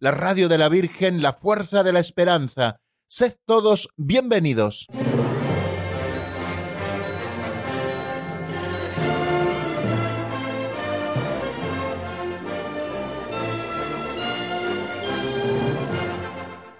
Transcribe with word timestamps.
la 0.00 0.12
radio 0.12 0.48
de 0.48 0.56
la 0.56 0.70
Virgen, 0.70 1.20
la 1.20 1.34
fuerza 1.34 1.82
de 1.82 1.92
la 1.92 2.00
esperanza. 2.00 2.80
Sed 3.06 3.36
todos 3.44 3.88
bienvenidos. 3.98 4.86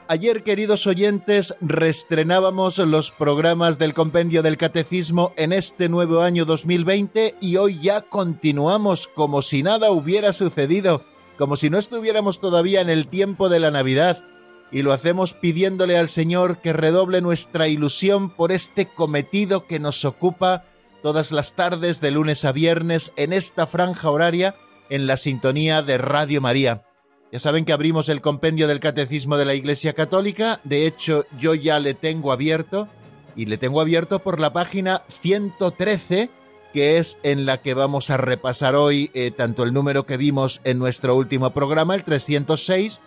Ayer, 0.09 0.43
queridos 0.43 0.89
oyentes, 0.89 1.55
reestrenábamos 1.61 2.79
los 2.79 3.13
programas 3.13 3.79
del 3.79 3.95
Compendio 3.95 4.43
del 4.43 4.57
Catecismo 4.57 5.33
en 5.37 5.53
este 5.53 5.89
nuevo 5.89 6.23
año 6.23 6.45
2020 6.47 7.37
y 7.41 7.57
hoy 7.59 7.79
ya 7.81 8.01
continuamos 8.01 9.07
como 9.15 9.41
si 9.41 9.63
nada 9.63 9.93
hubiera 9.93 10.33
sucedido, 10.33 11.05
como 11.41 11.57
si 11.57 11.71
no 11.71 11.79
estuviéramos 11.79 12.39
todavía 12.39 12.83
en 12.83 12.91
el 12.91 13.07
tiempo 13.07 13.49
de 13.49 13.61
la 13.61 13.71
Navidad. 13.71 14.23
Y 14.71 14.83
lo 14.83 14.93
hacemos 14.93 15.33
pidiéndole 15.33 15.97
al 15.97 16.11
Señor 16.11 16.59
que 16.59 16.75
redoble 16.75 17.23
nuestra 17.23 17.67
ilusión 17.67 18.29
por 18.29 18.53
este 18.53 18.85
cometido 18.85 19.67
que 19.67 19.79
nos 19.79 20.05
ocupa 20.05 20.67
todas 21.03 21.33
las 21.33 21.55
tardes 21.55 22.03
de 22.03 22.11
lunes 22.11 22.45
a 22.45 22.53
viernes 22.53 23.11
en 23.17 23.33
esta 23.33 23.67
franja 23.67 24.11
horaria 24.11 24.55
en 24.91 25.07
la 25.07 25.17
sintonía 25.17 25.81
de 25.81 25.97
Radio 25.97 26.43
María. 26.43 26.83
Ya 27.33 27.39
saben 27.39 27.65
que 27.65 27.73
abrimos 27.73 28.11
el 28.11 28.21
compendio 28.21 28.69
del 28.69 28.81
Catecismo 28.81 29.39
de 29.39 29.47
la 29.47 29.55
Iglesia 29.55 29.95
Católica. 29.95 30.61
De 30.65 30.87
hecho, 30.87 31.25
yo 31.39 31.55
ya 31.55 31.81
le 31.81 31.95
tengo 31.95 32.33
abierto 32.33 32.87
y 33.35 33.47
le 33.47 33.57
tengo 33.57 33.81
abierto 33.81 34.19
por 34.19 34.41
la 34.41 34.53
página 34.53 35.05
113, 35.23 36.29
que 36.73 36.99
es 36.99 37.19
en 37.23 37.47
la 37.47 37.63
que 37.63 37.75
vamos 37.75 38.11
a 38.11 38.17
repasar 38.17 38.75
hoy 38.75 39.11
eh, 39.15 39.31
tanto 39.31 39.63
el 39.63 39.73
número 39.73 40.05
que 40.05 40.17
vimos 40.17 40.61
en 40.65 40.79
nuestro 40.79 41.17
último 41.17 41.51
programa, 41.51 41.95
el 41.95 42.05
306, 42.05 43.01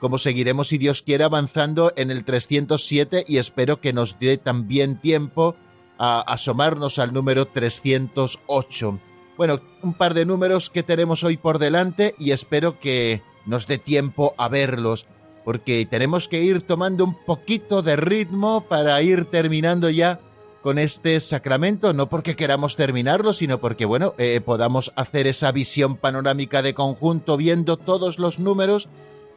como 0.00 0.18
seguiremos, 0.18 0.68
si 0.68 0.78
Dios 0.78 1.02
quiere, 1.02 1.24
avanzando 1.24 1.92
en 1.96 2.10
el 2.10 2.24
307 2.24 3.24
y 3.26 3.38
espero 3.38 3.80
que 3.80 3.92
nos 3.92 4.18
dé 4.18 4.38
también 4.38 5.00
tiempo 5.00 5.56
a 5.98 6.20
asomarnos 6.20 6.98
al 6.98 7.12
número 7.12 7.46
308. 7.46 9.00
Bueno, 9.36 9.60
un 9.82 9.94
par 9.94 10.14
de 10.14 10.24
números 10.24 10.70
que 10.70 10.82
tenemos 10.82 11.24
hoy 11.24 11.36
por 11.36 11.58
delante 11.58 12.14
y 12.18 12.30
espero 12.30 12.78
que 12.78 13.22
nos 13.46 13.66
dé 13.66 13.78
tiempo 13.78 14.34
a 14.36 14.48
verlos, 14.48 15.06
porque 15.44 15.86
tenemos 15.86 16.28
que 16.28 16.42
ir 16.42 16.62
tomando 16.62 17.04
un 17.04 17.16
poquito 17.24 17.82
de 17.82 17.96
ritmo 17.96 18.62
para 18.68 19.00
ir 19.02 19.24
terminando 19.24 19.90
ya 19.90 20.20
con 20.68 20.78
este 20.78 21.18
sacramento, 21.20 21.94
no 21.94 22.10
porque 22.10 22.36
queramos 22.36 22.76
terminarlo, 22.76 23.32
sino 23.32 23.58
porque, 23.58 23.86
bueno, 23.86 24.12
eh, 24.18 24.42
podamos 24.44 24.92
hacer 24.96 25.26
esa 25.26 25.50
visión 25.50 25.96
panorámica 25.96 26.60
de 26.60 26.74
conjunto 26.74 27.38
viendo 27.38 27.78
todos 27.78 28.18
los 28.18 28.38
números 28.38 28.90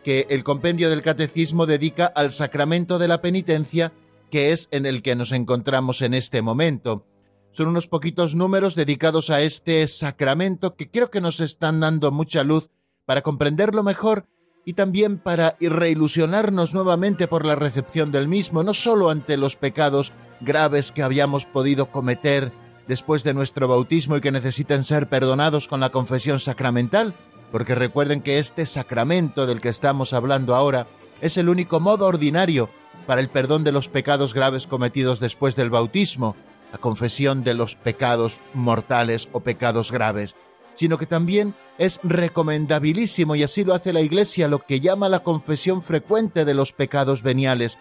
que 0.03 0.27
el 0.29 0.43
compendio 0.43 0.89
del 0.89 1.01
catecismo 1.01 1.67
dedica 1.67 2.05
al 2.05 2.33
sacramento 2.33 2.99
de 2.99 3.07
la 3.07 3.21
penitencia, 3.21 3.93
que 4.29 4.51
es 4.51 4.67
en 4.71 4.85
el 4.85 5.01
que 5.01 5.15
nos 5.15 5.31
encontramos 5.31 6.01
en 6.01 6.15
este 6.15 6.41
momento. 6.41 7.05
Son 7.53 7.69
unos 7.69 7.87
poquitos 7.87 8.35
números 8.35 8.75
dedicados 8.75 9.29
a 9.29 9.41
este 9.41 9.87
sacramento 9.87 10.75
que 10.75 10.91
creo 10.91 11.09
que 11.11 11.21
nos 11.21 11.39
están 11.39 11.79
dando 11.79 12.11
mucha 12.11 12.43
luz 12.43 12.69
para 13.05 13.21
comprenderlo 13.21 13.83
mejor 13.83 14.25
y 14.65 14.73
también 14.73 15.17
para 15.17 15.55
reilusionarnos 15.61 16.73
nuevamente 16.73 17.29
por 17.29 17.45
la 17.45 17.55
recepción 17.55 18.11
del 18.11 18.27
mismo, 18.27 18.63
no 18.63 18.73
sólo 18.73 19.09
ante 19.09 19.37
los 19.37 19.55
pecados 19.55 20.11
graves 20.41 20.91
que 20.91 21.03
habíamos 21.03 21.45
podido 21.45 21.87
cometer 21.87 22.51
después 22.87 23.23
de 23.23 23.33
nuestro 23.33 23.67
bautismo 23.67 24.17
y 24.17 24.21
que 24.21 24.31
necesitan 24.31 24.83
ser 24.83 25.07
perdonados 25.07 25.67
con 25.67 25.79
la 25.79 25.91
confesión 25.91 26.39
sacramental, 26.39 27.13
porque 27.51 27.75
recuerden 27.75 28.21
que 28.21 28.39
este 28.39 28.65
sacramento 28.65 29.45
del 29.45 29.61
que 29.61 29.69
estamos 29.69 30.13
hablando 30.13 30.55
ahora 30.55 30.87
es 31.21 31.37
el 31.37 31.49
único 31.49 31.79
modo 31.79 32.05
ordinario 32.07 32.69
para 33.07 33.21
el 33.21 33.29
perdón 33.29 33.63
de 33.63 33.71
los 33.71 33.87
pecados 33.87 34.33
graves 34.33 34.67
cometidos 34.67 35.19
después 35.19 35.55
del 35.55 35.69
bautismo, 35.69 36.35
la 36.71 36.77
confesión 36.77 37.43
de 37.43 37.53
los 37.53 37.75
pecados 37.75 38.37
mortales 38.53 39.29
o 39.31 39.41
pecados 39.41 39.91
graves 39.91 40.35
sino 40.75 40.97
que 40.97 41.05
también 41.05 41.53
es 41.77 41.99
recomendabilísimo, 42.03 43.35
y 43.35 43.43
así 43.43 43.63
lo 43.63 43.73
hace 43.73 43.93
la 43.93 44.01
Iglesia, 44.01 44.47
lo 44.47 44.59
que 44.59 44.79
llama 44.79 45.09
la 45.09 45.19
confesión 45.19 45.81
frecuente 45.81 46.45
de 46.45 46.53
los 46.53 46.73
pecados 46.73 47.21
veniales, 47.21 47.77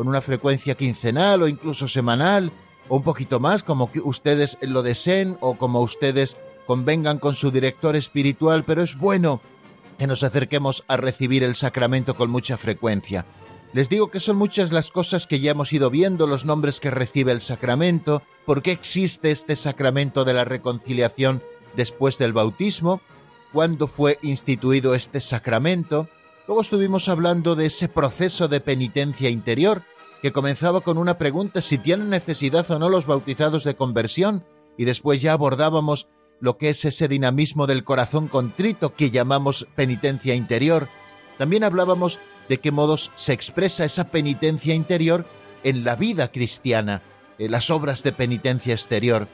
con 0.00 0.08
una 0.08 0.22
frecuencia 0.22 0.76
quincenal 0.76 1.42
o 1.42 1.46
incluso 1.46 1.86
semanal, 1.86 2.52
o 2.88 2.96
un 2.96 3.02
poquito 3.02 3.38
más, 3.38 3.62
como 3.62 3.90
ustedes 4.02 4.56
lo 4.62 4.82
deseen 4.82 5.36
o 5.40 5.58
como 5.58 5.82
ustedes 5.82 6.38
convengan 6.66 7.18
con 7.18 7.34
su 7.34 7.50
director 7.50 7.94
espiritual, 7.96 8.64
pero 8.64 8.82
es 8.82 8.96
bueno 8.96 9.42
que 9.98 10.06
nos 10.06 10.22
acerquemos 10.22 10.84
a 10.88 10.96
recibir 10.96 11.44
el 11.44 11.54
sacramento 11.54 12.16
con 12.16 12.30
mucha 12.30 12.56
frecuencia. 12.56 13.26
Les 13.74 13.90
digo 13.90 14.10
que 14.10 14.20
son 14.20 14.38
muchas 14.38 14.72
las 14.72 14.90
cosas 14.90 15.26
que 15.26 15.38
ya 15.38 15.50
hemos 15.50 15.70
ido 15.70 15.90
viendo, 15.90 16.26
los 16.26 16.46
nombres 16.46 16.80
que 16.80 16.90
recibe 16.90 17.32
el 17.32 17.42
sacramento, 17.42 18.22
por 18.46 18.62
qué 18.62 18.72
existe 18.72 19.30
este 19.30 19.54
sacramento 19.54 20.24
de 20.24 20.32
la 20.32 20.46
reconciliación 20.46 21.42
después 21.76 22.16
del 22.16 22.32
bautismo, 22.32 23.02
cuándo 23.52 23.86
fue 23.86 24.18
instituido 24.22 24.94
este 24.94 25.20
sacramento. 25.20 26.08
Luego 26.50 26.62
estuvimos 26.62 27.08
hablando 27.08 27.54
de 27.54 27.66
ese 27.66 27.88
proceso 27.88 28.48
de 28.48 28.58
penitencia 28.58 29.30
interior, 29.30 29.84
que 30.20 30.32
comenzaba 30.32 30.80
con 30.80 30.98
una 30.98 31.16
pregunta 31.16 31.62
si 31.62 31.78
tienen 31.78 32.10
necesidad 32.10 32.68
o 32.72 32.78
no 32.80 32.88
los 32.88 33.06
bautizados 33.06 33.62
de 33.62 33.76
conversión, 33.76 34.44
y 34.76 34.84
después 34.84 35.22
ya 35.22 35.32
abordábamos 35.32 36.08
lo 36.40 36.58
que 36.58 36.70
es 36.70 36.84
ese 36.84 37.06
dinamismo 37.06 37.68
del 37.68 37.84
corazón 37.84 38.26
contrito 38.26 38.96
que 38.96 39.12
llamamos 39.12 39.68
penitencia 39.76 40.34
interior. 40.34 40.88
También 41.38 41.62
hablábamos 41.62 42.18
de 42.48 42.58
qué 42.58 42.72
modos 42.72 43.12
se 43.14 43.32
expresa 43.32 43.84
esa 43.84 44.08
penitencia 44.08 44.74
interior 44.74 45.26
en 45.62 45.84
la 45.84 45.94
vida 45.94 46.32
cristiana, 46.32 47.00
en 47.38 47.52
las 47.52 47.70
obras 47.70 48.02
de 48.02 48.10
penitencia 48.10 48.74
exterior. 48.74 49.28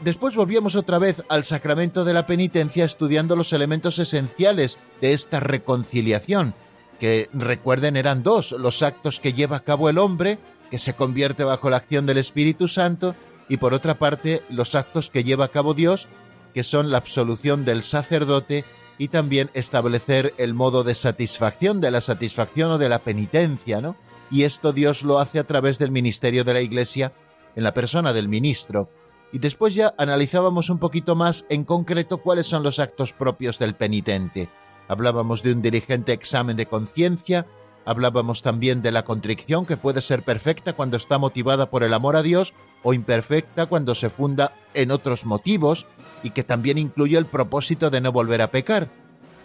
Después 0.00 0.36
volvíamos 0.36 0.76
otra 0.76 1.00
vez 1.00 1.24
al 1.28 1.42
sacramento 1.42 2.04
de 2.04 2.14
la 2.14 2.26
penitencia 2.26 2.84
estudiando 2.84 3.34
los 3.34 3.52
elementos 3.52 3.98
esenciales 3.98 4.78
de 5.00 5.12
esta 5.12 5.40
reconciliación, 5.40 6.54
que 7.00 7.28
recuerden 7.32 7.96
eran 7.96 8.22
dos, 8.22 8.52
los 8.52 8.82
actos 8.82 9.18
que 9.18 9.32
lleva 9.32 9.56
a 9.56 9.64
cabo 9.64 9.88
el 9.88 9.98
hombre, 9.98 10.38
que 10.70 10.78
se 10.78 10.94
convierte 10.94 11.42
bajo 11.42 11.68
la 11.68 11.78
acción 11.78 12.06
del 12.06 12.18
Espíritu 12.18 12.68
Santo, 12.68 13.16
y 13.48 13.56
por 13.56 13.74
otra 13.74 13.94
parte 13.94 14.42
los 14.50 14.76
actos 14.76 15.10
que 15.10 15.24
lleva 15.24 15.46
a 15.46 15.48
cabo 15.48 15.74
Dios, 15.74 16.06
que 16.54 16.62
son 16.62 16.92
la 16.92 16.98
absolución 16.98 17.64
del 17.64 17.82
sacerdote 17.82 18.64
y 18.98 19.08
también 19.08 19.50
establecer 19.54 20.32
el 20.38 20.54
modo 20.54 20.84
de 20.84 20.94
satisfacción, 20.94 21.80
de 21.80 21.90
la 21.90 22.00
satisfacción 22.00 22.70
o 22.70 22.78
de 22.78 22.88
la 22.88 23.00
penitencia, 23.00 23.80
¿no? 23.80 23.96
Y 24.30 24.42
esto 24.42 24.72
Dios 24.72 25.02
lo 25.02 25.18
hace 25.18 25.40
a 25.40 25.46
través 25.46 25.78
del 25.78 25.90
ministerio 25.90 26.44
de 26.44 26.52
la 26.52 26.60
Iglesia 26.60 27.12
en 27.56 27.64
la 27.64 27.74
persona 27.74 28.12
del 28.12 28.28
ministro 28.28 28.90
y 29.32 29.38
después 29.38 29.74
ya 29.74 29.94
analizábamos 29.98 30.70
un 30.70 30.78
poquito 30.78 31.14
más 31.14 31.44
en 31.48 31.64
concreto 31.64 32.18
cuáles 32.18 32.46
son 32.46 32.62
los 32.62 32.78
actos 32.78 33.12
propios 33.12 33.58
del 33.58 33.74
penitente. 33.74 34.48
Hablábamos 34.88 35.42
de 35.42 35.52
un 35.52 35.62
dirigente 35.62 36.12
examen 36.12 36.56
de 36.56 36.66
conciencia, 36.66 37.46
hablábamos 37.84 38.42
también 38.42 38.80
de 38.82 38.92
la 38.92 39.04
contrición 39.04 39.66
que 39.66 39.76
puede 39.76 40.00
ser 40.00 40.22
perfecta 40.22 40.72
cuando 40.72 40.96
está 40.96 41.18
motivada 41.18 41.70
por 41.70 41.82
el 41.82 41.92
amor 41.94 42.16
a 42.16 42.22
Dios 42.22 42.54
o 42.82 42.94
imperfecta 42.94 43.66
cuando 43.66 43.94
se 43.94 44.10
funda 44.10 44.52
en 44.74 44.90
otros 44.90 45.26
motivos 45.26 45.86
y 46.22 46.30
que 46.30 46.44
también 46.44 46.78
incluye 46.78 47.18
el 47.18 47.26
propósito 47.26 47.90
de 47.90 48.00
no 48.00 48.12
volver 48.12 48.42
a 48.42 48.50
pecar. 48.50 48.88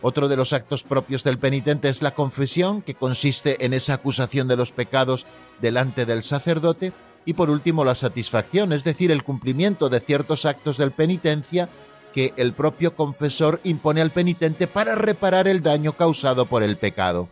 Otro 0.02 0.28
de 0.28 0.36
los 0.36 0.52
actos 0.52 0.84
propios 0.84 1.24
del 1.24 1.40
penitente 1.40 1.88
es 1.88 2.02
la 2.02 2.14
confesión, 2.14 2.82
que 2.82 2.94
consiste 2.94 3.66
en 3.66 3.74
esa 3.74 3.94
acusación 3.94 4.50
de 4.50 4.58
los 4.58 4.74
pecados 4.74 5.26
delante 5.62 6.06
del 6.06 6.24
sacerdote, 6.24 6.92
y 7.26 7.34
por 7.34 7.50
último 7.50 7.84
la 7.84 7.96
satisfacción, 7.96 8.74
es 8.74 8.84
decir, 8.84 9.12
el 9.12 9.24
cumplimiento 9.24 9.90
de 9.90 10.00
ciertos 10.00 10.46
actos 10.46 10.78
del 10.78 10.92
penitencia 10.92 11.70
que 12.14 12.34
el 12.38 12.54
propio 12.54 12.96
confesor 12.96 13.60
impone 13.64 14.02
al 14.02 14.12
penitente 14.12 14.68
para 14.68 14.96
reparar 14.96 15.48
el 15.48 15.64
daño 15.64 15.94
causado 15.94 16.46
por 16.46 16.64
el 16.64 16.78
pecado. 16.78 17.30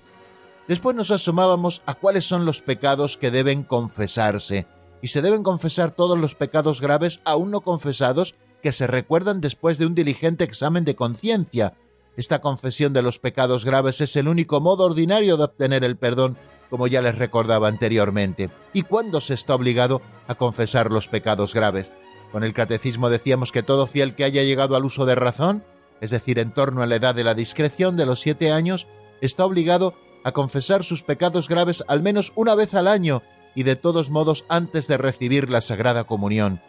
Después 0.67 0.95
nos 0.95 1.11
asomábamos 1.11 1.81
a 1.85 1.93
cuáles 1.95 2.25
son 2.25 2.45
los 2.45 2.61
pecados 2.61 3.17
que 3.17 3.31
deben 3.31 3.63
confesarse, 3.63 4.65
y 5.01 5.09
se 5.09 5.21
deben 5.21 5.43
confesar 5.43 5.91
todos 5.91 6.17
los 6.17 6.35
pecados 6.35 6.81
graves 6.81 7.21
aún 7.25 7.51
no 7.51 7.61
confesados 7.61 8.35
que 8.61 8.71
se 8.71 8.87
recuerdan 8.87 9.41
después 9.41 9.77
de 9.77 9.85
un 9.85 9.95
diligente 9.95 10.43
examen 10.43 10.85
de 10.85 10.95
conciencia, 10.95 11.73
Esta 12.17 12.41
confesión 12.41 12.91
de 12.91 13.01
los 13.01 13.19
pecados 13.19 13.63
graves 13.63 14.01
es 14.01 14.15
el 14.17 14.27
único 14.27 14.59
modo 14.59 14.83
ordinario 14.83 15.37
de 15.37 15.45
obtener 15.45 15.83
el 15.85 15.95
perdón, 15.95 16.37
como 16.71 16.87
ya 16.87 17.01
les 17.01 17.15
recordaba 17.15 17.67
anteriormente. 17.67 18.49
¿Y 18.73 18.83
cuándo 18.83 19.21
se 19.21 19.35
está 19.35 19.53
obligado 19.53 20.01
a 20.27 20.35
confesar 20.35 20.89
los 20.89 21.07
pecados 21.07 21.53
graves? 21.53 21.91
Con 22.31 22.45
el 22.45 22.53
catecismo 22.53 23.09
decíamos 23.09 23.51
que 23.51 23.61
todo 23.61 23.87
fiel 23.87 24.15
que 24.15 24.23
haya 24.23 24.41
llegado 24.41 24.77
al 24.77 24.85
uso 24.85 25.05
de 25.05 25.15
razón, 25.15 25.63
es 25.99 26.11
decir, 26.11 26.39
en 26.39 26.53
torno 26.53 26.81
a 26.81 26.85
la 26.85 26.95
edad 26.95 27.13
de 27.13 27.25
la 27.25 27.35
discreción 27.35 27.97
de 27.97 28.05
los 28.05 28.21
siete 28.21 28.53
años, 28.53 28.87
está 29.19 29.45
obligado 29.45 29.93
a 30.23 30.31
confesar 30.31 30.85
sus 30.85 31.03
pecados 31.03 31.49
graves 31.49 31.83
al 31.87 32.01
menos 32.01 32.31
una 32.35 32.55
vez 32.55 32.73
al 32.73 32.87
año 32.87 33.21
y 33.53 33.63
de 33.63 33.75
todos 33.75 34.09
modos 34.09 34.45
antes 34.47 34.87
de 34.87 34.97
recibir 34.97 35.49
la 35.49 35.59
Sagrada 35.59 36.05
Comunión. 36.05 36.61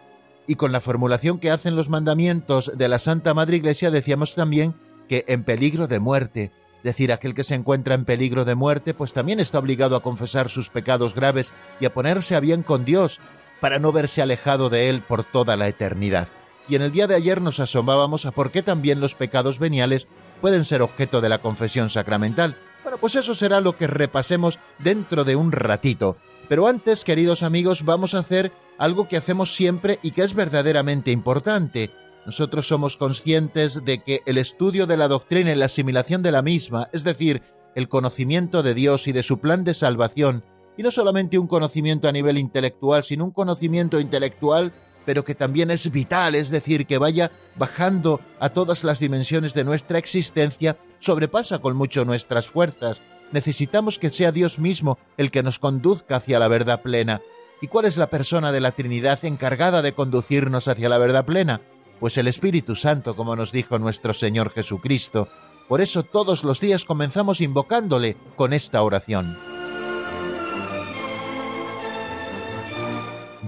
Y 0.48 0.56
con 0.56 0.72
la 0.72 0.80
formulación 0.80 1.38
que 1.38 1.52
hacen 1.52 1.76
los 1.76 1.88
mandamientos 1.88 2.72
de 2.76 2.88
la 2.88 2.98
Santa 2.98 3.34
Madre 3.34 3.56
Iglesia 3.56 3.92
decíamos 3.92 4.34
también 4.34 4.74
que 5.08 5.24
en 5.28 5.44
peligro 5.44 5.86
de 5.86 6.00
muerte, 6.00 6.50
decir, 6.82 7.12
aquel 7.12 7.34
que 7.34 7.44
se 7.44 7.54
encuentra 7.54 7.94
en 7.94 8.04
peligro 8.04 8.44
de 8.44 8.54
muerte, 8.54 8.94
pues 8.94 9.12
también 9.12 9.40
está 9.40 9.58
obligado 9.58 9.96
a 9.96 10.02
confesar 10.02 10.50
sus 10.50 10.68
pecados 10.68 11.14
graves 11.14 11.52
y 11.80 11.86
a 11.86 11.92
ponerse 11.92 12.34
a 12.34 12.40
bien 12.40 12.62
con 12.62 12.84
Dios, 12.84 13.20
para 13.60 13.78
no 13.78 13.92
verse 13.92 14.22
alejado 14.22 14.70
de 14.70 14.90
Él 14.90 15.02
por 15.02 15.22
toda 15.22 15.56
la 15.56 15.68
eternidad. 15.68 16.28
Y 16.68 16.74
en 16.74 16.82
el 16.82 16.92
día 16.92 17.06
de 17.06 17.14
ayer 17.14 17.40
nos 17.40 17.60
asomábamos 17.60 18.26
a 18.26 18.32
por 18.32 18.50
qué 18.50 18.62
también 18.62 19.00
los 19.00 19.14
pecados 19.14 19.58
veniales 19.58 20.06
pueden 20.40 20.64
ser 20.64 20.82
objeto 20.82 21.20
de 21.20 21.28
la 21.28 21.38
confesión 21.38 21.90
sacramental. 21.90 22.56
Bueno, 22.82 22.98
pues 22.98 23.14
eso 23.14 23.34
será 23.34 23.60
lo 23.60 23.76
que 23.76 23.86
repasemos 23.86 24.58
dentro 24.78 25.24
de 25.24 25.36
un 25.36 25.52
ratito. 25.52 26.16
Pero 26.48 26.66
antes, 26.66 27.04
queridos 27.04 27.42
amigos, 27.42 27.84
vamos 27.84 28.14
a 28.14 28.18
hacer 28.18 28.52
algo 28.78 29.08
que 29.08 29.16
hacemos 29.16 29.54
siempre 29.54 29.98
y 30.02 30.10
que 30.10 30.22
es 30.22 30.34
verdaderamente 30.34 31.10
importante. 31.10 31.90
Nosotros 32.24 32.68
somos 32.68 32.96
conscientes 32.96 33.84
de 33.84 34.02
que 34.02 34.20
el 34.26 34.38
estudio 34.38 34.86
de 34.86 34.96
la 34.96 35.08
doctrina 35.08 35.52
y 35.52 35.56
la 35.56 35.66
asimilación 35.66 36.22
de 36.22 36.30
la 36.30 36.42
misma, 36.42 36.88
es 36.92 37.02
decir, 37.02 37.42
el 37.74 37.88
conocimiento 37.88 38.62
de 38.62 38.74
Dios 38.74 39.08
y 39.08 39.12
de 39.12 39.22
su 39.22 39.38
plan 39.40 39.64
de 39.64 39.74
salvación, 39.74 40.44
y 40.76 40.82
no 40.82 40.90
solamente 40.90 41.38
un 41.38 41.48
conocimiento 41.48 42.08
a 42.08 42.12
nivel 42.12 42.38
intelectual, 42.38 43.04
sino 43.04 43.24
un 43.24 43.32
conocimiento 43.32 43.98
intelectual, 43.98 44.72
pero 45.04 45.24
que 45.24 45.34
también 45.34 45.70
es 45.70 45.90
vital, 45.90 46.34
es 46.34 46.50
decir, 46.50 46.86
que 46.86 46.98
vaya 46.98 47.32
bajando 47.56 48.20
a 48.38 48.50
todas 48.50 48.84
las 48.84 49.00
dimensiones 49.00 49.52
de 49.52 49.64
nuestra 49.64 49.98
existencia, 49.98 50.78
sobrepasa 51.00 51.58
con 51.58 51.76
mucho 51.76 52.04
nuestras 52.04 52.46
fuerzas. 52.46 53.00
Necesitamos 53.32 53.98
que 53.98 54.10
sea 54.10 54.30
Dios 54.30 54.58
mismo 54.58 54.98
el 55.16 55.30
que 55.30 55.42
nos 55.42 55.58
conduzca 55.58 56.16
hacia 56.16 56.38
la 56.38 56.48
verdad 56.48 56.82
plena. 56.82 57.20
¿Y 57.60 57.66
cuál 57.68 57.86
es 57.86 57.96
la 57.96 58.08
persona 58.08 58.52
de 58.52 58.60
la 58.60 58.72
Trinidad 58.72 59.24
encargada 59.24 59.82
de 59.82 59.92
conducirnos 59.92 60.68
hacia 60.68 60.88
la 60.88 60.98
verdad 60.98 61.24
plena? 61.24 61.60
Pues 62.02 62.18
el 62.18 62.26
Espíritu 62.26 62.74
Santo, 62.74 63.14
como 63.14 63.36
nos 63.36 63.52
dijo 63.52 63.78
nuestro 63.78 64.12
Señor 64.12 64.50
Jesucristo. 64.50 65.28
Por 65.68 65.80
eso 65.80 66.02
todos 66.02 66.42
los 66.42 66.58
días 66.58 66.84
comenzamos 66.84 67.40
invocándole 67.40 68.16
con 68.34 68.52
esta 68.52 68.82
oración. 68.82 69.38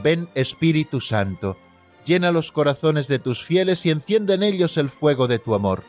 Ven 0.05 0.29
Espíritu 0.37 1.01
Santo, 1.01 1.57
llena 2.07 2.31
los 2.31 2.53
corazones 2.53 3.09
de 3.09 3.19
tus 3.19 3.43
fieles 3.43 3.85
y 3.87 3.91
enciende 3.91 4.35
en 4.35 4.45
ellos 4.45 4.77
el 4.77 4.89
fuego 4.89 5.27
de 5.27 5.41
tu 5.41 5.57
amor. 5.57 5.83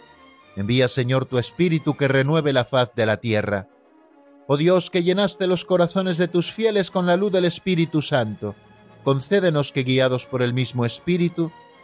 Envía, 0.56 0.88
Señor, 0.88 1.26
tu 1.26 1.38
Espíritu 1.38 1.96
que 1.96 2.08
renueve 2.08 2.52
la 2.52 2.66
faz 2.66 2.96
de 2.96 3.06
la 3.06 3.18
tierra. 3.18 3.68
Oh 4.48 4.58
Dios, 4.58 4.90
que 4.90 5.04
llenaste 5.04 5.46
los 5.46 5.66
corazones 5.66 6.18
de 6.18 6.28
tus 6.28 6.52
fieles 6.52 6.90
con 6.90 7.06
la 7.06 7.16
luz 7.16 7.32
del 7.32 7.46
Espíritu 7.46 8.02
Santo, 8.02 8.56
concédenos 9.04 9.72
que, 9.72 9.84
guiados 9.84 10.26
por 10.26 10.42
el 10.42 10.56
mismo 10.56 10.84
Espíritu, 10.84 11.52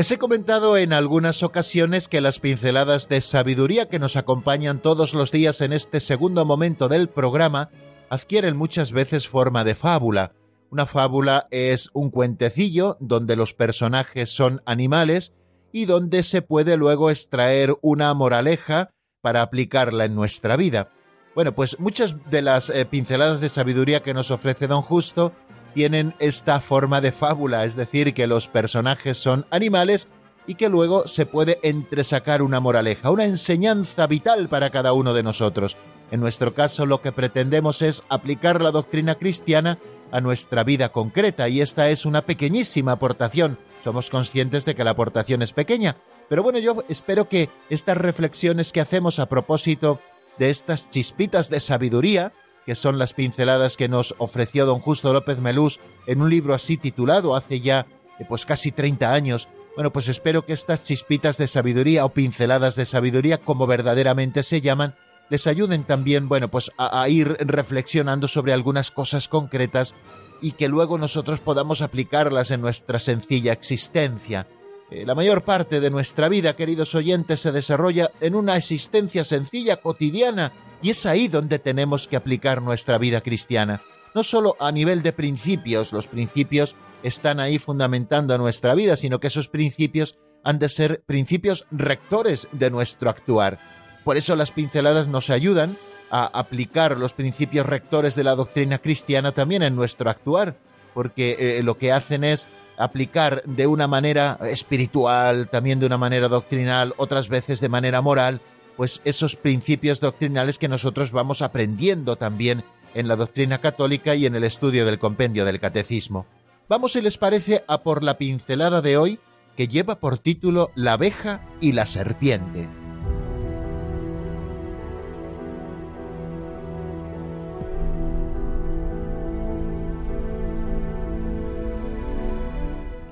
Les 0.00 0.10
he 0.10 0.16
comentado 0.16 0.78
en 0.78 0.94
algunas 0.94 1.42
ocasiones 1.42 2.08
que 2.08 2.22
las 2.22 2.38
pinceladas 2.38 3.06
de 3.10 3.20
sabiduría 3.20 3.90
que 3.90 3.98
nos 3.98 4.16
acompañan 4.16 4.80
todos 4.80 5.12
los 5.12 5.30
días 5.30 5.60
en 5.60 5.74
este 5.74 6.00
segundo 6.00 6.46
momento 6.46 6.88
del 6.88 7.10
programa 7.10 7.68
adquieren 8.08 8.56
muchas 8.56 8.92
veces 8.92 9.28
forma 9.28 9.62
de 9.62 9.74
fábula. 9.74 10.32
Una 10.70 10.86
fábula 10.86 11.44
es 11.50 11.90
un 11.92 12.10
cuentecillo 12.10 12.96
donde 12.98 13.36
los 13.36 13.52
personajes 13.52 14.30
son 14.30 14.62
animales 14.64 15.34
y 15.70 15.84
donde 15.84 16.22
se 16.22 16.40
puede 16.40 16.78
luego 16.78 17.10
extraer 17.10 17.76
una 17.82 18.14
moraleja 18.14 18.94
para 19.20 19.42
aplicarla 19.42 20.06
en 20.06 20.14
nuestra 20.14 20.56
vida. 20.56 20.88
Bueno, 21.34 21.54
pues 21.54 21.78
muchas 21.78 22.30
de 22.30 22.40
las 22.40 22.70
eh, 22.70 22.86
pinceladas 22.86 23.42
de 23.42 23.50
sabiduría 23.50 24.02
que 24.02 24.14
nos 24.14 24.30
ofrece 24.30 24.66
don 24.66 24.80
Justo 24.80 25.34
tienen 25.72 26.14
esta 26.18 26.60
forma 26.60 27.00
de 27.00 27.12
fábula, 27.12 27.64
es 27.64 27.76
decir, 27.76 28.14
que 28.14 28.26
los 28.26 28.48
personajes 28.48 29.18
son 29.18 29.46
animales 29.50 30.08
y 30.46 30.54
que 30.54 30.68
luego 30.68 31.06
se 31.06 31.26
puede 31.26 31.58
entresacar 31.62 32.42
una 32.42 32.60
moraleja, 32.60 33.10
una 33.10 33.24
enseñanza 33.24 34.06
vital 34.06 34.48
para 34.48 34.70
cada 34.70 34.92
uno 34.92 35.14
de 35.14 35.22
nosotros. 35.22 35.76
En 36.10 36.20
nuestro 36.20 36.54
caso 36.54 36.86
lo 36.86 37.00
que 37.00 37.12
pretendemos 37.12 37.82
es 37.82 38.02
aplicar 38.08 38.60
la 38.60 38.72
doctrina 38.72 39.14
cristiana 39.14 39.78
a 40.10 40.20
nuestra 40.20 40.64
vida 40.64 40.90
concreta 40.90 41.48
y 41.48 41.60
esta 41.60 41.88
es 41.88 42.04
una 42.04 42.22
pequeñísima 42.22 42.92
aportación. 42.92 43.58
Somos 43.84 44.10
conscientes 44.10 44.64
de 44.64 44.74
que 44.74 44.84
la 44.84 44.90
aportación 44.90 45.40
es 45.42 45.52
pequeña, 45.52 45.96
pero 46.28 46.42
bueno, 46.42 46.58
yo 46.58 46.84
espero 46.88 47.28
que 47.28 47.48
estas 47.70 47.96
reflexiones 47.96 48.72
que 48.72 48.80
hacemos 48.80 49.18
a 49.18 49.26
propósito 49.26 50.00
de 50.38 50.50
estas 50.50 50.88
chispitas 50.90 51.48
de 51.50 51.60
sabiduría, 51.60 52.32
que 52.66 52.74
son 52.74 52.98
las 52.98 53.14
pinceladas 53.14 53.76
que 53.76 53.88
nos 53.88 54.14
ofreció 54.18 54.66
don 54.66 54.80
Justo 54.80 55.12
López 55.12 55.38
Melús 55.38 55.80
en 56.06 56.22
un 56.22 56.30
libro 56.30 56.54
así 56.54 56.76
titulado 56.76 57.34
hace 57.34 57.60
ya 57.60 57.86
eh, 58.18 58.24
pues 58.28 58.46
casi 58.46 58.70
30 58.72 59.12
años. 59.12 59.48
Bueno, 59.74 59.92
pues 59.92 60.08
espero 60.08 60.44
que 60.44 60.52
estas 60.52 60.84
chispitas 60.84 61.38
de 61.38 61.48
sabiduría 61.48 62.04
o 62.04 62.10
pinceladas 62.10 62.76
de 62.76 62.86
sabiduría, 62.86 63.38
como 63.38 63.66
verdaderamente 63.66 64.42
se 64.42 64.60
llaman, 64.60 64.94
les 65.30 65.46
ayuden 65.46 65.84
también, 65.84 66.28
bueno, 66.28 66.48
pues 66.48 66.70
a, 66.76 67.08
ir 67.08 67.36
reflexionando 67.40 68.28
sobre 68.28 68.52
algunas 68.52 68.90
cosas 68.90 69.28
concretas 69.28 69.94
y 70.42 70.52
que 70.52 70.68
luego 70.68 70.98
nosotros 70.98 71.40
podamos 71.40 71.82
aplicarlas 71.82 72.50
en 72.50 72.60
nuestra 72.60 72.98
sencilla 72.98 73.52
existencia. 73.52 74.48
Eh, 74.90 75.06
la 75.06 75.14
mayor 75.14 75.42
parte 75.42 75.80
de 75.80 75.90
nuestra 75.90 76.28
vida, 76.28 76.56
queridos 76.56 76.96
oyentes, 76.96 77.40
se 77.40 77.52
desarrolla 77.52 78.10
en 78.20 78.34
una 78.34 78.56
existencia 78.56 79.24
sencilla, 79.24 79.76
cotidiana, 79.76 80.52
y 80.82 80.90
es 80.90 81.06
ahí 81.06 81.28
donde 81.28 81.58
tenemos 81.58 82.06
que 82.06 82.16
aplicar 82.16 82.62
nuestra 82.62 82.98
vida 82.98 83.20
cristiana. 83.20 83.80
No 84.14 84.24
solo 84.24 84.56
a 84.58 84.72
nivel 84.72 85.02
de 85.02 85.12
principios, 85.12 85.92
los 85.92 86.06
principios 86.06 86.74
están 87.02 87.40
ahí 87.40 87.58
fundamentando 87.58 88.36
nuestra 88.38 88.74
vida, 88.74 88.96
sino 88.96 89.20
que 89.20 89.28
esos 89.28 89.48
principios 89.48 90.18
han 90.42 90.58
de 90.58 90.68
ser 90.68 91.02
principios 91.06 91.66
rectores 91.70 92.48
de 92.52 92.70
nuestro 92.70 93.10
actuar. 93.10 93.58
Por 94.04 94.16
eso 94.16 94.34
las 94.36 94.50
pinceladas 94.50 95.06
nos 95.06 95.30
ayudan 95.30 95.76
a 96.10 96.26
aplicar 96.26 96.96
los 96.96 97.12
principios 97.12 97.66
rectores 97.66 98.14
de 98.14 98.24
la 98.24 98.34
doctrina 98.34 98.78
cristiana 98.78 99.32
también 99.32 99.62
en 99.62 99.76
nuestro 99.76 100.10
actuar, 100.10 100.56
porque 100.94 101.58
eh, 101.58 101.62
lo 101.62 101.76
que 101.76 101.92
hacen 101.92 102.24
es 102.24 102.48
aplicar 102.76 103.42
de 103.44 103.66
una 103.66 103.86
manera 103.86 104.38
espiritual, 104.44 105.48
también 105.48 105.78
de 105.78 105.86
una 105.86 105.98
manera 105.98 106.28
doctrinal, 106.28 106.94
otras 106.96 107.28
veces 107.28 107.60
de 107.60 107.68
manera 107.68 108.00
moral, 108.00 108.40
pues 108.76 109.00
esos 109.04 109.36
principios 109.36 110.00
doctrinales 110.00 110.58
que 110.58 110.68
nosotros 110.68 111.10
vamos 111.10 111.42
aprendiendo 111.42 112.16
también 112.16 112.64
en 112.94 113.08
la 113.08 113.16
doctrina 113.16 113.58
católica 113.60 114.14
y 114.14 114.26
en 114.26 114.34
el 114.34 114.44
estudio 114.44 114.86
del 114.86 114.98
compendio 114.98 115.44
del 115.44 115.60
catecismo. 115.60 116.26
Vamos, 116.68 116.92
si 116.92 117.02
les 117.02 117.18
parece, 117.18 117.64
a 117.66 117.82
por 117.82 118.04
la 118.04 118.16
pincelada 118.16 118.80
de 118.80 118.96
hoy 118.96 119.18
que 119.56 119.68
lleva 119.68 120.00
por 120.00 120.18
título 120.18 120.70
La 120.74 120.94
abeja 120.94 121.46
y 121.60 121.72
la 121.72 121.86
serpiente. 121.86 122.68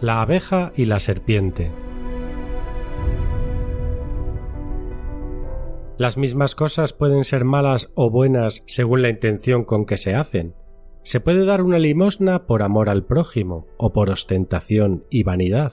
La 0.00 0.22
abeja 0.22 0.72
y 0.76 0.84
la 0.84 1.00
serpiente. 1.00 1.72
Las 5.98 6.16
mismas 6.16 6.54
cosas 6.54 6.92
pueden 6.92 7.24
ser 7.24 7.44
malas 7.44 7.90
o 7.96 8.08
buenas 8.08 8.62
según 8.66 9.02
la 9.02 9.08
intención 9.08 9.64
con 9.64 9.84
que 9.84 9.96
se 9.96 10.14
hacen. 10.14 10.54
Se 11.02 11.18
puede 11.18 11.44
dar 11.44 11.60
una 11.60 11.80
limosna 11.80 12.46
por 12.46 12.62
amor 12.62 12.88
al 12.88 13.04
prójimo 13.04 13.66
o 13.78 13.92
por 13.92 14.08
ostentación 14.08 15.04
y 15.10 15.24
vanidad. 15.24 15.72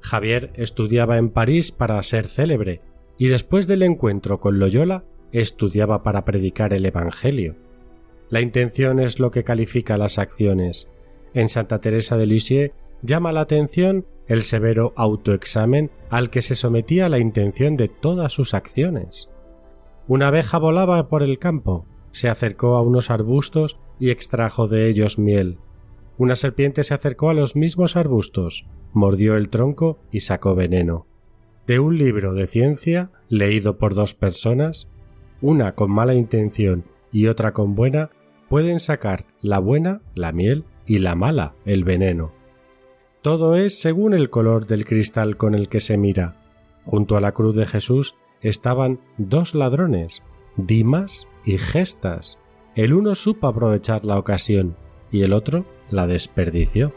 Javier 0.00 0.52
estudiaba 0.56 1.16
en 1.16 1.30
París 1.30 1.72
para 1.72 2.02
ser 2.02 2.28
célebre, 2.28 2.82
y 3.16 3.28
después 3.28 3.66
del 3.66 3.82
encuentro 3.82 4.40
con 4.40 4.58
Loyola 4.58 5.04
estudiaba 5.32 6.02
para 6.02 6.26
predicar 6.26 6.74
el 6.74 6.84
Evangelio. 6.84 7.56
La 8.28 8.42
intención 8.42 8.98
es 8.98 9.18
lo 9.20 9.30
que 9.30 9.42
califica 9.42 9.96
las 9.96 10.18
acciones. 10.18 10.90
En 11.32 11.48
Santa 11.48 11.80
Teresa 11.80 12.18
de 12.18 12.26
Lisieux 12.26 12.74
llama 13.00 13.32
la 13.32 13.40
atención 13.40 14.04
el 14.26 14.42
severo 14.42 14.92
autoexamen 14.96 15.90
al 16.10 16.28
que 16.28 16.42
se 16.42 16.54
sometía 16.54 17.08
la 17.08 17.18
intención 17.18 17.78
de 17.78 17.88
todas 17.88 18.32
sus 18.32 18.52
acciones. 18.52 19.32
Una 20.08 20.28
abeja 20.28 20.58
volaba 20.58 21.08
por 21.08 21.22
el 21.22 21.38
campo, 21.38 21.84
se 22.12 22.28
acercó 22.28 22.76
a 22.76 22.82
unos 22.82 23.10
arbustos 23.10 23.78
y 23.98 24.10
extrajo 24.10 24.68
de 24.68 24.88
ellos 24.88 25.18
miel. 25.18 25.58
Una 26.16 26.36
serpiente 26.36 26.84
se 26.84 26.94
acercó 26.94 27.28
a 27.28 27.34
los 27.34 27.56
mismos 27.56 27.96
arbustos, 27.96 28.66
mordió 28.92 29.36
el 29.36 29.48
tronco 29.48 29.98
y 30.12 30.20
sacó 30.20 30.54
veneno. 30.54 31.06
De 31.66 31.80
un 31.80 31.98
libro 31.98 32.34
de 32.34 32.46
ciencia, 32.46 33.10
leído 33.28 33.78
por 33.78 33.94
dos 33.94 34.14
personas, 34.14 34.88
una 35.40 35.74
con 35.74 35.90
mala 35.90 36.14
intención 36.14 36.84
y 37.10 37.26
otra 37.26 37.52
con 37.52 37.74
buena, 37.74 38.10
pueden 38.48 38.78
sacar 38.78 39.26
la 39.42 39.58
buena, 39.58 40.02
la 40.14 40.30
miel, 40.32 40.64
y 40.86 40.98
la 40.98 41.16
mala, 41.16 41.54
el 41.64 41.82
veneno. 41.82 42.32
Todo 43.22 43.56
es 43.56 43.80
según 43.80 44.14
el 44.14 44.30
color 44.30 44.68
del 44.68 44.84
cristal 44.84 45.36
con 45.36 45.54
el 45.54 45.68
que 45.68 45.80
se 45.80 45.98
mira. 45.98 46.36
Junto 46.84 47.16
a 47.16 47.20
la 47.20 47.32
cruz 47.32 47.56
de 47.56 47.66
Jesús 47.66 48.14
estaban 48.48 49.00
dos 49.18 49.54
ladrones, 49.54 50.22
Dimas 50.56 51.28
y 51.44 51.58
Gestas. 51.58 52.38
El 52.74 52.92
uno 52.92 53.14
supo 53.14 53.48
aprovechar 53.48 54.04
la 54.04 54.18
ocasión 54.18 54.76
y 55.10 55.22
el 55.22 55.32
otro 55.32 55.64
la 55.90 56.06
desperdició. 56.06 56.92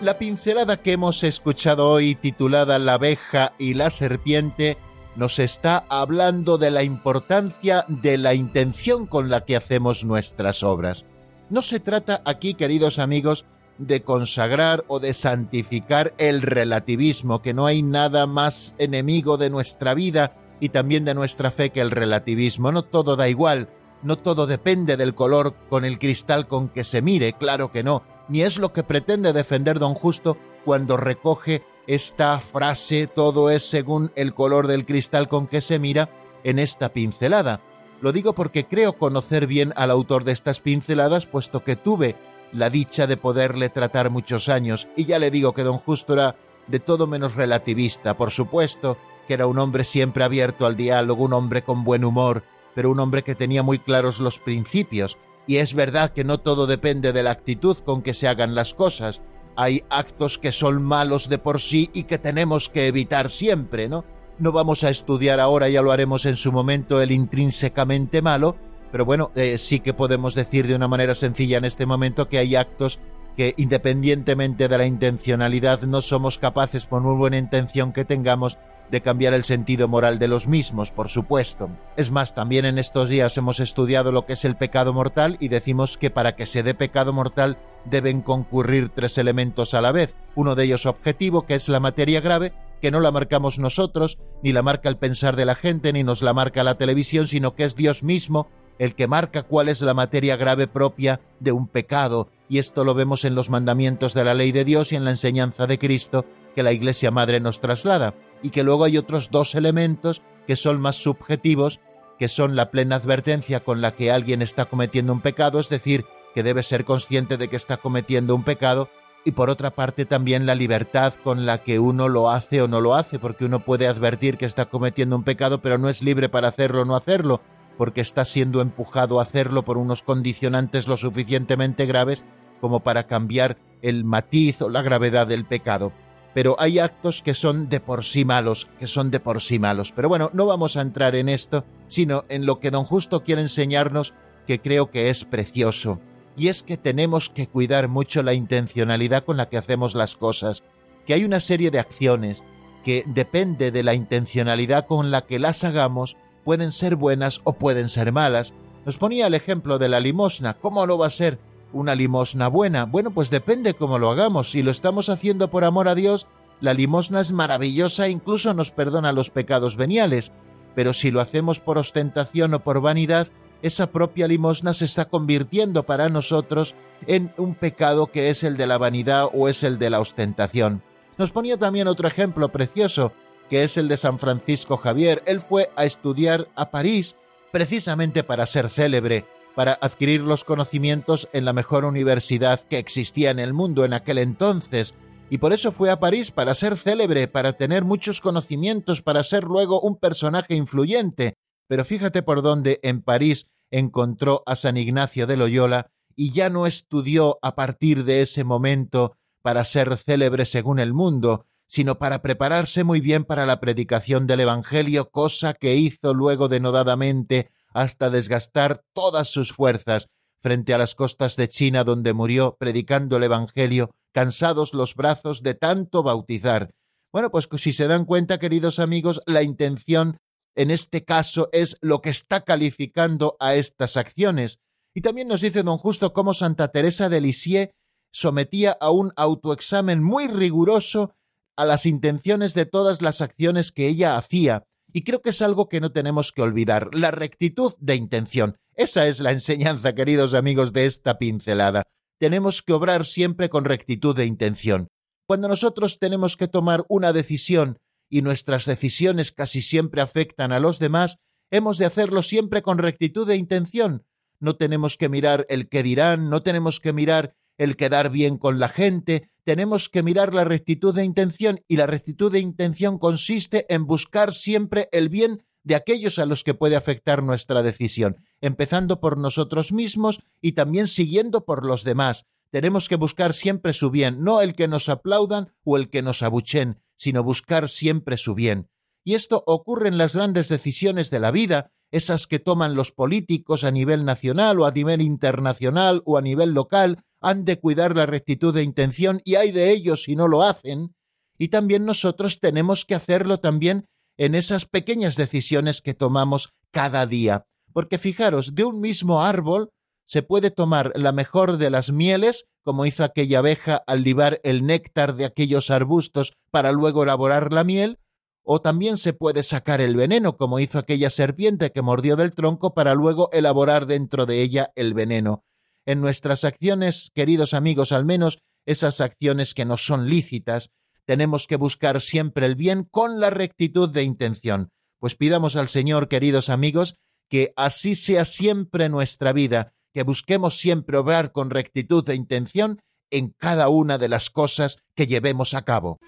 La 0.00 0.18
pincelada 0.18 0.78
que 0.78 0.92
hemos 0.92 1.22
escuchado 1.22 1.88
hoy 1.88 2.16
titulada 2.16 2.80
La 2.80 2.94
abeja 2.94 3.52
y 3.56 3.74
la 3.74 3.90
serpiente 3.90 4.76
nos 5.14 5.38
está 5.38 5.84
hablando 5.88 6.58
de 6.58 6.72
la 6.72 6.82
importancia 6.82 7.84
de 7.86 8.18
la 8.18 8.34
intención 8.34 9.06
con 9.06 9.30
la 9.30 9.44
que 9.44 9.54
hacemos 9.54 10.02
nuestras 10.02 10.64
obras. 10.64 11.04
No 11.50 11.62
se 11.62 11.80
trata 11.80 12.22
aquí, 12.24 12.54
queridos 12.54 12.98
amigos, 12.98 13.44
de 13.78 14.02
consagrar 14.02 14.84
o 14.88 15.00
de 15.00 15.14
santificar 15.14 16.14
el 16.18 16.42
relativismo, 16.42 17.42
que 17.42 17.54
no 17.54 17.66
hay 17.66 17.82
nada 17.82 18.26
más 18.26 18.74
enemigo 18.78 19.36
de 19.36 19.50
nuestra 19.50 19.94
vida 19.94 20.36
y 20.60 20.68
también 20.68 21.04
de 21.04 21.14
nuestra 21.14 21.50
fe 21.50 21.70
que 21.70 21.80
el 21.80 21.90
relativismo. 21.90 22.72
No 22.72 22.82
todo 22.82 23.16
da 23.16 23.28
igual, 23.28 23.68
no 24.02 24.16
todo 24.16 24.46
depende 24.46 24.96
del 24.96 25.14
color 25.14 25.54
con 25.68 25.84
el 25.84 25.98
cristal 25.98 26.46
con 26.46 26.68
que 26.68 26.84
se 26.84 27.02
mire, 27.02 27.32
claro 27.32 27.72
que 27.72 27.82
no 27.82 28.02
ni 28.28 28.42
es 28.42 28.58
lo 28.58 28.72
que 28.72 28.82
pretende 28.82 29.32
defender 29.32 29.78
don 29.78 29.94
Justo 29.94 30.36
cuando 30.64 30.96
recoge 30.96 31.62
esta 31.86 32.38
frase 32.40 33.06
todo 33.06 33.50
es 33.50 33.68
según 33.68 34.12
el 34.14 34.34
color 34.34 34.68
del 34.68 34.86
cristal 34.86 35.28
con 35.28 35.46
que 35.46 35.60
se 35.60 35.78
mira 35.78 36.08
en 36.44 36.58
esta 36.58 36.90
pincelada. 36.90 37.60
Lo 38.02 38.10
digo 38.10 38.34
porque 38.34 38.66
creo 38.66 38.94
conocer 38.94 39.46
bien 39.46 39.72
al 39.76 39.92
autor 39.92 40.24
de 40.24 40.32
estas 40.32 40.60
pinceladas, 40.60 41.24
puesto 41.26 41.62
que 41.62 41.76
tuve 41.76 42.16
la 42.52 42.68
dicha 42.68 43.06
de 43.06 43.16
poderle 43.16 43.68
tratar 43.68 44.10
muchos 44.10 44.48
años, 44.48 44.88
y 44.96 45.04
ya 45.04 45.20
le 45.20 45.30
digo 45.30 45.54
que 45.54 45.62
don 45.62 45.78
Justo 45.78 46.12
era 46.14 46.34
de 46.66 46.80
todo 46.80 47.06
menos 47.06 47.36
relativista, 47.36 48.16
por 48.16 48.32
supuesto, 48.32 48.98
que 49.28 49.34
era 49.34 49.46
un 49.46 49.58
hombre 49.60 49.84
siempre 49.84 50.24
abierto 50.24 50.66
al 50.66 50.76
diálogo, 50.76 51.24
un 51.24 51.32
hombre 51.32 51.62
con 51.62 51.84
buen 51.84 52.04
humor, 52.04 52.42
pero 52.74 52.90
un 52.90 52.98
hombre 52.98 53.22
que 53.22 53.36
tenía 53.36 53.62
muy 53.62 53.78
claros 53.78 54.18
los 54.18 54.40
principios, 54.40 55.16
y 55.46 55.58
es 55.58 55.72
verdad 55.72 56.10
que 56.10 56.24
no 56.24 56.38
todo 56.38 56.66
depende 56.66 57.12
de 57.12 57.22
la 57.22 57.30
actitud 57.30 57.76
con 57.78 58.02
que 58.02 58.14
se 58.14 58.26
hagan 58.26 58.56
las 58.56 58.74
cosas. 58.74 59.22
Hay 59.54 59.84
actos 59.90 60.38
que 60.38 60.50
son 60.50 60.82
malos 60.82 61.28
de 61.28 61.38
por 61.38 61.60
sí 61.60 61.88
y 61.92 62.04
que 62.04 62.18
tenemos 62.18 62.68
que 62.68 62.88
evitar 62.88 63.30
siempre, 63.30 63.88
¿no? 63.88 64.04
No 64.38 64.52
vamos 64.52 64.82
a 64.84 64.90
estudiar 64.90 65.40
ahora, 65.40 65.68
ya 65.68 65.82
lo 65.82 65.92
haremos 65.92 66.26
en 66.26 66.36
su 66.36 66.52
momento, 66.52 67.00
el 67.00 67.12
intrínsecamente 67.12 68.22
malo, 68.22 68.56
pero 68.90 69.04
bueno, 69.04 69.30
eh, 69.34 69.58
sí 69.58 69.80
que 69.80 69.94
podemos 69.94 70.34
decir 70.34 70.66
de 70.66 70.74
una 70.74 70.88
manera 70.88 71.14
sencilla 71.14 71.58
en 71.58 71.64
este 71.64 71.86
momento 71.86 72.28
que 72.28 72.38
hay 72.38 72.56
actos 72.56 72.98
que 73.36 73.54
independientemente 73.56 74.68
de 74.68 74.78
la 74.78 74.86
intencionalidad 74.86 75.82
no 75.82 76.02
somos 76.02 76.38
capaces, 76.38 76.86
por 76.86 77.00
muy 77.00 77.16
buena 77.16 77.38
intención 77.38 77.92
que 77.92 78.04
tengamos, 78.04 78.58
de 78.90 79.00
cambiar 79.00 79.32
el 79.32 79.44
sentido 79.44 79.88
moral 79.88 80.18
de 80.18 80.28
los 80.28 80.46
mismos, 80.46 80.90
por 80.90 81.08
supuesto. 81.08 81.70
Es 81.96 82.10
más, 82.10 82.34
también 82.34 82.66
en 82.66 82.76
estos 82.76 83.08
días 83.08 83.38
hemos 83.38 83.58
estudiado 83.58 84.12
lo 84.12 84.26
que 84.26 84.34
es 84.34 84.44
el 84.44 84.54
pecado 84.54 84.92
mortal 84.92 85.38
y 85.40 85.48
decimos 85.48 85.96
que 85.96 86.10
para 86.10 86.36
que 86.36 86.44
se 86.44 86.62
dé 86.62 86.74
pecado 86.74 87.14
mortal 87.14 87.56
deben 87.86 88.20
concurrir 88.20 88.90
tres 88.90 89.16
elementos 89.16 89.72
a 89.72 89.80
la 89.80 89.92
vez. 89.92 90.14
Uno 90.34 90.54
de 90.54 90.64
ellos 90.64 90.84
objetivo, 90.84 91.46
que 91.46 91.54
es 91.54 91.70
la 91.70 91.80
materia 91.80 92.20
grave, 92.20 92.52
que 92.82 92.90
no 92.90 93.00
la 93.00 93.12
marcamos 93.12 93.60
nosotros, 93.60 94.18
ni 94.42 94.52
la 94.52 94.62
marca 94.62 94.88
el 94.88 94.98
pensar 94.98 95.36
de 95.36 95.44
la 95.44 95.54
gente, 95.54 95.92
ni 95.92 96.02
nos 96.02 96.20
la 96.20 96.34
marca 96.34 96.64
la 96.64 96.76
televisión, 96.76 97.28
sino 97.28 97.54
que 97.54 97.62
es 97.62 97.76
Dios 97.76 98.02
mismo 98.02 98.48
el 98.78 98.96
que 98.96 99.06
marca 99.06 99.44
cuál 99.44 99.68
es 99.68 99.80
la 99.82 99.94
materia 99.94 100.36
grave 100.36 100.66
propia 100.66 101.20
de 101.38 101.52
un 101.52 101.68
pecado, 101.68 102.28
y 102.48 102.58
esto 102.58 102.84
lo 102.84 102.94
vemos 102.94 103.24
en 103.24 103.36
los 103.36 103.50
mandamientos 103.50 104.14
de 104.14 104.24
la 104.24 104.34
ley 104.34 104.50
de 104.50 104.64
Dios 104.64 104.90
y 104.90 104.96
en 104.96 105.04
la 105.04 105.12
enseñanza 105.12 105.68
de 105.68 105.78
Cristo 105.78 106.24
que 106.56 106.64
la 106.64 106.72
Iglesia 106.72 107.12
Madre 107.12 107.38
nos 107.38 107.60
traslada. 107.60 108.14
Y 108.42 108.50
que 108.50 108.64
luego 108.64 108.84
hay 108.84 108.98
otros 108.98 109.30
dos 109.30 109.54
elementos 109.54 110.20
que 110.48 110.56
son 110.56 110.80
más 110.80 110.96
subjetivos, 110.96 111.78
que 112.18 112.28
son 112.28 112.56
la 112.56 112.72
plena 112.72 112.96
advertencia 112.96 113.60
con 113.60 113.80
la 113.80 113.94
que 113.94 114.10
alguien 114.10 114.42
está 114.42 114.64
cometiendo 114.64 115.12
un 115.12 115.20
pecado, 115.20 115.60
es 115.60 115.68
decir, 115.68 116.04
que 116.34 116.42
debe 116.42 116.64
ser 116.64 116.84
consciente 116.84 117.36
de 117.36 117.48
que 117.48 117.56
está 117.56 117.76
cometiendo 117.76 118.34
un 118.34 118.42
pecado, 118.42 118.88
y 119.24 119.32
por 119.32 119.50
otra 119.50 119.70
parte 119.70 120.04
también 120.04 120.46
la 120.46 120.54
libertad 120.54 121.14
con 121.22 121.46
la 121.46 121.58
que 121.58 121.78
uno 121.78 122.08
lo 122.08 122.30
hace 122.30 122.62
o 122.62 122.68
no 122.68 122.80
lo 122.80 122.94
hace, 122.94 123.18
porque 123.18 123.44
uno 123.44 123.60
puede 123.60 123.86
advertir 123.86 124.36
que 124.36 124.46
está 124.46 124.66
cometiendo 124.66 125.16
un 125.16 125.24
pecado, 125.24 125.60
pero 125.60 125.78
no 125.78 125.88
es 125.88 126.02
libre 126.02 126.28
para 126.28 126.48
hacerlo 126.48 126.82
o 126.82 126.84
no 126.84 126.96
hacerlo, 126.96 127.40
porque 127.78 128.00
está 128.00 128.24
siendo 128.24 128.60
empujado 128.60 129.20
a 129.20 129.22
hacerlo 129.22 129.64
por 129.64 129.78
unos 129.78 130.02
condicionantes 130.02 130.88
lo 130.88 130.96
suficientemente 130.96 131.86
graves 131.86 132.24
como 132.60 132.80
para 132.80 133.06
cambiar 133.06 133.56
el 133.80 134.04
matiz 134.04 134.62
o 134.62 134.68
la 134.68 134.82
gravedad 134.82 135.26
del 135.26 135.44
pecado 135.44 135.92
pero 136.34 136.56
hay 136.58 136.78
actos 136.78 137.22
que 137.22 137.34
son 137.34 137.68
de 137.68 137.80
por 137.80 138.04
sí 138.04 138.24
malos, 138.24 138.68
que 138.78 138.86
son 138.86 139.10
de 139.10 139.20
por 139.20 139.40
sí 139.42 139.58
malos. 139.58 139.92
Pero 139.92 140.08
bueno, 140.08 140.30
no 140.32 140.46
vamos 140.46 140.76
a 140.76 140.80
entrar 140.80 141.14
en 141.14 141.28
esto, 141.28 141.64
sino 141.88 142.24
en 142.28 142.46
lo 142.46 142.58
que 142.58 142.70
don 142.70 142.84
Justo 142.84 143.22
quiere 143.22 143.42
enseñarnos, 143.42 144.14
que 144.46 144.60
creo 144.60 144.90
que 144.90 145.10
es 145.10 145.24
precioso, 145.24 146.00
y 146.36 146.48
es 146.48 146.62
que 146.62 146.76
tenemos 146.76 147.28
que 147.28 147.46
cuidar 147.46 147.88
mucho 147.88 148.22
la 148.22 148.34
intencionalidad 148.34 149.24
con 149.24 149.36
la 149.36 149.48
que 149.48 149.58
hacemos 149.58 149.94
las 149.94 150.16
cosas, 150.16 150.62
que 151.06 151.14
hay 151.14 151.24
una 151.24 151.40
serie 151.40 151.70
de 151.70 151.78
acciones 151.78 152.44
que 152.84 153.04
depende 153.06 153.70
de 153.70 153.82
la 153.82 153.94
intencionalidad 153.94 154.86
con 154.86 155.10
la 155.10 155.26
que 155.26 155.38
las 155.38 155.64
hagamos, 155.64 156.16
pueden 156.44 156.72
ser 156.72 156.96
buenas 156.96 157.40
o 157.44 157.52
pueden 157.54 157.88
ser 157.88 158.12
malas. 158.12 158.54
Nos 158.84 158.98
ponía 158.98 159.26
el 159.26 159.34
ejemplo 159.34 159.78
de 159.78 159.88
la 159.88 160.00
limosna, 160.00 160.54
¿cómo 160.54 160.86
no 160.86 160.98
va 160.98 161.06
a 161.06 161.10
ser 161.10 161.38
una 161.72 161.94
limosna 161.94 162.48
buena? 162.48 162.84
Bueno, 162.84 163.12
pues 163.12 163.30
depende 163.30 163.74
cómo 163.74 163.98
lo 163.98 164.10
hagamos. 164.10 164.50
Si 164.50 164.62
lo 164.62 164.70
estamos 164.70 165.08
haciendo 165.08 165.50
por 165.50 165.64
amor 165.64 165.88
a 165.88 165.94
Dios, 165.94 166.26
la 166.60 166.74
limosna 166.74 167.20
es 167.20 167.32
maravillosa 167.32 168.06
e 168.06 168.10
incluso 168.10 168.54
nos 168.54 168.70
perdona 168.70 169.12
los 169.12 169.30
pecados 169.30 169.76
veniales. 169.76 170.32
Pero 170.74 170.92
si 170.94 171.10
lo 171.10 171.20
hacemos 171.20 171.60
por 171.60 171.78
ostentación 171.78 172.54
o 172.54 172.60
por 172.60 172.80
vanidad, 172.80 173.28
esa 173.62 173.88
propia 173.88 174.28
limosna 174.28 174.74
se 174.74 174.84
está 174.84 175.06
convirtiendo 175.06 175.84
para 175.84 176.08
nosotros 176.08 176.74
en 177.06 177.32
un 177.36 177.54
pecado 177.54 178.08
que 178.08 178.28
es 178.28 178.42
el 178.42 178.56
de 178.56 178.66
la 178.66 178.78
vanidad 178.78 179.28
o 179.32 179.48
es 179.48 179.62
el 179.62 179.78
de 179.78 179.90
la 179.90 180.00
ostentación. 180.00 180.82
Nos 181.18 181.30
ponía 181.30 181.56
también 181.56 181.88
otro 181.88 182.08
ejemplo 182.08 182.50
precioso, 182.50 183.12
que 183.48 183.64
es 183.64 183.76
el 183.76 183.88
de 183.88 183.96
San 183.96 184.18
Francisco 184.18 184.76
Javier. 184.76 185.22
Él 185.26 185.40
fue 185.40 185.70
a 185.76 185.84
estudiar 185.84 186.48
a 186.56 186.70
París 186.70 187.16
precisamente 187.50 188.24
para 188.24 188.46
ser 188.46 188.70
célebre, 188.70 189.26
para 189.54 189.78
adquirir 189.80 190.22
los 190.22 190.44
conocimientos 190.44 191.28
en 191.32 191.44
la 191.44 191.52
mejor 191.52 191.84
universidad 191.84 192.60
que 192.60 192.78
existía 192.78 193.30
en 193.30 193.38
el 193.38 193.52
mundo 193.52 193.84
en 193.84 193.92
aquel 193.92 194.18
entonces, 194.18 194.94
y 195.32 195.38
por 195.38 195.54
eso 195.54 195.72
fue 195.72 195.90
a 195.90 195.98
París 195.98 196.30
para 196.30 196.54
ser 196.54 196.76
célebre, 196.76 197.26
para 197.26 197.54
tener 197.54 197.84
muchos 197.84 198.20
conocimientos, 198.20 199.00
para 199.00 199.24
ser 199.24 199.44
luego 199.44 199.80
un 199.80 199.96
personaje 199.96 200.54
influyente. 200.54 201.38
Pero 201.68 201.86
fíjate 201.86 202.22
por 202.22 202.42
dónde 202.42 202.80
en 202.82 203.00
París 203.00 203.46
encontró 203.72 204.44
a 204.46 204.54
San 204.54 204.76
Ignacio 204.76 205.26
de 205.26 205.36
Loyola 205.36 205.90
y 206.14 206.30
ya 206.30 206.50
no 206.50 206.66
estudió 206.66 207.38
a 207.42 207.56
partir 207.56 208.04
de 208.04 208.22
ese 208.22 208.44
momento 208.44 209.16
para 209.42 209.64
ser 209.64 209.98
célebre 209.98 210.46
según 210.46 210.78
el 210.78 210.92
mundo, 210.92 211.46
sino 211.66 211.98
para 211.98 212.22
prepararse 212.22 212.84
muy 212.84 213.00
bien 213.00 213.24
para 213.24 213.46
la 213.46 213.58
predicación 213.58 214.26
del 214.26 214.40
Evangelio, 214.40 215.10
cosa 215.10 215.54
que 215.54 215.74
hizo 215.74 216.14
luego 216.14 216.48
denodadamente 216.48 217.50
hasta 217.72 218.10
desgastar 218.10 218.84
todas 218.92 219.28
sus 219.28 219.52
fuerzas 219.52 220.08
frente 220.42 220.74
a 220.74 220.78
las 220.78 220.94
costas 220.94 221.36
de 221.36 221.48
China 221.48 221.82
donde 221.82 222.12
murió 222.12 222.56
predicando 222.58 223.16
el 223.16 223.22
Evangelio, 223.22 223.90
cansados 224.12 224.74
los 224.74 224.94
brazos 224.94 225.42
de 225.42 225.54
tanto 225.54 226.02
bautizar. 226.02 226.74
Bueno, 227.10 227.30
pues 227.30 227.48
si 227.56 227.72
se 227.72 227.86
dan 227.86 228.04
cuenta, 228.04 228.38
queridos 228.38 228.78
amigos, 228.78 229.22
la 229.26 229.42
intención 229.42 230.18
en 230.54 230.70
este 230.70 231.04
caso 231.04 231.48
es 231.52 231.76
lo 231.80 232.00
que 232.00 232.10
está 232.10 232.44
calificando 232.44 233.36
a 233.40 233.54
estas 233.54 233.96
acciones. 233.96 234.58
Y 234.94 235.00
también 235.00 235.28
nos 235.28 235.40
dice 235.40 235.62
don 235.62 235.78
Justo 235.78 236.12
cómo 236.12 236.34
Santa 236.34 236.68
Teresa 236.68 237.08
de 237.08 237.20
Lisieux 237.20 237.70
sometía 238.12 238.76
a 238.80 238.90
un 238.90 239.12
autoexamen 239.16 240.02
muy 240.02 240.28
riguroso 240.28 241.14
a 241.56 241.64
las 241.64 241.86
intenciones 241.86 242.54
de 242.54 242.66
todas 242.66 243.02
las 243.02 243.20
acciones 243.20 243.72
que 243.72 243.88
ella 243.88 244.16
hacía, 244.16 244.64
y 244.92 245.04
creo 245.04 245.22
que 245.22 245.30
es 245.30 245.40
algo 245.42 245.68
que 245.68 245.80
no 245.80 245.92
tenemos 245.92 246.32
que 246.32 246.42
olvidar, 246.42 246.94
la 246.94 247.10
rectitud 247.10 247.72
de 247.78 247.96
intención. 247.96 248.56
Esa 248.74 249.06
es 249.06 249.20
la 249.20 249.32
enseñanza, 249.32 249.94
queridos 249.94 250.34
amigos, 250.34 250.72
de 250.72 250.86
esta 250.86 251.18
pincelada. 251.18 251.84
Tenemos 252.18 252.62
que 252.62 252.72
obrar 252.72 253.04
siempre 253.04 253.48
con 253.48 253.64
rectitud 253.64 254.14
de 254.14 254.26
intención. 254.26 254.88
Cuando 255.26 255.48
nosotros 255.48 255.98
tenemos 255.98 256.36
que 256.36 256.48
tomar 256.48 256.84
una 256.88 257.12
decisión 257.12 257.78
y 258.12 258.20
nuestras 258.20 258.66
decisiones 258.66 259.32
casi 259.32 259.62
siempre 259.62 260.02
afectan 260.02 260.52
a 260.52 260.60
los 260.60 260.78
demás, 260.78 261.16
hemos 261.50 261.78
de 261.78 261.86
hacerlo 261.86 262.22
siempre 262.22 262.60
con 262.60 262.76
rectitud 262.76 263.26
de 263.26 263.36
intención. 263.36 264.04
No 264.38 264.56
tenemos 264.56 264.98
que 264.98 265.08
mirar 265.08 265.46
el 265.48 265.70
que 265.70 265.82
dirán, 265.82 266.28
no 266.28 266.42
tenemos 266.42 266.78
que 266.78 266.92
mirar 266.92 267.34
el 267.56 267.74
quedar 267.74 268.10
bien 268.10 268.36
con 268.36 268.60
la 268.60 268.68
gente, 268.68 269.30
tenemos 269.44 269.88
que 269.88 270.02
mirar 270.02 270.34
la 270.34 270.44
rectitud 270.44 270.94
de 270.94 271.04
intención 271.04 271.62
y 271.66 271.76
la 271.76 271.86
rectitud 271.86 272.30
de 272.30 272.40
intención 272.40 272.98
consiste 272.98 273.64
en 273.74 273.86
buscar 273.86 274.34
siempre 274.34 274.90
el 274.92 275.08
bien 275.08 275.44
de 275.64 275.74
aquellos 275.74 276.18
a 276.18 276.26
los 276.26 276.44
que 276.44 276.52
puede 276.52 276.76
afectar 276.76 277.22
nuestra 277.22 277.62
decisión, 277.62 278.18
empezando 278.42 279.00
por 279.00 279.16
nosotros 279.16 279.72
mismos 279.72 280.22
y 280.42 280.52
también 280.52 280.86
siguiendo 280.86 281.46
por 281.46 281.64
los 281.64 281.82
demás. 281.82 282.26
Tenemos 282.50 282.90
que 282.90 282.96
buscar 282.96 283.32
siempre 283.32 283.72
su 283.72 283.90
bien, 283.90 284.22
no 284.22 284.42
el 284.42 284.54
que 284.54 284.68
nos 284.68 284.90
aplaudan 284.90 285.54
o 285.64 285.78
el 285.78 285.88
que 285.88 286.02
nos 286.02 286.22
abuchen, 286.22 286.82
sino 287.02 287.24
buscar 287.24 287.68
siempre 287.68 288.16
su 288.16 288.36
bien. 288.36 288.68
Y 289.02 289.14
esto 289.14 289.42
ocurre 289.44 289.88
en 289.88 289.98
las 289.98 290.14
grandes 290.14 290.48
decisiones 290.48 291.10
de 291.10 291.18
la 291.18 291.32
vida, 291.32 291.72
esas 291.90 292.28
que 292.28 292.38
toman 292.38 292.76
los 292.76 292.92
políticos 292.92 293.64
a 293.64 293.72
nivel 293.72 294.04
nacional 294.04 294.60
o 294.60 294.66
a 294.66 294.70
nivel 294.70 295.00
internacional 295.00 296.02
o 296.04 296.16
a 296.16 296.22
nivel 296.22 296.50
local, 296.50 297.02
han 297.20 297.44
de 297.44 297.58
cuidar 297.58 297.96
la 297.96 298.06
rectitud 298.06 298.54
de 298.54 298.62
intención 298.62 299.20
y 299.24 299.34
hay 299.34 299.50
de 299.50 299.72
ellos 299.72 300.04
si 300.04 300.14
no 300.14 300.28
lo 300.28 300.44
hacen, 300.44 300.94
y 301.36 301.48
también 301.48 301.84
nosotros 301.86 302.38
tenemos 302.38 302.84
que 302.84 302.94
hacerlo 302.94 303.38
también 303.38 303.86
en 304.16 304.36
esas 304.36 304.64
pequeñas 304.64 305.16
decisiones 305.16 305.82
que 305.82 305.94
tomamos 305.94 306.52
cada 306.70 307.04
día. 307.04 307.46
Porque 307.72 307.98
fijaros, 307.98 308.54
de 308.54 308.62
un 308.62 308.80
mismo 308.80 309.22
árbol 309.22 309.70
se 310.06 310.22
puede 310.22 310.50
tomar 310.50 310.92
la 310.94 311.12
mejor 311.12 311.56
de 311.56 311.70
las 311.70 311.90
mieles, 311.92 312.44
como 312.62 312.86
hizo 312.86 313.04
aquella 313.04 313.38
abeja 313.38 313.82
al 313.86 314.02
libar 314.02 314.40
el 314.44 314.66
néctar 314.66 315.14
de 315.14 315.24
aquellos 315.24 315.70
arbustos 315.70 316.32
para 316.50 316.72
luego 316.72 317.02
elaborar 317.02 317.52
la 317.52 317.64
miel, 317.64 317.98
o 318.44 318.60
también 318.60 318.96
se 318.96 319.12
puede 319.12 319.42
sacar 319.42 319.80
el 319.80 319.96
veneno, 319.96 320.36
como 320.36 320.58
hizo 320.58 320.78
aquella 320.78 321.10
serpiente 321.10 321.70
que 321.70 321.82
mordió 321.82 322.16
del 322.16 322.32
tronco 322.32 322.74
para 322.74 322.94
luego 322.94 323.30
elaborar 323.32 323.86
dentro 323.86 324.26
de 324.26 324.42
ella 324.42 324.72
el 324.74 324.94
veneno. 324.94 325.44
En 325.86 326.00
nuestras 326.00 326.44
acciones, 326.44 327.10
queridos 327.14 327.54
amigos, 327.54 327.92
al 327.92 328.04
menos 328.04 328.38
esas 328.66 329.00
acciones 329.00 329.54
que 329.54 329.64
no 329.64 329.76
son 329.76 330.08
lícitas, 330.08 330.70
tenemos 331.04 331.46
que 331.46 331.56
buscar 331.56 332.00
siempre 332.00 332.46
el 332.46 332.54
bien 332.54 332.84
con 332.84 333.20
la 333.20 333.30
rectitud 333.30 333.88
de 333.88 334.04
intención. 334.04 334.70
Pues 334.98 335.16
pidamos 335.16 335.56
al 335.56 335.68
Señor, 335.68 336.08
queridos 336.08 336.48
amigos, 336.48 336.96
que 337.28 337.52
así 337.56 337.96
sea 337.96 338.24
siempre 338.24 338.88
nuestra 338.88 339.32
vida, 339.32 339.72
que 339.92 340.02
busquemos 340.02 340.58
siempre 340.58 340.96
obrar 340.96 341.32
con 341.32 341.50
rectitud 341.50 342.04
de 342.04 342.14
intención 342.14 342.80
en 343.10 343.28
cada 343.30 343.68
una 343.68 343.98
de 343.98 344.08
las 344.08 344.30
cosas 344.30 344.78
que 344.94 345.06
llevemos 345.06 345.54
a 345.54 345.62
cabo. 345.62 345.98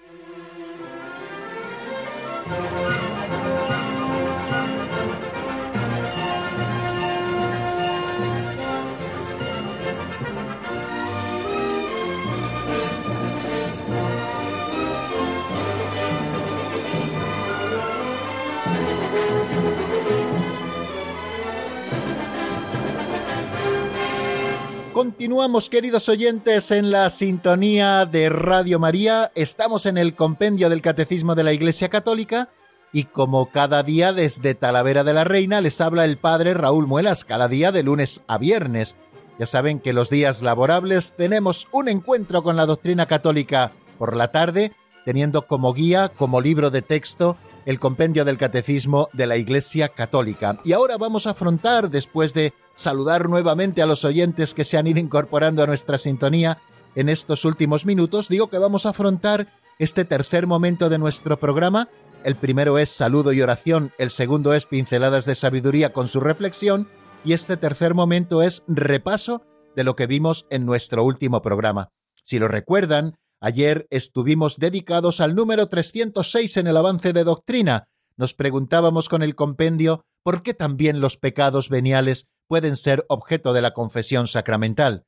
Continuamos, 24.95 25.69
queridos 25.69 26.07
oyentes, 26.07 26.71
en 26.71 26.89
la 26.89 27.09
sintonía 27.09 28.05
de 28.05 28.29
Radio 28.29 28.79
María. 28.79 29.29
Estamos 29.35 29.85
en 29.87 29.97
el 29.97 30.15
compendio 30.15 30.69
del 30.69 30.81
Catecismo 30.81 31.35
de 31.35 31.43
la 31.43 31.51
Iglesia 31.51 31.89
Católica 31.89 32.47
y 32.93 33.03
como 33.03 33.51
cada 33.51 33.83
día 33.83 34.13
desde 34.13 34.55
Talavera 34.55 35.03
de 35.03 35.11
la 35.11 35.25
Reina 35.25 35.59
les 35.59 35.81
habla 35.81 36.05
el 36.05 36.17
Padre 36.17 36.53
Raúl 36.53 36.87
Muelas, 36.87 37.25
cada 37.25 37.49
día 37.49 37.73
de 37.73 37.83
lunes 37.83 38.23
a 38.27 38.37
viernes. 38.37 38.95
Ya 39.37 39.45
saben 39.45 39.81
que 39.81 39.91
los 39.91 40.09
días 40.09 40.41
laborables 40.41 41.13
tenemos 41.17 41.67
un 41.73 41.89
encuentro 41.89 42.41
con 42.41 42.55
la 42.55 42.65
doctrina 42.65 43.05
católica 43.05 43.73
por 43.97 44.15
la 44.15 44.29
tarde, 44.29 44.71
teniendo 45.03 45.45
como 45.45 45.73
guía, 45.73 46.07
como 46.07 46.39
libro 46.39 46.69
de 46.69 46.81
texto, 46.81 47.35
el 47.65 47.81
compendio 47.81 48.23
del 48.23 48.37
Catecismo 48.37 49.09
de 49.11 49.27
la 49.27 49.35
Iglesia 49.35 49.89
Católica. 49.89 50.57
Y 50.63 50.71
ahora 50.71 50.95
vamos 50.95 51.27
a 51.27 51.31
afrontar, 51.31 51.89
después 51.89 52.33
de 52.33 52.53
saludar 52.75 53.29
nuevamente 53.29 53.81
a 53.81 53.85
los 53.85 54.03
oyentes 54.05 54.53
que 54.53 54.65
se 54.65 54.77
han 54.77 54.87
ido 54.87 54.99
incorporando 54.99 55.63
a 55.63 55.67
nuestra 55.67 55.97
sintonía 55.97 56.59
en 56.95 57.09
estos 57.09 57.45
últimos 57.45 57.85
minutos, 57.85 58.29
digo 58.29 58.49
que 58.49 58.57
vamos 58.57 58.85
a 58.85 58.89
afrontar 58.89 59.47
este 59.79 60.05
tercer 60.05 60.47
momento 60.47 60.89
de 60.89 60.97
nuestro 60.97 61.37
programa. 61.39 61.89
El 62.23 62.35
primero 62.35 62.77
es 62.77 62.89
saludo 62.89 63.33
y 63.33 63.41
oración, 63.41 63.91
el 63.97 64.09
segundo 64.09 64.53
es 64.53 64.65
pinceladas 64.65 65.25
de 65.25 65.35
sabiduría 65.35 65.93
con 65.93 66.07
su 66.07 66.19
reflexión 66.19 66.87
y 67.23 67.33
este 67.33 67.57
tercer 67.57 67.93
momento 67.93 68.41
es 68.41 68.63
repaso 68.67 69.41
de 69.75 69.83
lo 69.83 69.95
que 69.95 70.07
vimos 70.07 70.45
en 70.49 70.65
nuestro 70.65 71.03
último 71.03 71.41
programa. 71.41 71.89
Si 72.23 72.39
lo 72.39 72.47
recuerdan, 72.47 73.17
ayer 73.41 73.87
estuvimos 73.89 74.57
dedicados 74.57 75.19
al 75.19 75.35
número 75.35 75.67
306 75.67 76.57
en 76.57 76.67
el 76.67 76.77
avance 76.77 77.13
de 77.13 77.23
doctrina. 77.23 77.87
Nos 78.17 78.33
preguntábamos 78.33 79.09
con 79.09 79.23
el 79.23 79.35
compendio 79.35 80.01
por 80.23 80.41
qué 80.41 80.53
también 80.53 81.01
los 81.01 81.17
pecados 81.17 81.69
veniales 81.69 82.27
pueden 82.47 82.75
ser 82.75 83.05
objeto 83.09 83.53
de 83.53 83.61
la 83.61 83.73
confesión 83.73 84.27
sacramental. 84.27 85.05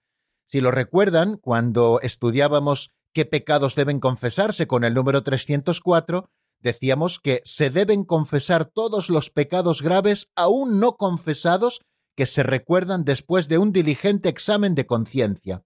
Si 0.49 0.61
lo 0.61 0.71
recuerdan, 0.71 1.37
cuando 1.37 1.99
estudiábamos 2.01 2.91
qué 3.13 3.25
pecados 3.25 3.75
deben 3.75 3.99
confesarse 3.99 4.67
con 4.67 4.83
el 4.83 4.93
número 4.93 5.23
304, 5.23 6.29
decíamos 6.59 7.19
que 7.19 7.41
se 7.45 7.69
deben 7.69 8.03
confesar 8.03 8.65
todos 8.65 9.09
los 9.09 9.29
pecados 9.29 9.81
graves 9.81 10.29
aún 10.35 10.79
no 10.79 10.97
confesados 10.97 11.81
que 12.15 12.25
se 12.25 12.43
recuerdan 12.43 13.03
después 13.03 13.47
de 13.47 13.57
un 13.57 13.71
diligente 13.71 14.29
examen 14.29 14.73
de 14.75 14.87
conciencia. 14.87 15.63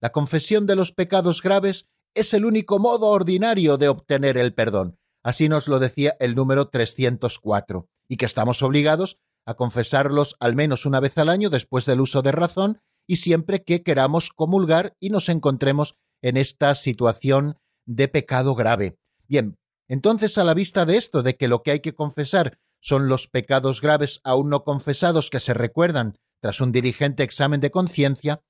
La 0.00 0.10
confesión 0.10 0.66
de 0.66 0.76
los 0.76 0.92
pecados 0.92 1.42
graves 1.42 1.86
es 2.14 2.34
el 2.34 2.44
único 2.44 2.78
modo 2.78 3.06
ordinario 3.06 3.78
de 3.78 3.88
obtener 3.88 4.36
el 4.36 4.52
perdón. 4.52 4.98
Así 5.22 5.48
nos 5.48 5.68
lo 5.68 5.78
decía 5.78 6.16
el 6.20 6.34
número 6.34 6.68
304, 6.68 7.88
y 8.08 8.16
que 8.16 8.26
estamos 8.26 8.62
obligados 8.62 9.18
a 9.44 9.54
confesarlos 9.54 10.36
al 10.40 10.54
menos 10.54 10.86
una 10.86 11.00
vez 11.00 11.18
al 11.18 11.28
año 11.28 11.50
después 11.50 11.86
del 11.86 12.00
uso 12.00 12.22
de 12.22 12.32
razón 12.32 12.80
y 13.06 13.16
siempre 13.16 13.64
que 13.64 13.82
queramos 13.82 14.30
comulgar 14.30 14.96
y 15.00 15.10
nos 15.10 15.28
encontremos 15.28 15.96
en 16.22 16.36
esta 16.36 16.74
situación 16.74 17.58
de 17.84 18.08
pecado 18.08 18.54
grave. 18.54 18.96
Bien, 19.26 19.58
entonces 19.88 20.38
a 20.38 20.44
la 20.44 20.54
vista 20.54 20.86
de 20.86 20.96
esto, 20.96 21.22
de 21.22 21.36
que 21.36 21.48
lo 21.48 21.62
que 21.62 21.72
hay 21.72 21.80
que 21.80 21.94
confesar 21.94 22.58
son 22.80 23.08
los 23.08 23.28
pecados 23.28 23.80
graves 23.80 24.20
aún 24.24 24.50
no 24.50 24.64
confesados 24.64 25.30
que 25.30 25.40
se 25.40 25.54
recuerdan 25.54 26.18
tras 26.40 26.60
un 26.60 26.72
diligente 26.72 27.22
examen 27.22 27.60
de 27.60 27.70
conciencia, 27.70 28.42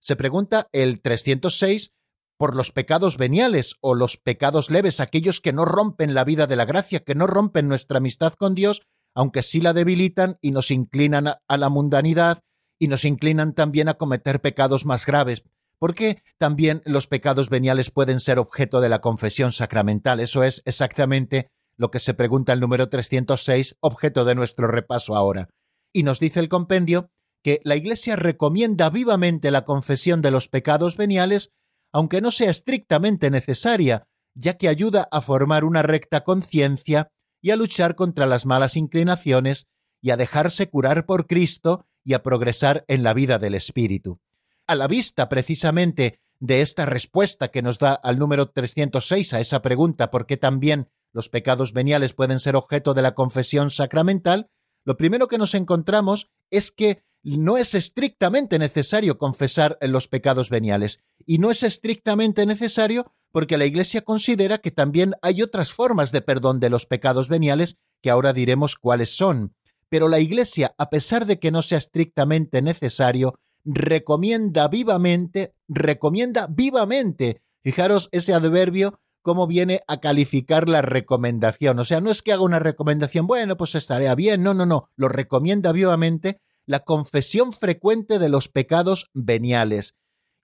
se 0.00 0.16
pregunta 0.16 0.68
el 0.72 1.00
306 1.00 1.92
por 2.38 2.56
los 2.56 2.72
pecados 2.72 3.18
veniales 3.18 3.74
o 3.80 3.94
los 3.94 4.16
pecados 4.16 4.70
leves, 4.70 5.00
aquellos 5.00 5.40
que 5.40 5.52
no 5.52 5.64
rompen 5.64 6.14
la 6.14 6.24
vida 6.24 6.46
de 6.46 6.56
la 6.56 6.64
gracia, 6.64 7.00
que 7.00 7.14
no 7.14 7.26
rompen 7.26 7.68
nuestra 7.68 7.98
amistad 7.98 8.32
con 8.34 8.54
Dios, 8.54 8.82
aunque 9.14 9.42
sí 9.42 9.60
la 9.60 9.72
debilitan 9.72 10.38
y 10.40 10.52
nos 10.52 10.70
inclinan 10.70 11.26
a 11.26 11.56
la 11.56 11.68
mundanidad 11.68 12.40
y 12.78 12.88
nos 12.88 13.04
inclinan 13.04 13.54
también 13.54 13.88
a 13.88 13.94
cometer 13.94 14.40
pecados 14.40 14.86
más 14.86 15.04
graves, 15.04 15.42
porque 15.78 16.22
también 16.38 16.80
los 16.84 17.08
pecados 17.08 17.50
veniales 17.50 17.90
pueden 17.90 18.20
ser 18.20 18.38
objeto 18.38 18.80
de 18.80 18.88
la 18.88 19.00
confesión 19.00 19.52
sacramental. 19.52 20.20
Eso 20.20 20.44
es 20.44 20.62
exactamente 20.64 21.50
lo 21.76 21.90
que 21.90 22.00
se 22.00 22.14
pregunta 22.14 22.52
el 22.52 22.60
número 22.60 22.88
306, 22.88 23.76
objeto 23.80 24.24
de 24.24 24.34
nuestro 24.34 24.68
repaso 24.68 25.16
ahora. 25.16 25.48
Y 25.92 26.02
nos 26.04 26.20
dice 26.20 26.40
el 26.40 26.48
compendio 26.48 27.10
que 27.42 27.60
la 27.64 27.76
Iglesia 27.76 28.16
recomienda 28.16 28.90
vivamente 28.90 29.50
la 29.50 29.64
confesión 29.64 30.22
de 30.22 30.30
los 30.30 30.48
pecados 30.48 30.96
veniales, 30.96 31.52
aunque 31.92 32.20
no 32.20 32.30
sea 32.30 32.50
estrictamente 32.50 33.30
necesaria, 33.30 34.06
ya 34.34 34.56
que 34.56 34.68
ayuda 34.68 35.08
a 35.10 35.20
formar 35.20 35.64
una 35.64 35.82
recta 35.82 36.22
conciencia 36.22 37.10
y 37.40 37.50
a 37.50 37.56
luchar 37.56 37.94
contra 37.94 38.26
las 38.26 38.46
malas 38.46 38.76
inclinaciones 38.76 39.66
y 40.00 40.10
a 40.10 40.16
dejarse 40.16 40.68
curar 40.68 41.06
por 41.06 41.26
Cristo 41.26 41.86
y 42.04 42.14
a 42.14 42.22
progresar 42.22 42.84
en 42.88 43.02
la 43.02 43.14
vida 43.14 43.38
del 43.38 43.54
Espíritu. 43.54 44.20
A 44.66 44.74
la 44.74 44.86
vista 44.86 45.28
precisamente 45.28 46.20
de 46.40 46.60
esta 46.60 46.86
respuesta 46.86 47.48
que 47.48 47.62
nos 47.62 47.78
da 47.78 47.94
al 47.94 48.18
número 48.18 48.50
306 48.50 49.34
a 49.34 49.40
esa 49.40 49.62
pregunta 49.62 50.10
por 50.10 50.26
qué 50.26 50.36
también 50.36 50.88
los 51.12 51.28
pecados 51.28 51.72
veniales 51.72 52.12
pueden 52.12 52.38
ser 52.38 52.54
objeto 52.54 52.94
de 52.94 53.02
la 53.02 53.14
confesión 53.14 53.70
sacramental, 53.70 54.50
lo 54.84 54.96
primero 54.96 55.26
que 55.26 55.38
nos 55.38 55.54
encontramos 55.54 56.30
es 56.50 56.70
que 56.70 57.02
no 57.22 57.56
es 57.56 57.74
estrictamente 57.74 58.58
necesario 58.58 59.18
confesar 59.18 59.78
los 59.80 60.08
pecados 60.08 60.50
veniales. 60.50 61.00
Y 61.26 61.38
no 61.38 61.50
es 61.50 61.62
estrictamente 61.62 62.46
necesario 62.46 63.12
porque 63.32 63.58
la 63.58 63.66
Iglesia 63.66 64.02
considera 64.02 64.58
que 64.58 64.70
también 64.70 65.14
hay 65.22 65.42
otras 65.42 65.72
formas 65.72 66.12
de 66.12 66.22
perdón 66.22 66.60
de 66.60 66.70
los 66.70 66.86
pecados 66.86 67.28
veniales 67.28 67.76
que 68.02 68.10
ahora 68.10 68.32
diremos 68.32 68.76
cuáles 68.76 69.16
son. 69.16 69.54
Pero 69.88 70.08
la 70.08 70.20
Iglesia, 70.20 70.74
a 70.78 70.90
pesar 70.90 71.26
de 71.26 71.38
que 71.38 71.50
no 71.50 71.62
sea 71.62 71.78
estrictamente 71.78 72.62
necesario, 72.62 73.38
recomienda 73.64 74.68
vivamente, 74.68 75.54
recomienda 75.68 76.46
vivamente. 76.48 77.42
Fijaros 77.62 78.08
ese 78.12 78.32
adverbio 78.32 79.00
cómo 79.22 79.46
viene 79.46 79.80
a 79.86 80.00
calificar 80.00 80.68
la 80.68 80.80
recomendación. 80.80 81.78
O 81.78 81.84
sea, 81.84 82.00
no 82.00 82.10
es 82.10 82.22
que 82.22 82.32
haga 82.32 82.42
una 82.42 82.60
recomendación, 82.60 83.26
bueno, 83.26 83.56
pues 83.56 83.74
estaría 83.74 84.14
bien, 84.14 84.42
no, 84.42 84.54
no, 84.54 84.64
no, 84.64 84.88
lo 84.96 85.08
recomienda 85.08 85.72
vivamente 85.72 86.40
la 86.68 86.80
confesión 86.80 87.52
frecuente 87.52 88.18
de 88.18 88.28
los 88.28 88.48
pecados 88.48 89.10
veniales 89.14 89.94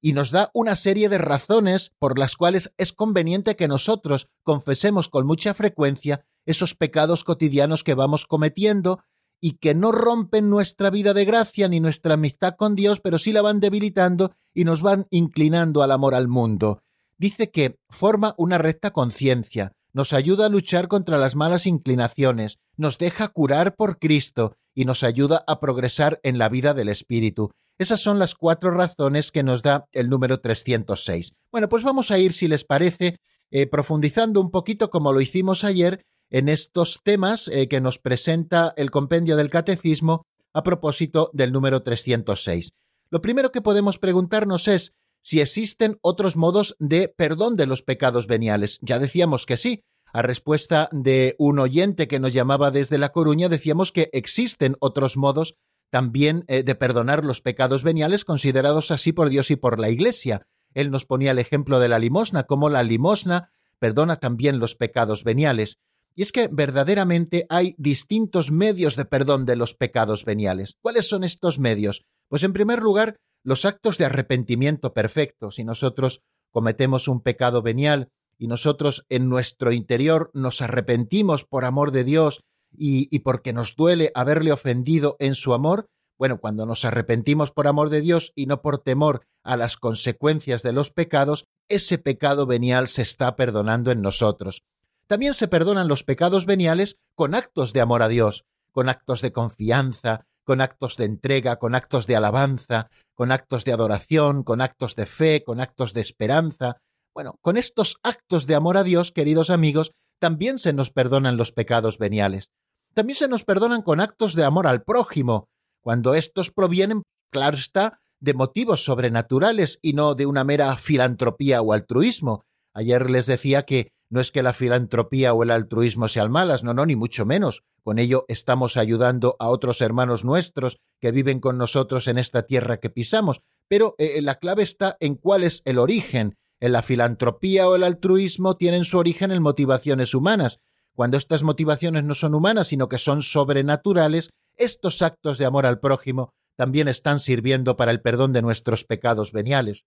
y 0.00 0.14
nos 0.14 0.30
da 0.30 0.50
una 0.54 0.74
serie 0.74 1.08
de 1.08 1.18
razones 1.18 1.92
por 1.98 2.18
las 2.18 2.34
cuales 2.36 2.72
es 2.78 2.92
conveniente 2.92 3.56
que 3.56 3.68
nosotros 3.68 4.28
confesemos 4.42 5.08
con 5.08 5.26
mucha 5.26 5.54
frecuencia 5.54 6.24
esos 6.46 6.74
pecados 6.74 7.24
cotidianos 7.24 7.84
que 7.84 7.94
vamos 7.94 8.26
cometiendo 8.26 9.00
y 9.38 9.58
que 9.58 9.74
no 9.74 9.92
rompen 9.92 10.48
nuestra 10.48 10.88
vida 10.88 11.12
de 11.12 11.26
gracia 11.26 11.68
ni 11.68 11.80
nuestra 11.80 12.14
amistad 12.14 12.54
con 12.56 12.74
Dios, 12.74 13.00
pero 13.00 13.18
sí 13.18 13.32
la 13.32 13.42
van 13.42 13.60
debilitando 13.60 14.34
y 14.54 14.64
nos 14.64 14.80
van 14.80 15.06
inclinando 15.10 15.82
al 15.82 15.92
amor 15.92 16.14
al 16.14 16.28
mundo. 16.28 16.82
Dice 17.18 17.50
que 17.50 17.78
forma 17.90 18.34
una 18.38 18.56
recta 18.56 18.92
conciencia, 18.92 19.72
nos 19.92 20.14
ayuda 20.14 20.46
a 20.46 20.50
luchar 20.50 20.88
contra 20.88 21.18
las 21.18 21.36
malas 21.36 21.66
inclinaciones, 21.66 22.58
nos 22.76 22.98
deja 22.98 23.28
curar 23.28 23.76
por 23.76 23.98
Cristo 23.98 24.56
y 24.74 24.84
nos 24.84 25.02
ayuda 25.02 25.44
a 25.46 25.60
progresar 25.60 26.20
en 26.22 26.38
la 26.38 26.48
vida 26.48 26.74
del 26.74 26.88
Espíritu. 26.88 27.50
Esas 27.78 28.00
son 28.00 28.18
las 28.18 28.34
cuatro 28.34 28.70
razones 28.70 29.32
que 29.32 29.42
nos 29.42 29.62
da 29.62 29.86
el 29.92 30.08
número 30.08 30.40
306. 30.40 31.34
Bueno, 31.50 31.68
pues 31.68 31.82
vamos 31.82 32.10
a 32.10 32.18
ir, 32.18 32.32
si 32.32 32.46
les 32.46 32.64
parece, 32.64 33.18
eh, 33.50 33.66
profundizando 33.66 34.40
un 34.40 34.50
poquito 34.50 34.90
como 34.90 35.12
lo 35.12 35.20
hicimos 35.20 35.64
ayer 35.64 36.04
en 36.30 36.48
estos 36.48 37.00
temas 37.02 37.48
eh, 37.48 37.68
que 37.68 37.80
nos 37.80 37.98
presenta 37.98 38.72
el 38.76 38.90
compendio 38.90 39.36
del 39.36 39.50
Catecismo 39.50 40.26
a 40.52 40.62
propósito 40.62 41.30
del 41.32 41.52
número 41.52 41.82
306. 41.82 42.70
Lo 43.10 43.20
primero 43.20 43.52
que 43.52 43.60
podemos 43.60 43.98
preguntarnos 43.98 44.68
es 44.68 44.94
si 45.22 45.40
existen 45.40 45.98
otros 46.00 46.36
modos 46.36 46.76
de 46.78 47.08
perdón 47.08 47.56
de 47.56 47.66
los 47.66 47.82
pecados 47.82 48.26
veniales. 48.26 48.78
Ya 48.82 48.98
decíamos 48.98 49.46
que 49.46 49.56
sí. 49.56 49.82
A 50.14 50.22
respuesta 50.22 50.88
de 50.92 51.34
un 51.40 51.58
oyente 51.58 52.06
que 52.06 52.20
nos 52.20 52.32
llamaba 52.32 52.70
desde 52.70 52.98
La 52.98 53.10
Coruña, 53.10 53.48
decíamos 53.48 53.90
que 53.90 54.10
existen 54.12 54.76
otros 54.78 55.16
modos 55.16 55.56
también 55.90 56.44
eh, 56.46 56.62
de 56.62 56.76
perdonar 56.76 57.24
los 57.24 57.40
pecados 57.40 57.82
veniales 57.82 58.24
considerados 58.24 58.92
así 58.92 59.12
por 59.12 59.28
Dios 59.28 59.50
y 59.50 59.56
por 59.56 59.80
la 59.80 59.90
Iglesia. 59.90 60.46
Él 60.72 60.92
nos 60.92 61.04
ponía 61.04 61.32
el 61.32 61.40
ejemplo 61.40 61.80
de 61.80 61.88
la 61.88 61.98
limosna, 61.98 62.44
como 62.44 62.70
la 62.70 62.84
limosna 62.84 63.50
perdona 63.80 64.20
también 64.20 64.60
los 64.60 64.76
pecados 64.76 65.24
veniales. 65.24 65.80
Y 66.14 66.22
es 66.22 66.30
que 66.30 66.46
verdaderamente 66.46 67.44
hay 67.48 67.74
distintos 67.76 68.52
medios 68.52 68.94
de 68.94 69.06
perdón 69.06 69.46
de 69.46 69.56
los 69.56 69.74
pecados 69.74 70.24
veniales. 70.24 70.76
¿Cuáles 70.80 71.08
son 71.08 71.24
estos 71.24 71.58
medios? 71.58 72.04
Pues 72.28 72.44
en 72.44 72.52
primer 72.52 72.80
lugar, 72.80 73.16
los 73.42 73.64
actos 73.64 73.98
de 73.98 74.04
arrepentimiento 74.04 74.94
perfecto. 74.94 75.50
Si 75.50 75.64
nosotros 75.64 76.22
cometemos 76.52 77.08
un 77.08 77.20
pecado 77.20 77.62
venial 77.62 78.12
y 78.44 78.46
nosotros 78.46 79.06
en 79.08 79.30
nuestro 79.30 79.72
interior 79.72 80.30
nos 80.34 80.60
arrepentimos 80.60 81.44
por 81.44 81.64
amor 81.64 81.92
de 81.92 82.04
Dios 82.04 82.44
y, 82.76 83.08
y, 83.10 83.20
porque 83.20 83.54
nos 83.54 83.74
duele 83.74 84.12
haberle 84.14 84.52
ofendido 84.52 85.16
en 85.18 85.34
su 85.34 85.54
amor, 85.54 85.88
bueno, 86.18 86.38
cuando 86.38 86.66
nos 86.66 86.84
arrepentimos 86.84 87.52
por 87.52 87.66
amor 87.66 87.88
de 87.88 88.02
Dios 88.02 88.32
y 88.34 88.44
no 88.44 88.60
por 88.60 88.82
temor 88.82 89.22
a 89.44 89.56
las 89.56 89.78
consecuencias 89.78 90.62
de 90.62 90.74
los 90.74 90.90
pecados, 90.90 91.46
ese 91.70 91.96
pecado 91.96 92.44
venial 92.44 92.88
se 92.88 93.00
está 93.00 93.34
perdonando 93.34 93.90
en 93.90 94.02
nosotros. 94.02 94.62
También 95.06 95.32
se 95.32 95.48
perdonan 95.48 95.88
los 95.88 96.02
pecados 96.02 96.44
veniales 96.44 96.98
con 97.14 97.34
actos 97.34 97.72
de 97.72 97.80
amor 97.80 98.02
a 98.02 98.08
Dios, 98.08 98.44
con 98.72 98.90
actos 98.90 99.22
de 99.22 99.32
confianza, 99.32 100.26
con 100.44 100.60
actos 100.60 100.98
de 100.98 101.06
entrega, 101.06 101.56
con 101.56 101.74
actos 101.74 102.06
de 102.06 102.16
alabanza, 102.16 102.90
con 103.14 103.32
actos 103.32 103.64
de 103.64 103.72
adoración, 103.72 104.42
con 104.42 104.60
actos 104.60 104.96
de 104.96 105.06
fe, 105.06 105.42
con 105.44 105.60
actos 105.60 105.94
de 105.94 106.02
esperanza. 106.02 106.82
Bueno, 107.14 107.38
con 107.42 107.56
estos 107.56 107.98
actos 108.02 108.48
de 108.48 108.56
amor 108.56 108.76
a 108.76 108.82
Dios, 108.82 109.12
queridos 109.12 109.48
amigos, 109.48 109.92
también 110.18 110.58
se 110.58 110.72
nos 110.72 110.90
perdonan 110.90 111.36
los 111.36 111.52
pecados 111.52 111.96
veniales. 111.96 112.50
También 112.92 113.16
se 113.16 113.28
nos 113.28 113.44
perdonan 113.44 113.82
con 113.82 114.00
actos 114.00 114.34
de 114.34 114.42
amor 114.42 114.66
al 114.66 114.82
prójimo, 114.82 115.48
cuando 115.80 116.14
estos 116.14 116.50
provienen, 116.50 117.02
claro 117.30 117.56
está, 117.56 118.00
de 118.18 118.34
motivos 118.34 118.84
sobrenaturales 118.84 119.78
y 119.80 119.92
no 119.92 120.16
de 120.16 120.26
una 120.26 120.42
mera 120.42 120.76
filantropía 120.76 121.62
o 121.62 121.72
altruismo. 121.72 122.42
Ayer 122.72 123.08
les 123.08 123.26
decía 123.26 123.64
que 123.64 123.92
no 124.10 124.20
es 124.20 124.32
que 124.32 124.42
la 124.42 124.52
filantropía 124.52 125.34
o 125.34 125.42
el 125.44 125.50
altruismo 125.50 126.08
sean 126.08 126.32
malas, 126.32 126.64
no, 126.64 126.74
no, 126.74 126.84
ni 126.84 126.96
mucho 126.96 127.26
menos. 127.26 127.62
Con 127.84 127.98
ello 127.98 128.24
estamos 128.26 128.76
ayudando 128.76 129.36
a 129.38 129.50
otros 129.50 129.80
hermanos 129.82 130.24
nuestros 130.24 130.78
que 131.00 131.12
viven 131.12 131.38
con 131.38 131.58
nosotros 131.58 132.08
en 132.08 132.18
esta 132.18 132.42
tierra 132.42 132.78
que 132.78 132.90
pisamos. 132.90 133.42
Pero 133.68 133.94
eh, 133.98 134.20
la 134.20 134.38
clave 134.38 134.62
está 134.64 134.96
en 135.00 135.14
cuál 135.14 135.44
es 135.44 135.62
el 135.64 135.78
origen. 135.78 136.36
En 136.64 136.72
la 136.72 136.80
filantropía 136.80 137.68
o 137.68 137.74
el 137.76 137.82
altruismo 137.82 138.56
tienen 138.56 138.86
su 138.86 138.96
origen 138.96 139.30
en 139.30 139.42
motivaciones 139.42 140.14
humanas. 140.14 140.60
Cuando 140.94 141.18
estas 141.18 141.42
motivaciones 141.42 142.04
no 142.04 142.14
son 142.14 142.34
humanas, 142.34 142.68
sino 142.68 142.88
que 142.88 142.96
son 142.96 143.20
sobrenaturales, 143.20 144.30
estos 144.56 145.02
actos 145.02 145.36
de 145.36 145.44
amor 145.44 145.66
al 145.66 145.78
prójimo 145.78 146.30
también 146.56 146.88
están 146.88 147.20
sirviendo 147.20 147.76
para 147.76 147.90
el 147.90 148.00
perdón 148.00 148.32
de 148.32 148.40
nuestros 148.40 148.84
pecados 148.84 149.30
veniales. 149.30 149.84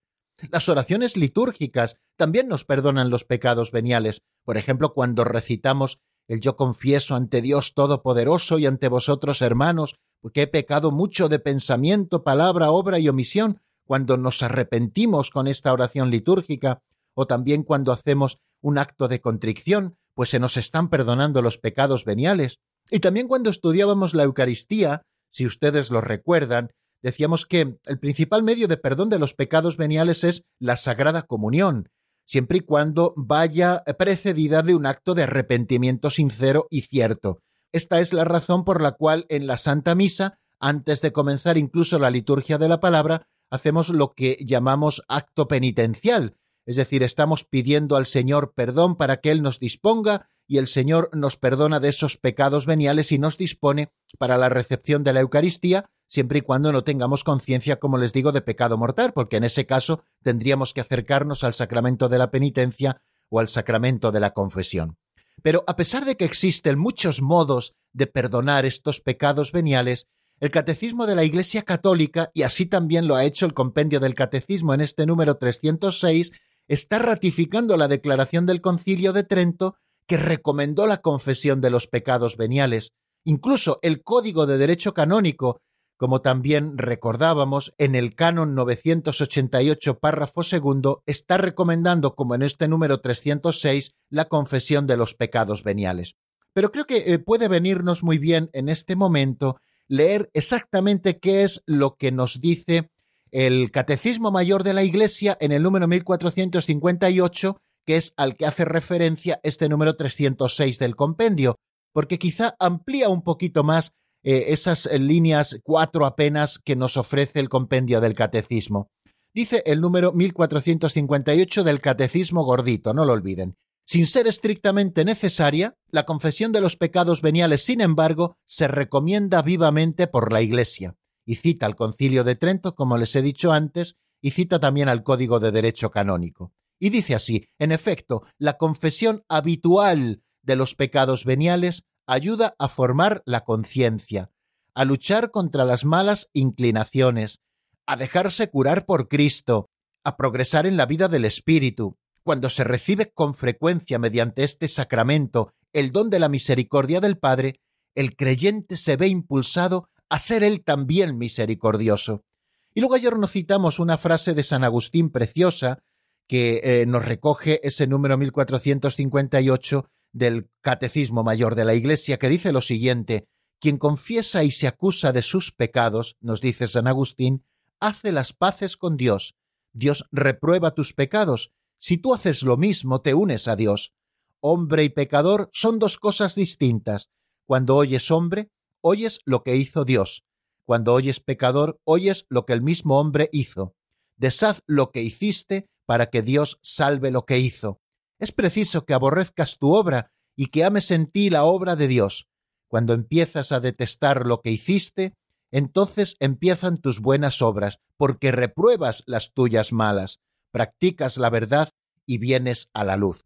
Las 0.52 0.68
oraciones 0.68 1.16
litúrgicas 1.16 1.96
también 2.16 2.46
nos 2.46 2.62
perdonan 2.62 3.10
los 3.10 3.24
pecados 3.24 3.72
veniales. 3.72 4.20
Por 4.44 4.56
ejemplo, 4.56 4.94
cuando 4.94 5.24
recitamos 5.24 5.98
el 6.28 6.40
yo 6.40 6.54
confieso 6.54 7.16
ante 7.16 7.42
Dios 7.42 7.74
Todopoderoso 7.74 8.60
y 8.60 8.66
ante 8.66 8.86
vosotros, 8.86 9.42
hermanos, 9.42 9.96
porque 10.20 10.42
he 10.42 10.46
pecado 10.46 10.92
mucho 10.92 11.28
de 11.28 11.40
pensamiento, 11.40 12.22
palabra, 12.22 12.70
obra 12.70 13.00
y 13.00 13.08
omisión, 13.08 13.62
cuando 13.88 14.18
nos 14.18 14.42
arrepentimos 14.42 15.30
con 15.30 15.48
esta 15.48 15.72
oración 15.72 16.10
litúrgica, 16.10 16.82
o 17.14 17.26
también 17.26 17.62
cuando 17.62 17.90
hacemos 17.90 18.38
un 18.60 18.76
acto 18.76 19.08
de 19.08 19.22
contrición, 19.22 19.96
pues 20.12 20.28
se 20.28 20.38
nos 20.38 20.58
están 20.58 20.90
perdonando 20.90 21.40
los 21.40 21.56
pecados 21.56 22.04
veniales. 22.04 22.60
Y 22.90 23.00
también 23.00 23.28
cuando 23.28 23.48
estudiábamos 23.48 24.12
la 24.12 24.24
Eucaristía, 24.24 25.06
si 25.30 25.46
ustedes 25.46 25.90
lo 25.90 26.02
recuerdan, 26.02 26.70
decíamos 27.00 27.46
que 27.46 27.78
el 27.86 27.98
principal 27.98 28.42
medio 28.42 28.68
de 28.68 28.76
perdón 28.76 29.08
de 29.08 29.18
los 29.18 29.32
pecados 29.32 29.78
veniales 29.78 30.22
es 30.22 30.44
la 30.58 30.76
Sagrada 30.76 31.22
Comunión, 31.22 31.88
siempre 32.26 32.58
y 32.58 32.60
cuando 32.60 33.14
vaya 33.16 33.82
precedida 33.98 34.60
de 34.60 34.74
un 34.74 34.84
acto 34.84 35.14
de 35.14 35.22
arrepentimiento 35.22 36.10
sincero 36.10 36.66
y 36.68 36.82
cierto. 36.82 37.40
Esta 37.72 38.00
es 38.00 38.12
la 38.12 38.24
razón 38.24 38.64
por 38.64 38.82
la 38.82 38.92
cual 38.92 39.24
en 39.30 39.46
la 39.46 39.56
Santa 39.56 39.94
Misa, 39.94 40.38
antes 40.60 41.00
de 41.00 41.10
comenzar 41.10 41.56
incluso 41.56 41.98
la 41.98 42.10
liturgia 42.10 42.58
de 42.58 42.68
la 42.68 42.80
palabra, 42.80 43.28
hacemos 43.50 43.88
lo 43.88 44.14
que 44.14 44.38
llamamos 44.40 45.02
acto 45.08 45.48
penitencial, 45.48 46.36
es 46.68 46.76
decir, 46.76 47.02
estamos 47.02 47.44
pidiendo 47.44 47.96
al 47.96 48.04
Señor 48.04 48.52
perdón 48.54 48.96
para 48.96 49.20
que 49.22 49.30
Él 49.30 49.40
nos 49.42 49.58
disponga 49.58 50.28
y 50.46 50.58
el 50.58 50.66
Señor 50.66 51.08
nos 51.14 51.36
perdona 51.36 51.80
de 51.80 51.88
esos 51.88 52.18
pecados 52.18 52.66
veniales 52.66 53.10
y 53.10 53.18
nos 53.18 53.38
dispone 53.38 53.90
para 54.18 54.36
la 54.36 54.50
recepción 54.50 55.02
de 55.02 55.14
la 55.14 55.20
Eucaristía, 55.20 55.90
siempre 56.06 56.40
y 56.40 56.42
cuando 56.42 56.70
no 56.70 56.84
tengamos 56.84 57.24
conciencia, 57.24 57.78
como 57.78 57.96
les 57.96 58.12
digo, 58.12 58.32
de 58.32 58.42
pecado 58.42 58.76
mortal, 58.76 59.14
porque 59.14 59.36
en 59.36 59.44
ese 59.44 59.64
caso 59.64 60.02
tendríamos 60.22 60.74
que 60.74 60.82
acercarnos 60.82 61.42
al 61.42 61.54
sacramento 61.54 62.10
de 62.10 62.18
la 62.18 62.30
penitencia 62.30 63.00
o 63.30 63.40
al 63.40 63.48
sacramento 63.48 64.12
de 64.12 64.20
la 64.20 64.34
confesión. 64.34 64.98
Pero 65.42 65.64
a 65.66 65.76
pesar 65.76 66.04
de 66.04 66.16
que 66.16 66.24
existen 66.24 66.78
muchos 66.78 67.22
modos 67.22 67.72
de 67.92 68.06
perdonar 68.06 68.66
estos 68.66 69.00
pecados 69.00 69.52
veniales, 69.52 70.08
el 70.40 70.50
Catecismo 70.50 71.06
de 71.06 71.14
la 71.14 71.24
Iglesia 71.24 71.62
Católica, 71.62 72.30
y 72.34 72.42
así 72.42 72.66
también 72.66 73.08
lo 73.08 73.16
ha 73.16 73.24
hecho 73.24 73.46
el 73.46 73.54
Compendio 73.54 74.00
del 74.00 74.14
Catecismo 74.14 74.74
en 74.74 74.80
este 74.80 75.06
número 75.06 75.36
306, 75.36 76.32
está 76.66 76.98
ratificando 76.98 77.76
la 77.76 77.88
declaración 77.88 78.46
del 78.46 78.60
Concilio 78.60 79.12
de 79.12 79.24
Trento 79.24 79.76
que 80.06 80.16
recomendó 80.16 80.86
la 80.86 80.98
confesión 80.98 81.60
de 81.60 81.70
los 81.70 81.86
pecados 81.86 82.36
veniales. 82.36 82.92
Incluso 83.24 83.78
el 83.82 84.02
Código 84.02 84.46
de 84.46 84.58
Derecho 84.58 84.94
Canónico 84.94 85.60
como 85.98 86.22
también 86.22 86.78
recordábamos, 86.78 87.74
en 87.76 87.96
el 87.96 88.14
canon 88.14 88.54
988 88.54 89.98
párrafo 89.98 90.44
segundo 90.44 91.02
está 91.06 91.38
recomendando, 91.38 92.14
como 92.14 92.36
en 92.36 92.42
este 92.42 92.68
número 92.68 93.00
306, 93.00 93.96
la 94.08 94.26
confesión 94.26 94.86
de 94.86 94.96
los 94.96 95.14
pecados 95.14 95.64
veniales. 95.64 96.14
Pero 96.52 96.70
creo 96.70 96.84
que 96.84 97.12
eh, 97.12 97.18
puede 97.18 97.48
venirnos 97.48 98.04
muy 98.04 98.18
bien 98.18 98.48
en 98.52 98.68
este 98.68 98.94
momento 98.94 99.60
leer 99.88 100.30
exactamente 100.34 101.18
qué 101.18 101.42
es 101.42 101.62
lo 101.66 101.96
que 101.96 102.12
nos 102.12 102.40
dice 102.40 102.90
el 103.30 103.70
Catecismo 103.70 104.30
Mayor 104.30 104.62
de 104.62 104.74
la 104.74 104.84
Iglesia 104.84 105.36
en 105.40 105.52
el 105.52 105.62
número 105.62 105.88
1458, 105.88 107.60
que 107.84 107.96
es 107.96 108.14
al 108.16 108.36
que 108.36 108.46
hace 108.46 108.64
referencia 108.64 109.40
este 109.42 109.68
número 109.68 109.96
306 109.96 110.78
del 110.78 110.96
compendio, 110.96 111.58
porque 111.92 112.18
quizá 112.18 112.54
amplía 112.58 113.08
un 113.08 113.22
poquito 113.22 113.64
más 113.64 113.92
eh, 114.22 114.46
esas 114.48 114.86
eh, 114.86 114.98
líneas 114.98 115.58
cuatro 115.62 116.06
apenas 116.06 116.58
que 116.58 116.76
nos 116.76 116.96
ofrece 116.96 117.40
el 117.40 117.48
compendio 117.48 118.00
del 118.00 118.14
catecismo. 118.14 118.88
Dice 119.34 119.62
el 119.66 119.80
número 119.80 120.12
1458 120.12 121.64
del 121.64 121.80
catecismo 121.80 122.44
gordito, 122.44 122.94
no 122.94 123.04
lo 123.04 123.12
olviden. 123.12 123.56
Sin 123.88 124.06
ser 124.06 124.26
estrictamente 124.26 125.02
necesaria, 125.06 125.78
la 125.90 126.04
confesión 126.04 126.52
de 126.52 126.60
los 126.60 126.76
pecados 126.76 127.22
veniales, 127.22 127.64
sin 127.64 127.80
embargo, 127.80 128.36
se 128.44 128.68
recomienda 128.68 129.40
vivamente 129.40 130.06
por 130.06 130.30
la 130.30 130.42
Iglesia, 130.42 130.98
y 131.24 131.36
cita 131.36 131.64
al 131.64 131.74
Concilio 131.74 132.22
de 132.22 132.36
Trento, 132.36 132.74
como 132.74 132.98
les 132.98 133.16
he 133.16 133.22
dicho 133.22 133.50
antes, 133.50 133.96
y 134.20 134.32
cita 134.32 134.60
también 134.60 134.90
al 134.90 135.02
Código 135.04 135.40
de 135.40 135.52
Derecho 135.52 135.90
Canónico. 135.90 136.52
Y 136.78 136.90
dice 136.90 137.14
así, 137.14 137.48
en 137.58 137.72
efecto, 137.72 138.24
la 138.36 138.58
confesión 138.58 139.24
habitual 139.26 140.22
de 140.42 140.56
los 140.56 140.74
pecados 140.74 141.24
veniales 141.24 141.84
ayuda 142.06 142.56
a 142.58 142.68
formar 142.68 143.22
la 143.24 143.44
conciencia, 143.44 144.30
a 144.74 144.84
luchar 144.84 145.30
contra 145.30 145.64
las 145.64 145.86
malas 145.86 146.28
inclinaciones, 146.34 147.40
a 147.86 147.96
dejarse 147.96 148.50
curar 148.50 148.84
por 148.84 149.08
Cristo, 149.08 149.70
a 150.04 150.18
progresar 150.18 150.66
en 150.66 150.76
la 150.76 150.84
vida 150.84 151.08
del 151.08 151.24
Espíritu, 151.24 151.96
cuando 152.28 152.50
se 152.50 152.62
recibe 152.62 153.10
con 153.10 153.32
frecuencia 153.32 153.98
mediante 153.98 154.44
este 154.44 154.68
sacramento 154.68 155.54
el 155.72 155.92
don 155.92 156.10
de 156.10 156.18
la 156.18 156.28
misericordia 156.28 157.00
del 157.00 157.16
Padre, 157.16 157.62
el 157.94 158.16
creyente 158.16 158.76
se 158.76 158.98
ve 158.98 159.08
impulsado 159.08 159.88
a 160.10 160.18
ser 160.18 160.42
él 160.42 160.62
también 160.62 161.16
misericordioso. 161.16 162.26
Y 162.74 162.80
luego 162.80 162.96
ayer 162.96 163.16
nos 163.16 163.32
citamos 163.32 163.78
una 163.78 163.96
frase 163.96 164.34
de 164.34 164.44
San 164.44 164.62
Agustín 164.62 165.08
preciosa 165.08 165.78
que 166.26 166.60
eh, 166.64 166.84
nos 166.84 167.06
recoge 167.06 167.66
ese 167.66 167.86
número 167.86 168.18
1458 168.18 169.88
del 170.12 170.50
Catecismo 170.60 171.24
Mayor 171.24 171.54
de 171.54 171.64
la 171.64 171.72
Iglesia, 171.72 172.18
que 172.18 172.28
dice 172.28 172.52
lo 172.52 172.60
siguiente, 172.60 173.26
quien 173.58 173.78
confiesa 173.78 174.44
y 174.44 174.50
se 174.50 174.66
acusa 174.66 175.14
de 175.14 175.22
sus 175.22 175.50
pecados, 175.50 176.18
nos 176.20 176.42
dice 176.42 176.68
San 176.68 176.88
Agustín, 176.88 177.46
hace 177.80 178.12
las 178.12 178.34
paces 178.34 178.76
con 178.76 178.98
Dios. 178.98 179.34
Dios 179.72 180.04
reprueba 180.12 180.74
tus 180.74 180.92
pecados 180.92 181.52
si 181.78 181.96
tú 181.96 182.12
haces 182.12 182.42
lo 182.42 182.56
mismo, 182.56 183.00
te 183.00 183.14
unes 183.14 183.46
a 183.46 183.56
Dios. 183.56 183.94
Hombre 184.40 184.84
y 184.84 184.88
pecador 184.88 185.48
son 185.52 185.78
dos 185.78 185.96
cosas 185.98 186.34
distintas. 186.34 187.10
Cuando 187.46 187.76
oyes 187.76 188.10
hombre, 188.10 188.50
oyes 188.80 189.20
lo 189.24 189.42
que 189.42 189.56
hizo 189.56 189.84
Dios. 189.84 190.24
Cuando 190.64 190.92
oyes 190.92 191.20
pecador, 191.20 191.80
oyes 191.84 192.26
lo 192.28 192.44
que 192.46 192.52
el 192.52 192.62
mismo 192.62 192.98
hombre 192.98 193.30
hizo. 193.32 193.74
Deshaz 194.16 194.62
lo 194.66 194.90
que 194.90 195.02
hiciste 195.02 195.70
para 195.86 196.10
que 196.10 196.22
Dios 196.22 196.58
salve 196.62 197.10
lo 197.10 197.24
que 197.24 197.38
hizo. 197.38 197.80
Es 198.18 198.32
preciso 198.32 198.84
que 198.84 198.94
aborrezcas 198.94 199.58
tu 199.58 199.74
obra 199.74 200.10
y 200.36 200.46
que 200.46 200.64
ames 200.64 200.90
en 200.90 201.06
ti 201.10 201.30
la 201.30 201.44
obra 201.44 201.76
de 201.76 201.88
Dios. 201.88 202.28
Cuando 202.66 202.92
empiezas 202.92 203.52
a 203.52 203.60
detestar 203.60 204.26
lo 204.26 204.40
que 204.42 204.50
hiciste, 204.50 205.14
entonces 205.50 206.16
empiezan 206.18 206.78
tus 206.78 207.00
buenas 207.00 207.40
obras, 207.40 207.80
porque 207.96 208.32
repruebas 208.32 209.02
las 209.06 209.32
tuyas 209.32 209.72
malas 209.72 210.20
practicas 210.50 211.16
la 211.16 211.30
verdad 211.30 211.70
y 212.06 212.18
vienes 212.18 212.70
a 212.72 212.82
la 212.84 212.96
luz. 212.96 213.24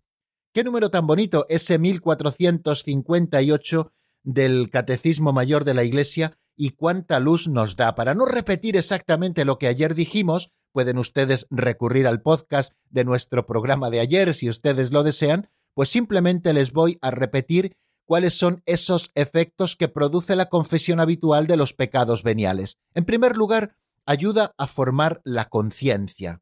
Qué 0.52 0.64
número 0.64 0.90
tan 0.90 1.06
bonito, 1.06 1.46
ese 1.48 1.78
1458 1.78 3.92
del 4.22 4.68
Catecismo 4.70 5.32
Mayor 5.32 5.64
de 5.64 5.72
la 5.74 5.84
Iglesia 5.84 6.36
y 6.56 6.70
cuánta 6.70 7.20
luz 7.20 7.46
nos 7.48 7.76
da. 7.76 7.94
Para 7.94 8.14
no 8.14 8.26
repetir 8.26 8.76
exactamente 8.76 9.46
lo 9.46 9.58
que 9.58 9.68
ayer 9.68 9.94
dijimos, 9.94 10.50
pueden 10.72 10.98
ustedes 10.98 11.46
recurrir 11.50 12.06
al 12.06 12.22
podcast 12.22 12.72
de 12.90 13.04
nuestro 13.04 13.46
programa 13.46 13.88
de 13.88 14.00
ayer 14.00 14.34
si 14.34 14.48
ustedes 14.48 14.92
lo 14.92 15.02
desean, 15.02 15.48
pues 15.74 15.88
simplemente 15.88 16.52
les 16.52 16.72
voy 16.72 16.98
a 17.00 17.10
repetir 17.10 17.76
cuáles 18.04 18.34
son 18.34 18.62
esos 18.66 19.10
efectos 19.14 19.74
que 19.74 19.88
produce 19.88 20.36
la 20.36 20.50
confesión 20.50 21.00
habitual 21.00 21.46
de 21.46 21.56
los 21.56 21.72
pecados 21.72 22.22
veniales. 22.22 22.76
En 22.94 23.06
primer 23.06 23.38
lugar, 23.38 23.74
ayuda 24.04 24.52
a 24.58 24.66
formar 24.66 25.22
la 25.24 25.48
conciencia. 25.48 26.41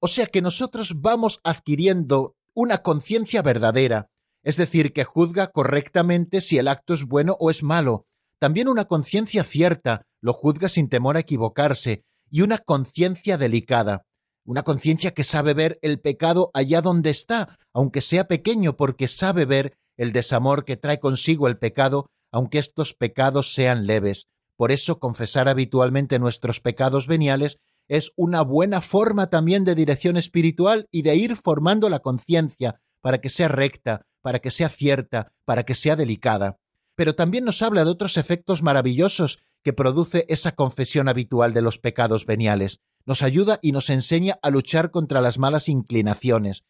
O 0.00 0.08
sea 0.08 0.26
que 0.26 0.40
nosotros 0.40 1.00
vamos 1.00 1.40
adquiriendo 1.44 2.34
una 2.54 2.78
conciencia 2.78 3.42
verdadera, 3.42 4.08
es 4.42 4.56
decir, 4.56 4.92
que 4.92 5.04
juzga 5.04 5.48
correctamente 5.48 6.40
si 6.40 6.56
el 6.56 6.68
acto 6.68 6.94
es 6.94 7.04
bueno 7.04 7.36
o 7.38 7.50
es 7.50 7.62
malo, 7.62 8.06
también 8.38 8.68
una 8.68 8.86
conciencia 8.86 9.44
cierta, 9.44 10.06
lo 10.22 10.32
juzga 10.32 10.70
sin 10.70 10.88
temor 10.88 11.16
a 11.16 11.20
equivocarse, 11.20 12.04
y 12.30 12.40
una 12.40 12.56
conciencia 12.58 13.36
delicada, 13.36 14.06
una 14.46 14.62
conciencia 14.62 15.12
que 15.12 15.24
sabe 15.24 15.52
ver 15.52 15.78
el 15.82 16.00
pecado 16.00 16.50
allá 16.54 16.80
donde 16.80 17.10
está, 17.10 17.58
aunque 17.74 18.00
sea 18.00 18.26
pequeño, 18.26 18.76
porque 18.76 19.06
sabe 19.06 19.44
ver 19.44 19.76
el 19.98 20.12
desamor 20.12 20.64
que 20.64 20.78
trae 20.78 20.98
consigo 20.98 21.46
el 21.46 21.58
pecado, 21.58 22.06
aunque 22.32 22.58
estos 22.58 22.94
pecados 22.94 23.52
sean 23.52 23.86
leves. 23.86 24.28
Por 24.56 24.72
eso 24.72 24.98
confesar 24.98 25.48
habitualmente 25.48 26.18
nuestros 26.18 26.60
pecados 26.60 27.06
veniales 27.06 27.58
es 27.90 28.12
una 28.14 28.42
buena 28.42 28.82
forma 28.82 29.30
también 29.30 29.64
de 29.64 29.74
dirección 29.74 30.16
espiritual 30.16 30.86
y 30.92 31.02
de 31.02 31.16
ir 31.16 31.34
formando 31.34 31.88
la 31.88 31.98
conciencia 31.98 32.80
para 33.00 33.20
que 33.20 33.30
sea 33.30 33.48
recta, 33.48 34.06
para 34.22 34.38
que 34.38 34.52
sea 34.52 34.68
cierta, 34.68 35.32
para 35.44 35.64
que 35.64 35.74
sea 35.74 35.96
delicada. 35.96 36.60
Pero 36.94 37.16
también 37.16 37.44
nos 37.44 37.62
habla 37.62 37.84
de 37.84 37.90
otros 37.90 38.16
efectos 38.16 38.62
maravillosos 38.62 39.40
que 39.64 39.72
produce 39.72 40.24
esa 40.28 40.52
confesión 40.52 41.08
habitual 41.08 41.52
de 41.52 41.62
los 41.62 41.78
pecados 41.78 42.26
veniales. 42.26 42.78
Nos 43.06 43.22
ayuda 43.22 43.58
y 43.60 43.72
nos 43.72 43.90
enseña 43.90 44.38
a 44.40 44.50
luchar 44.50 44.92
contra 44.92 45.20
las 45.20 45.38
malas 45.38 45.68
inclinaciones. 45.68 46.62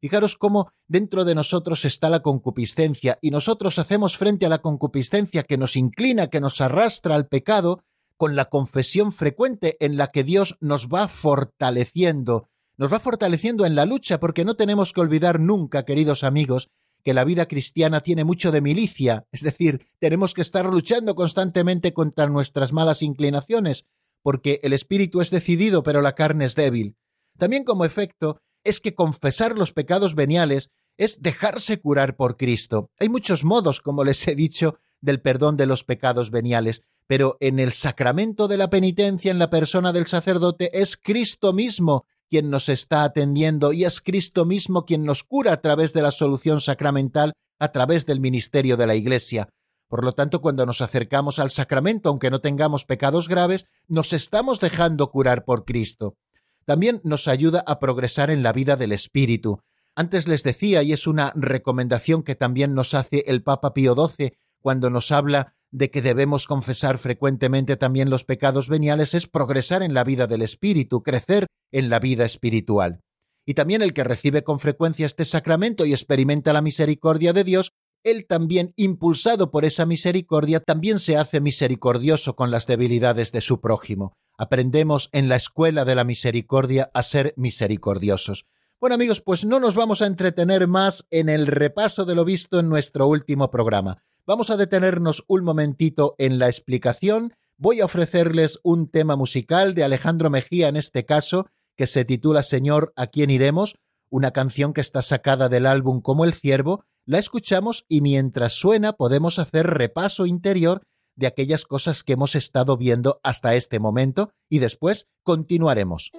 Fijaros 0.00 0.36
cómo 0.36 0.70
dentro 0.86 1.24
de 1.24 1.34
nosotros 1.34 1.84
está 1.86 2.08
la 2.08 2.22
concupiscencia 2.22 3.18
y 3.20 3.32
nosotros 3.32 3.80
hacemos 3.80 4.16
frente 4.16 4.46
a 4.46 4.48
la 4.48 4.58
concupiscencia 4.58 5.42
que 5.42 5.58
nos 5.58 5.74
inclina, 5.74 6.28
que 6.28 6.40
nos 6.40 6.60
arrastra 6.60 7.16
al 7.16 7.26
pecado, 7.26 7.82
con 8.18 8.36
la 8.36 8.46
confesión 8.46 9.12
frecuente 9.12 9.76
en 9.80 9.96
la 9.96 10.08
que 10.08 10.24
Dios 10.24 10.58
nos 10.60 10.88
va 10.88 11.08
fortaleciendo, 11.08 12.48
nos 12.76 12.92
va 12.92 13.00
fortaleciendo 13.00 13.64
en 13.64 13.76
la 13.76 13.86
lucha, 13.86 14.20
porque 14.20 14.44
no 14.44 14.56
tenemos 14.56 14.92
que 14.92 15.00
olvidar 15.00 15.40
nunca, 15.40 15.84
queridos 15.84 16.24
amigos, 16.24 16.68
que 17.04 17.14
la 17.14 17.24
vida 17.24 17.46
cristiana 17.46 18.02
tiene 18.02 18.24
mucho 18.24 18.50
de 18.50 18.60
milicia, 18.60 19.26
es 19.32 19.42
decir, 19.42 19.86
tenemos 20.00 20.34
que 20.34 20.42
estar 20.42 20.66
luchando 20.66 21.14
constantemente 21.14 21.94
contra 21.94 22.26
nuestras 22.26 22.72
malas 22.72 23.02
inclinaciones, 23.02 23.86
porque 24.22 24.58
el 24.64 24.72
espíritu 24.72 25.20
es 25.20 25.30
decidido, 25.30 25.84
pero 25.84 26.02
la 26.02 26.16
carne 26.16 26.44
es 26.44 26.56
débil. 26.56 26.96
También 27.38 27.62
como 27.62 27.84
efecto 27.84 28.40
es 28.64 28.80
que 28.80 28.96
confesar 28.96 29.56
los 29.56 29.72
pecados 29.72 30.16
veniales 30.16 30.70
es 30.96 31.22
dejarse 31.22 31.80
curar 31.80 32.16
por 32.16 32.36
Cristo. 32.36 32.90
Hay 32.98 33.08
muchos 33.08 33.44
modos, 33.44 33.80
como 33.80 34.02
les 34.02 34.26
he 34.26 34.34
dicho, 34.34 34.76
del 35.00 35.20
perdón 35.20 35.56
de 35.56 35.66
los 35.66 35.84
pecados 35.84 36.32
veniales, 36.32 36.82
pero 37.08 37.38
en 37.40 37.58
el 37.58 37.72
sacramento 37.72 38.46
de 38.46 38.58
la 38.58 38.70
penitencia 38.70 39.30
en 39.30 39.38
la 39.38 39.50
persona 39.50 39.92
del 39.92 40.06
sacerdote 40.06 40.78
es 40.78 40.96
Cristo 40.96 41.52
mismo 41.52 42.06
quien 42.28 42.50
nos 42.50 42.68
está 42.68 43.02
atendiendo 43.02 43.72
y 43.72 43.84
es 43.84 44.02
Cristo 44.02 44.44
mismo 44.44 44.84
quien 44.84 45.04
nos 45.04 45.24
cura 45.24 45.54
a 45.54 45.60
través 45.62 45.94
de 45.94 46.02
la 46.02 46.10
solución 46.10 46.60
sacramental, 46.60 47.32
a 47.58 47.72
través 47.72 48.04
del 48.04 48.20
ministerio 48.20 48.76
de 48.76 48.86
la 48.86 48.94
Iglesia. 48.94 49.48
Por 49.88 50.04
lo 50.04 50.12
tanto, 50.12 50.42
cuando 50.42 50.66
nos 50.66 50.82
acercamos 50.82 51.38
al 51.38 51.50
sacramento, 51.50 52.10
aunque 52.10 52.30
no 52.30 52.42
tengamos 52.42 52.84
pecados 52.84 53.26
graves, 53.26 53.64
nos 53.86 54.12
estamos 54.12 54.60
dejando 54.60 55.10
curar 55.10 55.46
por 55.46 55.64
Cristo. 55.64 56.18
También 56.66 57.00
nos 57.04 57.26
ayuda 57.26 57.64
a 57.66 57.78
progresar 57.78 58.30
en 58.30 58.42
la 58.42 58.52
vida 58.52 58.76
del 58.76 58.92
Espíritu. 58.92 59.62
Antes 59.94 60.28
les 60.28 60.42
decía, 60.42 60.82
y 60.82 60.92
es 60.92 61.06
una 61.06 61.32
recomendación 61.34 62.22
que 62.22 62.34
también 62.34 62.74
nos 62.74 62.92
hace 62.92 63.24
el 63.26 63.42
Papa 63.42 63.72
Pío 63.72 63.94
XII 63.94 64.34
cuando 64.60 64.90
nos 64.90 65.10
habla 65.10 65.54
de 65.70 65.90
que 65.90 66.02
debemos 66.02 66.46
confesar 66.46 66.98
frecuentemente 66.98 67.76
también 67.76 68.10
los 68.10 68.24
pecados 68.24 68.68
veniales 68.68 69.14
es 69.14 69.26
progresar 69.26 69.82
en 69.82 69.94
la 69.94 70.04
vida 70.04 70.26
del 70.26 70.42
espíritu, 70.42 71.02
crecer 71.02 71.46
en 71.72 71.90
la 71.90 72.00
vida 72.00 72.24
espiritual. 72.24 73.00
Y 73.46 73.54
también 73.54 73.82
el 73.82 73.94
que 73.94 74.04
recibe 74.04 74.44
con 74.44 74.58
frecuencia 74.58 75.06
este 75.06 75.24
sacramento 75.24 75.86
y 75.86 75.92
experimenta 75.92 76.52
la 76.52 76.62
misericordia 76.62 77.32
de 77.32 77.44
Dios, 77.44 77.72
él 78.04 78.26
también, 78.26 78.72
impulsado 78.76 79.50
por 79.50 79.64
esa 79.64 79.86
misericordia, 79.86 80.60
también 80.60 80.98
se 80.98 81.16
hace 81.16 81.40
misericordioso 81.40 82.36
con 82.36 82.50
las 82.50 82.66
debilidades 82.66 83.32
de 83.32 83.40
su 83.40 83.60
prójimo. 83.60 84.12
Aprendemos 84.36 85.08
en 85.12 85.28
la 85.28 85.36
escuela 85.36 85.84
de 85.84 85.94
la 85.94 86.04
misericordia 86.04 86.90
a 86.94 87.02
ser 87.02 87.34
misericordiosos. 87.36 88.46
Bueno 88.80 88.94
amigos, 88.94 89.20
pues 89.20 89.44
no 89.44 89.58
nos 89.58 89.74
vamos 89.74 90.00
a 90.00 90.06
entretener 90.06 90.68
más 90.68 91.06
en 91.10 91.28
el 91.28 91.48
repaso 91.48 92.04
de 92.04 92.14
lo 92.14 92.24
visto 92.24 92.60
en 92.60 92.68
nuestro 92.68 93.08
último 93.08 93.50
programa. 93.50 94.04
Vamos 94.28 94.50
a 94.50 94.58
detenernos 94.58 95.24
un 95.26 95.42
momentito 95.42 96.14
en 96.18 96.38
la 96.38 96.48
explicación. 96.48 97.32
Voy 97.56 97.80
a 97.80 97.86
ofrecerles 97.86 98.60
un 98.62 98.90
tema 98.90 99.16
musical 99.16 99.72
de 99.72 99.84
Alejandro 99.84 100.28
Mejía 100.28 100.68
en 100.68 100.76
este 100.76 101.06
caso, 101.06 101.46
que 101.78 101.86
se 101.86 102.04
titula 102.04 102.42
Señor, 102.42 102.92
¿a 102.94 103.06
quién 103.06 103.30
iremos? 103.30 103.76
Una 104.10 104.32
canción 104.32 104.74
que 104.74 104.82
está 104.82 105.00
sacada 105.00 105.48
del 105.48 105.64
álbum 105.64 106.02
Como 106.02 106.26
el 106.26 106.34
Ciervo. 106.34 106.84
La 107.06 107.18
escuchamos 107.18 107.86
y 107.88 108.02
mientras 108.02 108.52
suena 108.52 108.92
podemos 108.92 109.38
hacer 109.38 109.66
repaso 109.66 110.26
interior 110.26 110.82
de 111.16 111.26
aquellas 111.26 111.64
cosas 111.64 112.04
que 112.04 112.12
hemos 112.12 112.34
estado 112.34 112.76
viendo 112.76 113.20
hasta 113.22 113.54
este 113.54 113.78
momento 113.78 114.34
y 114.50 114.58
después 114.58 115.06
continuaremos. 115.22 116.10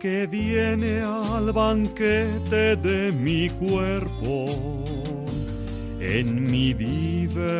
Que 0.00 0.26
viene 0.26 1.02
al 1.02 1.52
banquete 1.52 2.74
de 2.76 3.12
mi 3.12 3.50
cuerpo, 3.50 4.46
en 6.00 6.50
mí 6.50 6.72
vive 6.72 7.59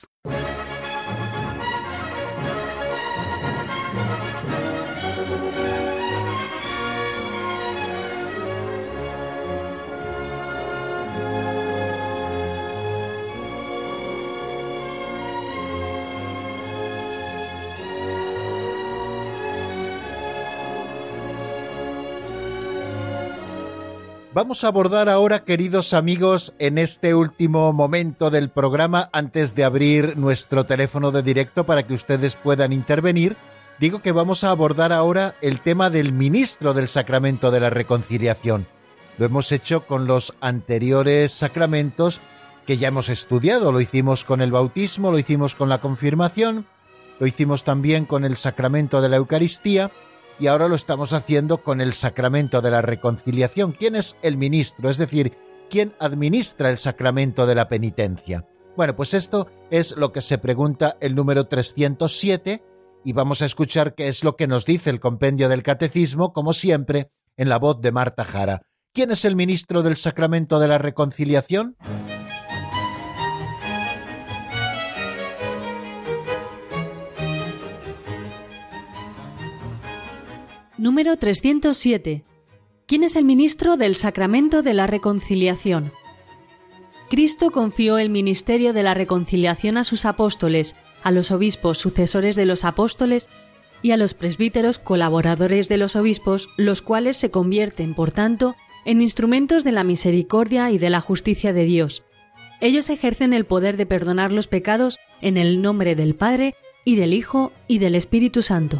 Vamos 24.41 24.63
a 24.63 24.69
abordar 24.69 25.07
ahora, 25.07 25.43
queridos 25.43 25.93
amigos, 25.93 26.55
en 26.57 26.79
este 26.79 27.13
último 27.13 27.71
momento 27.73 28.31
del 28.31 28.49
programa, 28.49 29.07
antes 29.13 29.53
de 29.53 29.63
abrir 29.63 30.17
nuestro 30.17 30.65
teléfono 30.65 31.11
de 31.11 31.21
directo 31.21 31.63
para 31.63 31.85
que 31.85 31.93
ustedes 31.93 32.37
puedan 32.37 32.73
intervenir, 32.73 33.37
digo 33.79 34.01
que 34.01 34.11
vamos 34.11 34.43
a 34.43 34.49
abordar 34.49 34.93
ahora 34.93 35.35
el 35.41 35.61
tema 35.61 35.91
del 35.91 36.11
ministro 36.11 36.73
del 36.73 36.87
sacramento 36.87 37.51
de 37.51 37.59
la 37.59 37.69
reconciliación. 37.69 38.65
Lo 39.19 39.27
hemos 39.27 39.51
hecho 39.51 39.85
con 39.85 40.07
los 40.07 40.33
anteriores 40.41 41.31
sacramentos 41.33 42.19
que 42.65 42.77
ya 42.77 42.87
hemos 42.87 43.09
estudiado. 43.09 43.71
Lo 43.71 43.79
hicimos 43.79 44.25
con 44.25 44.41
el 44.41 44.51
bautismo, 44.51 45.11
lo 45.11 45.19
hicimos 45.19 45.53
con 45.53 45.69
la 45.69 45.81
confirmación, 45.81 46.65
lo 47.19 47.27
hicimos 47.27 47.63
también 47.63 48.05
con 48.05 48.25
el 48.25 48.35
sacramento 48.35 49.03
de 49.03 49.09
la 49.09 49.17
Eucaristía 49.17 49.91
y 50.41 50.47
ahora 50.47 50.67
lo 50.67 50.73
estamos 50.73 51.13
haciendo 51.13 51.61
con 51.61 51.81
el 51.81 51.93
sacramento 51.93 52.61
de 52.61 52.71
la 52.71 52.81
reconciliación. 52.81 53.73
¿Quién 53.73 53.95
es 53.95 54.15
el 54.23 54.37
ministro? 54.37 54.89
Es 54.89 54.97
decir, 54.97 55.37
¿quién 55.69 55.93
administra 55.99 56.71
el 56.71 56.79
sacramento 56.79 57.45
de 57.45 57.53
la 57.53 57.69
penitencia? 57.69 58.47
Bueno, 58.75 58.95
pues 58.95 59.13
esto 59.13 59.47
es 59.69 59.95
lo 59.95 60.11
que 60.11 60.21
se 60.21 60.39
pregunta 60.39 60.97
el 60.99 61.13
número 61.13 61.45
307 61.45 62.63
y 63.05 63.13
vamos 63.13 63.43
a 63.43 63.45
escuchar 63.45 63.93
qué 63.93 64.07
es 64.07 64.23
lo 64.23 64.35
que 64.35 64.47
nos 64.47 64.65
dice 64.65 64.89
el 64.89 64.99
compendio 64.99 65.47
del 65.47 65.61
catecismo, 65.61 66.33
como 66.33 66.53
siempre, 66.53 67.11
en 67.37 67.47
la 67.47 67.59
voz 67.59 67.79
de 67.79 67.91
Marta 67.91 68.25
Jara. 68.25 68.63
¿Quién 68.93 69.11
es 69.11 69.25
el 69.25 69.35
ministro 69.35 69.83
del 69.83 69.95
sacramento 69.95 70.59
de 70.59 70.67
la 70.67 70.79
reconciliación? 70.79 71.77
Número 80.81 81.15
307. 81.15 82.23
¿Quién 82.87 83.03
es 83.03 83.15
el 83.15 83.23
ministro 83.23 83.77
del 83.77 83.95
Sacramento 83.95 84.63
de 84.63 84.73
la 84.73 84.87
Reconciliación? 84.87 85.91
Cristo 87.07 87.51
confió 87.51 87.99
el 87.99 88.09
ministerio 88.09 88.73
de 88.73 88.81
la 88.81 88.95
reconciliación 88.95 89.77
a 89.77 89.83
sus 89.83 90.05
apóstoles, 90.05 90.75
a 91.03 91.11
los 91.11 91.29
obispos 91.29 91.77
sucesores 91.77 92.35
de 92.35 92.47
los 92.47 92.65
apóstoles 92.65 93.29
y 93.83 93.91
a 93.91 93.97
los 93.97 94.15
presbíteros 94.15 94.79
colaboradores 94.79 95.69
de 95.69 95.77
los 95.77 95.95
obispos, 95.95 96.49
los 96.57 96.81
cuales 96.81 97.15
se 97.15 97.29
convierten, 97.29 97.93
por 97.93 98.09
tanto, 98.09 98.55
en 98.83 99.03
instrumentos 99.03 99.63
de 99.63 99.73
la 99.73 99.83
misericordia 99.83 100.71
y 100.71 100.79
de 100.79 100.89
la 100.89 100.99
justicia 100.99 101.53
de 101.53 101.65
Dios. 101.65 102.05
Ellos 102.59 102.89
ejercen 102.89 103.33
el 103.33 103.45
poder 103.45 103.77
de 103.77 103.85
perdonar 103.85 104.33
los 104.33 104.47
pecados 104.47 104.97
en 105.21 105.37
el 105.37 105.61
nombre 105.61 105.93
del 105.95 106.15
Padre 106.15 106.55
y 106.85 106.95
del 106.95 107.13
Hijo 107.13 107.51
y 107.67 107.77
del 107.77 107.93
Espíritu 107.93 108.41
Santo. 108.41 108.79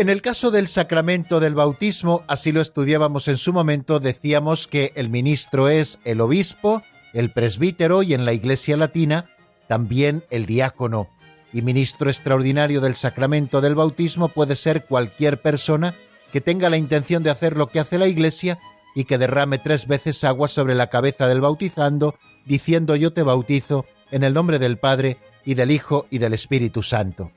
En 0.00 0.08
el 0.08 0.22
caso 0.22 0.50
del 0.50 0.66
sacramento 0.66 1.40
del 1.40 1.54
bautismo, 1.54 2.22
así 2.26 2.52
lo 2.52 2.62
estudiábamos 2.62 3.28
en 3.28 3.36
su 3.36 3.52
momento, 3.52 4.00
decíamos 4.00 4.66
que 4.66 4.92
el 4.94 5.10
ministro 5.10 5.68
es 5.68 5.98
el 6.06 6.22
obispo, 6.22 6.82
el 7.12 7.32
presbítero 7.32 8.02
y 8.02 8.14
en 8.14 8.24
la 8.24 8.32
Iglesia 8.32 8.78
latina 8.78 9.26
también 9.68 10.24
el 10.30 10.46
diácono. 10.46 11.10
Y 11.52 11.60
ministro 11.60 12.08
extraordinario 12.08 12.80
del 12.80 12.94
sacramento 12.94 13.60
del 13.60 13.74
bautismo 13.74 14.28
puede 14.28 14.56
ser 14.56 14.86
cualquier 14.86 15.42
persona 15.42 15.94
que 16.32 16.40
tenga 16.40 16.70
la 16.70 16.78
intención 16.78 17.22
de 17.22 17.28
hacer 17.28 17.58
lo 17.58 17.66
que 17.66 17.80
hace 17.80 17.98
la 17.98 18.08
Iglesia 18.08 18.58
y 18.94 19.04
que 19.04 19.18
derrame 19.18 19.58
tres 19.58 19.86
veces 19.86 20.24
agua 20.24 20.48
sobre 20.48 20.74
la 20.74 20.88
cabeza 20.88 21.26
del 21.26 21.42
bautizando, 21.42 22.14
diciendo 22.46 22.96
yo 22.96 23.12
te 23.12 23.22
bautizo 23.22 23.84
en 24.10 24.24
el 24.24 24.32
nombre 24.32 24.58
del 24.58 24.78
Padre 24.78 25.18
y 25.44 25.52
del 25.56 25.70
Hijo 25.70 26.06
y 26.08 26.16
del 26.16 26.32
Espíritu 26.32 26.82
Santo. 26.82 27.32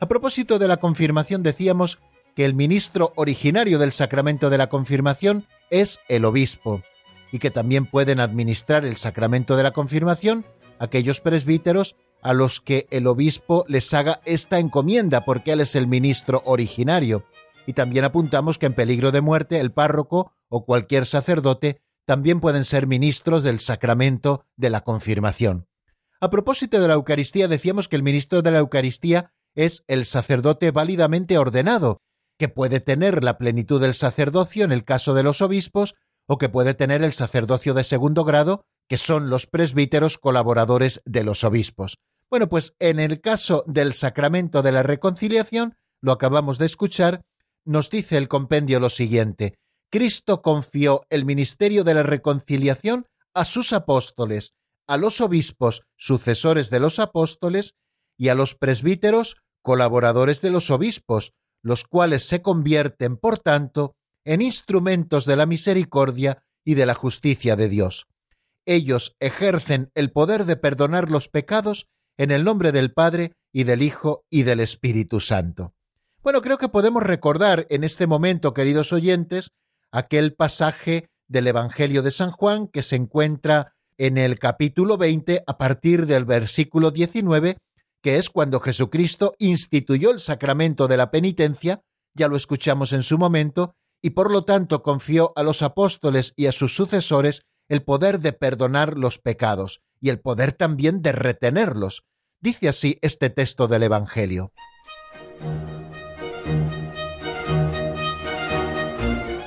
A 0.00 0.06
propósito 0.06 0.58
de 0.58 0.68
la 0.68 0.76
confirmación 0.76 1.42
decíamos 1.42 1.98
que 2.38 2.44
el 2.44 2.54
ministro 2.54 3.12
originario 3.16 3.80
del 3.80 3.90
sacramento 3.90 4.48
de 4.48 4.58
la 4.58 4.68
confirmación 4.68 5.44
es 5.70 5.98
el 6.06 6.24
obispo, 6.24 6.84
y 7.32 7.40
que 7.40 7.50
también 7.50 7.84
pueden 7.84 8.20
administrar 8.20 8.84
el 8.84 8.96
sacramento 8.96 9.56
de 9.56 9.64
la 9.64 9.72
confirmación 9.72 10.46
aquellos 10.78 11.20
presbíteros 11.20 11.96
a 12.22 12.34
los 12.34 12.60
que 12.60 12.86
el 12.92 13.08
obispo 13.08 13.64
les 13.66 13.92
haga 13.92 14.20
esta 14.24 14.60
encomienda, 14.60 15.24
porque 15.24 15.50
él 15.50 15.60
es 15.60 15.74
el 15.74 15.88
ministro 15.88 16.44
originario. 16.44 17.24
Y 17.66 17.72
también 17.72 18.04
apuntamos 18.04 18.56
que 18.56 18.66
en 18.66 18.74
peligro 18.74 19.10
de 19.10 19.20
muerte 19.20 19.58
el 19.58 19.72
párroco 19.72 20.30
o 20.48 20.64
cualquier 20.64 21.06
sacerdote 21.06 21.80
también 22.04 22.38
pueden 22.38 22.64
ser 22.64 22.86
ministros 22.86 23.42
del 23.42 23.58
sacramento 23.58 24.44
de 24.54 24.70
la 24.70 24.84
confirmación. 24.84 25.66
A 26.20 26.30
propósito 26.30 26.80
de 26.80 26.86
la 26.86 26.94
Eucaristía, 26.94 27.48
decíamos 27.48 27.88
que 27.88 27.96
el 27.96 28.04
ministro 28.04 28.42
de 28.42 28.52
la 28.52 28.58
Eucaristía 28.58 29.32
es 29.56 29.82
el 29.88 30.04
sacerdote 30.04 30.70
válidamente 30.70 31.36
ordenado, 31.36 32.00
que 32.38 32.48
puede 32.48 32.80
tener 32.80 33.24
la 33.24 33.36
plenitud 33.36 33.80
del 33.80 33.94
sacerdocio 33.94 34.64
en 34.64 34.72
el 34.72 34.84
caso 34.84 35.14
de 35.14 35.22
los 35.22 35.42
obispos, 35.42 35.94
o 36.26 36.38
que 36.38 36.48
puede 36.48 36.74
tener 36.74 37.02
el 37.02 37.12
sacerdocio 37.12 37.74
de 37.74 37.84
segundo 37.84 38.24
grado, 38.24 38.64
que 38.88 38.96
son 38.96 39.28
los 39.30 39.46
presbíteros 39.46 40.18
colaboradores 40.18 41.02
de 41.04 41.24
los 41.24 41.42
obispos. 41.44 41.98
Bueno, 42.30 42.48
pues 42.48 42.74
en 42.78 43.00
el 43.00 43.20
caso 43.20 43.64
del 43.66 43.94
sacramento 43.94 44.62
de 44.62 44.72
la 44.72 44.82
reconciliación, 44.82 45.74
lo 46.00 46.12
acabamos 46.12 46.58
de 46.58 46.66
escuchar, 46.66 47.22
nos 47.64 47.90
dice 47.90 48.16
el 48.16 48.28
compendio 48.28 48.78
lo 48.80 48.90
siguiente. 48.90 49.54
Cristo 49.90 50.42
confió 50.42 51.02
el 51.08 51.24
ministerio 51.24 51.82
de 51.82 51.94
la 51.94 52.02
reconciliación 52.02 53.06
a 53.34 53.44
sus 53.44 53.72
apóstoles, 53.72 54.52
a 54.86 54.96
los 54.96 55.20
obispos, 55.20 55.82
sucesores 55.96 56.70
de 56.70 56.80
los 56.80 56.98
apóstoles, 56.98 57.74
y 58.18 58.28
a 58.28 58.34
los 58.34 58.54
presbíteros, 58.54 59.36
colaboradores 59.62 60.40
de 60.40 60.50
los 60.50 60.70
obispos, 60.70 61.32
los 61.62 61.84
cuales 61.84 62.26
se 62.26 62.42
convierten, 62.42 63.16
por 63.16 63.38
tanto, 63.38 63.94
en 64.24 64.42
instrumentos 64.42 65.24
de 65.24 65.36
la 65.36 65.46
misericordia 65.46 66.42
y 66.64 66.74
de 66.74 66.86
la 66.86 66.94
justicia 66.94 67.56
de 67.56 67.68
Dios. 67.68 68.06
Ellos 68.66 69.16
ejercen 69.20 69.90
el 69.94 70.12
poder 70.12 70.44
de 70.44 70.56
perdonar 70.56 71.10
los 71.10 71.28
pecados 71.28 71.86
en 72.18 72.30
el 72.30 72.44
nombre 72.44 72.72
del 72.72 72.92
Padre 72.92 73.32
y 73.52 73.64
del 73.64 73.82
Hijo 73.82 74.24
y 74.28 74.42
del 74.42 74.60
Espíritu 74.60 75.20
Santo. 75.20 75.72
Bueno, 76.22 76.42
creo 76.42 76.58
que 76.58 76.68
podemos 76.68 77.02
recordar 77.02 77.66
en 77.70 77.84
este 77.84 78.06
momento, 78.06 78.52
queridos 78.52 78.92
oyentes, 78.92 79.52
aquel 79.90 80.34
pasaje 80.34 81.08
del 81.28 81.46
Evangelio 81.46 82.02
de 82.02 82.10
San 82.10 82.30
Juan 82.30 82.66
que 82.68 82.82
se 82.82 82.96
encuentra 82.96 83.72
en 83.96 84.18
el 84.18 84.38
capítulo 84.38 84.98
20 84.98 85.44
a 85.46 85.58
partir 85.58 86.06
del 86.06 86.24
versículo 86.24 86.90
19 86.90 87.56
que 88.02 88.16
es 88.16 88.30
cuando 88.30 88.60
Jesucristo 88.60 89.34
instituyó 89.38 90.10
el 90.10 90.20
sacramento 90.20 90.88
de 90.88 90.96
la 90.96 91.10
penitencia, 91.10 91.82
ya 92.14 92.28
lo 92.28 92.36
escuchamos 92.36 92.92
en 92.92 93.02
su 93.02 93.18
momento, 93.18 93.74
y 94.02 94.10
por 94.10 94.30
lo 94.30 94.44
tanto 94.44 94.82
confió 94.82 95.32
a 95.36 95.42
los 95.42 95.62
apóstoles 95.62 96.32
y 96.36 96.46
a 96.46 96.52
sus 96.52 96.74
sucesores 96.74 97.42
el 97.68 97.82
poder 97.82 98.20
de 98.20 98.32
perdonar 98.32 98.96
los 98.96 99.18
pecados 99.18 99.82
y 100.00 100.08
el 100.08 100.20
poder 100.20 100.52
también 100.52 101.02
de 101.02 101.12
retenerlos. 101.12 102.04
Dice 102.40 102.68
así 102.68 102.98
este 103.02 103.30
texto 103.30 103.66
del 103.66 103.82
Evangelio. 103.82 104.52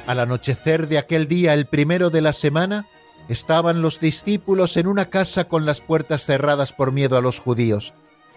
Al 0.05 0.19
anochecer 0.19 0.89
de 0.89 0.97
aquel 0.97 1.29
día, 1.29 1.53
el 1.53 1.67
primero 1.67 2.09
de 2.09 2.19
la 2.19 2.33
semana, 2.33 2.85
estaban 3.29 3.81
los 3.81 4.01
discípulos 4.01 4.75
en 4.75 4.87
una 4.87 5.09
casa 5.09 5.45
con 5.45 5.65
las 5.65 5.79
puertas 5.79 6.25
cerradas 6.25 6.73
por 6.73 6.91
miedo 6.91 7.17
a 7.17 7.21
los 7.21 7.39
judíos. 7.39 7.93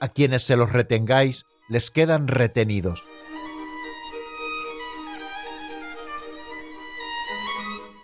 a 0.00 0.08
quienes 0.08 0.42
se 0.42 0.56
los 0.56 0.72
retengáis 0.72 1.44
les 1.68 1.90
quedan 1.90 2.28
retenidos. 2.28 3.04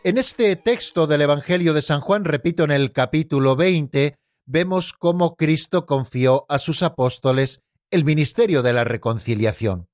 En 0.03 0.18
este 0.18 0.55
texto 0.57 1.07
del 1.07 1.22
Evangelio 1.22 1.72
de 1.72 1.80
San 1.80 2.03
Juan, 2.03 2.24
repito, 2.24 2.64
en 2.64 2.70
el 2.70 2.92
capítulo 2.92 3.57
20, 3.57 4.16
vemos 4.45 4.92
cómo 4.92 5.34
Cristo 5.34 5.86
confió 5.86 6.45
a 6.51 6.59
sus 6.59 6.82
apóstoles 6.82 7.62
el 7.90 8.05
ministerio 8.05 8.62
de 8.62 8.74
la 8.74 8.84
reconciliación. 8.84 9.88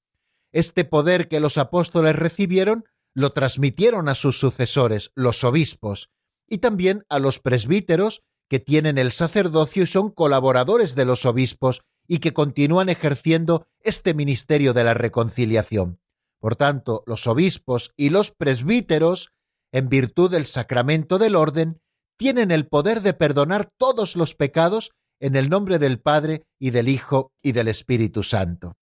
Este 0.53 0.85
poder 0.85 1.29
que 1.29 1.39
los 1.39 1.59
apóstoles 1.59 2.17
recibieron 2.17 2.85
lo 3.15 3.31
transmitieron 3.33 4.09
a 4.09 4.17
sus 4.17 4.39
sucesores, 4.39 5.13
los 5.15 5.45
obispos, 5.45 6.11
y 6.49 6.59
también 6.59 7.05
a 7.09 7.21
los 7.21 7.39
presbíteros 7.39 8.23
que 8.49 8.59
tienen 8.59 8.99
el 8.99 9.13
sacerdocio 9.13 9.85
y 9.85 9.87
son 9.87 10.11
colaboradores 10.11 10.97
de 10.97 11.05
los 11.05 11.25
obispos 11.25 11.83
y 12.13 12.19
que 12.19 12.33
continúan 12.33 12.89
ejerciendo 12.89 13.69
este 13.85 14.15
ministerio 14.15 14.73
de 14.73 14.83
la 14.83 14.95
reconciliación. 14.95 16.01
Por 16.41 16.57
tanto, 16.57 17.05
los 17.07 17.29
obispos 17.29 17.93
y 17.97 18.09
los 18.09 18.33
presbíteros, 18.33 19.31
en 19.71 19.89
virtud 19.89 20.29
del 20.29 20.47
sacramento 20.47 21.19
del 21.19 21.37
orden, 21.37 21.81
tienen 22.17 22.51
el 22.51 22.67
poder 22.67 23.03
de 23.03 23.15
perdonar 23.15 23.71
todos 23.79 24.17
los 24.17 24.35
pecados 24.35 24.91
en 25.21 25.37
el 25.37 25.49
nombre 25.49 25.79
del 25.79 26.01
Padre 26.01 26.43
y 26.59 26.71
del 26.71 26.89
Hijo 26.89 27.33
y 27.45 27.53
del 27.53 27.69
Espíritu 27.69 28.25
Santo. 28.25 28.77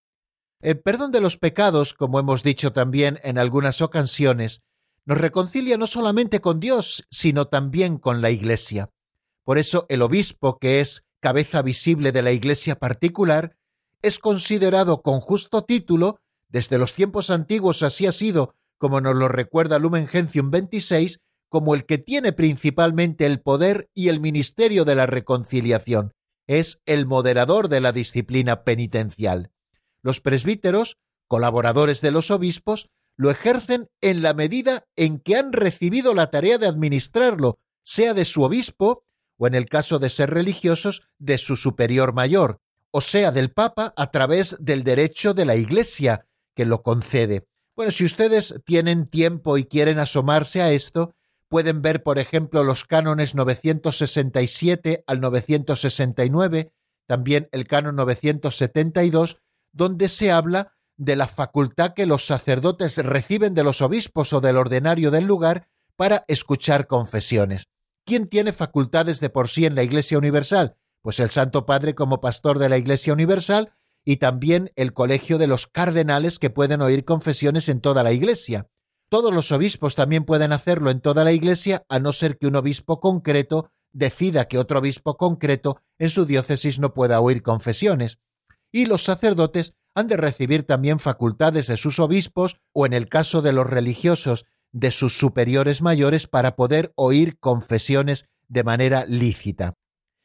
El 0.62 0.80
perdón 0.80 1.12
de 1.12 1.20
los 1.20 1.36
pecados, 1.36 1.92
como 1.92 2.18
hemos 2.18 2.42
dicho 2.42 2.72
también 2.72 3.20
en 3.22 3.36
algunas 3.36 3.82
ocasiones, 3.82 4.62
nos 5.04 5.18
reconcilia 5.18 5.76
no 5.76 5.86
solamente 5.86 6.40
con 6.40 6.60
Dios, 6.60 7.06
sino 7.10 7.48
también 7.48 7.98
con 7.98 8.22
la 8.22 8.30
Iglesia. 8.30 8.88
Por 9.44 9.58
eso 9.58 9.84
el 9.90 10.00
obispo, 10.00 10.58
que 10.58 10.80
es 10.80 11.04
cabeza 11.20 11.62
visible 11.62 12.12
de 12.12 12.22
la 12.22 12.32
Iglesia 12.32 12.76
particular, 12.76 13.56
es 14.02 14.18
considerado 14.18 15.02
con 15.02 15.20
justo 15.20 15.62
título, 15.62 16.20
desde 16.48 16.78
los 16.78 16.94
tiempos 16.94 17.30
antiguos 17.30 17.82
así 17.82 18.06
ha 18.06 18.12
sido, 18.12 18.54
como 18.78 19.00
nos 19.00 19.16
lo 19.16 19.28
recuerda 19.28 19.78
Lumen 19.78 20.06
Gentium 20.06 20.50
26, 20.50 21.20
como 21.48 21.74
el 21.74 21.84
que 21.84 21.98
tiene 21.98 22.32
principalmente 22.32 23.26
el 23.26 23.40
poder 23.40 23.90
y 23.94 24.08
el 24.08 24.20
ministerio 24.20 24.84
de 24.84 24.94
la 24.94 25.06
reconciliación. 25.06 26.12
Es 26.46 26.80
el 26.86 27.06
moderador 27.06 27.68
de 27.68 27.80
la 27.80 27.92
disciplina 27.92 28.64
penitencial. 28.64 29.50
Los 30.02 30.20
presbíteros, 30.20 30.96
colaboradores 31.26 32.00
de 32.00 32.10
los 32.10 32.30
obispos, 32.30 32.88
lo 33.16 33.30
ejercen 33.30 33.88
en 34.00 34.22
la 34.22 34.32
medida 34.32 34.86
en 34.96 35.18
que 35.18 35.36
han 35.36 35.52
recibido 35.52 36.14
la 36.14 36.30
tarea 36.30 36.56
de 36.56 36.68
administrarlo, 36.68 37.58
sea 37.82 38.14
de 38.14 38.24
su 38.24 38.42
obispo, 38.42 39.04
o 39.38 39.46
en 39.46 39.54
el 39.54 39.66
caso 39.66 39.98
de 39.98 40.10
ser 40.10 40.30
religiosos, 40.30 41.02
de 41.18 41.38
su 41.38 41.56
superior 41.56 42.12
mayor, 42.12 42.60
o 42.90 43.00
sea, 43.00 43.32
del 43.32 43.50
Papa 43.50 43.94
a 43.96 44.10
través 44.10 44.56
del 44.60 44.84
derecho 44.84 45.34
de 45.34 45.44
la 45.44 45.56
Iglesia 45.56 46.26
que 46.54 46.66
lo 46.66 46.82
concede. 46.82 47.46
Bueno, 47.76 47.92
si 47.92 48.04
ustedes 48.04 48.60
tienen 48.64 49.06
tiempo 49.06 49.56
y 49.56 49.64
quieren 49.64 49.98
asomarse 49.98 50.60
a 50.60 50.72
esto, 50.72 51.14
pueden 51.48 51.80
ver, 51.80 52.02
por 52.02 52.18
ejemplo, 52.18 52.64
los 52.64 52.84
cánones 52.84 53.34
967 53.34 55.04
al 55.06 55.20
969, 55.20 56.72
también 57.06 57.48
el 57.52 57.66
canon 57.66 57.96
972, 57.96 59.38
donde 59.72 60.08
se 60.08 60.32
habla 60.32 60.74
de 60.96 61.14
la 61.14 61.28
facultad 61.28 61.94
que 61.94 62.06
los 62.06 62.26
sacerdotes 62.26 62.98
reciben 62.98 63.54
de 63.54 63.62
los 63.62 63.80
obispos 63.80 64.32
o 64.32 64.40
del 64.40 64.56
ordenario 64.56 65.10
del 65.10 65.24
lugar 65.24 65.68
para 65.96 66.24
escuchar 66.26 66.86
confesiones. 66.86 67.68
¿Quién 68.08 68.26
tiene 68.26 68.54
facultades 68.54 69.20
de 69.20 69.28
por 69.28 69.50
sí 69.50 69.66
en 69.66 69.74
la 69.74 69.82
Iglesia 69.82 70.16
Universal? 70.16 70.78
Pues 71.02 71.20
el 71.20 71.28
Santo 71.28 71.66
Padre 71.66 71.94
como 71.94 72.22
pastor 72.22 72.58
de 72.58 72.70
la 72.70 72.78
Iglesia 72.78 73.12
Universal 73.12 73.74
y 74.02 74.16
también 74.16 74.72
el 74.76 74.94
colegio 74.94 75.36
de 75.36 75.46
los 75.46 75.66
cardenales 75.66 76.38
que 76.38 76.48
pueden 76.48 76.80
oír 76.80 77.04
confesiones 77.04 77.68
en 77.68 77.82
toda 77.82 78.02
la 78.02 78.12
Iglesia. 78.12 78.70
Todos 79.10 79.34
los 79.34 79.52
obispos 79.52 79.94
también 79.94 80.24
pueden 80.24 80.52
hacerlo 80.52 80.90
en 80.90 81.02
toda 81.02 81.22
la 81.22 81.32
Iglesia, 81.32 81.84
a 81.90 81.98
no 81.98 82.14
ser 82.14 82.38
que 82.38 82.46
un 82.46 82.56
obispo 82.56 82.98
concreto 82.98 83.72
decida 83.92 84.48
que 84.48 84.56
otro 84.56 84.78
obispo 84.78 85.18
concreto 85.18 85.82
en 85.98 86.08
su 86.08 86.24
diócesis 86.24 86.78
no 86.78 86.94
pueda 86.94 87.20
oír 87.20 87.42
confesiones. 87.42 88.20
Y 88.72 88.86
los 88.86 89.04
sacerdotes 89.04 89.74
han 89.94 90.08
de 90.08 90.16
recibir 90.16 90.62
también 90.62 90.98
facultades 90.98 91.66
de 91.66 91.76
sus 91.76 91.98
obispos 91.98 92.56
o, 92.72 92.86
en 92.86 92.94
el 92.94 93.10
caso 93.10 93.42
de 93.42 93.52
los 93.52 93.66
religiosos, 93.66 94.46
de 94.72 94.90
sus 94.90 95.16
superiores 95.18 95.82
mayores 95.82 96.26
para 96.26 96.56
poder 96.56 96.92
oír 96.94 97.38
confesiones 97.38 98.26
de 98.48 98.64
manera 98.64 99.04
lícita. 99.06 99.74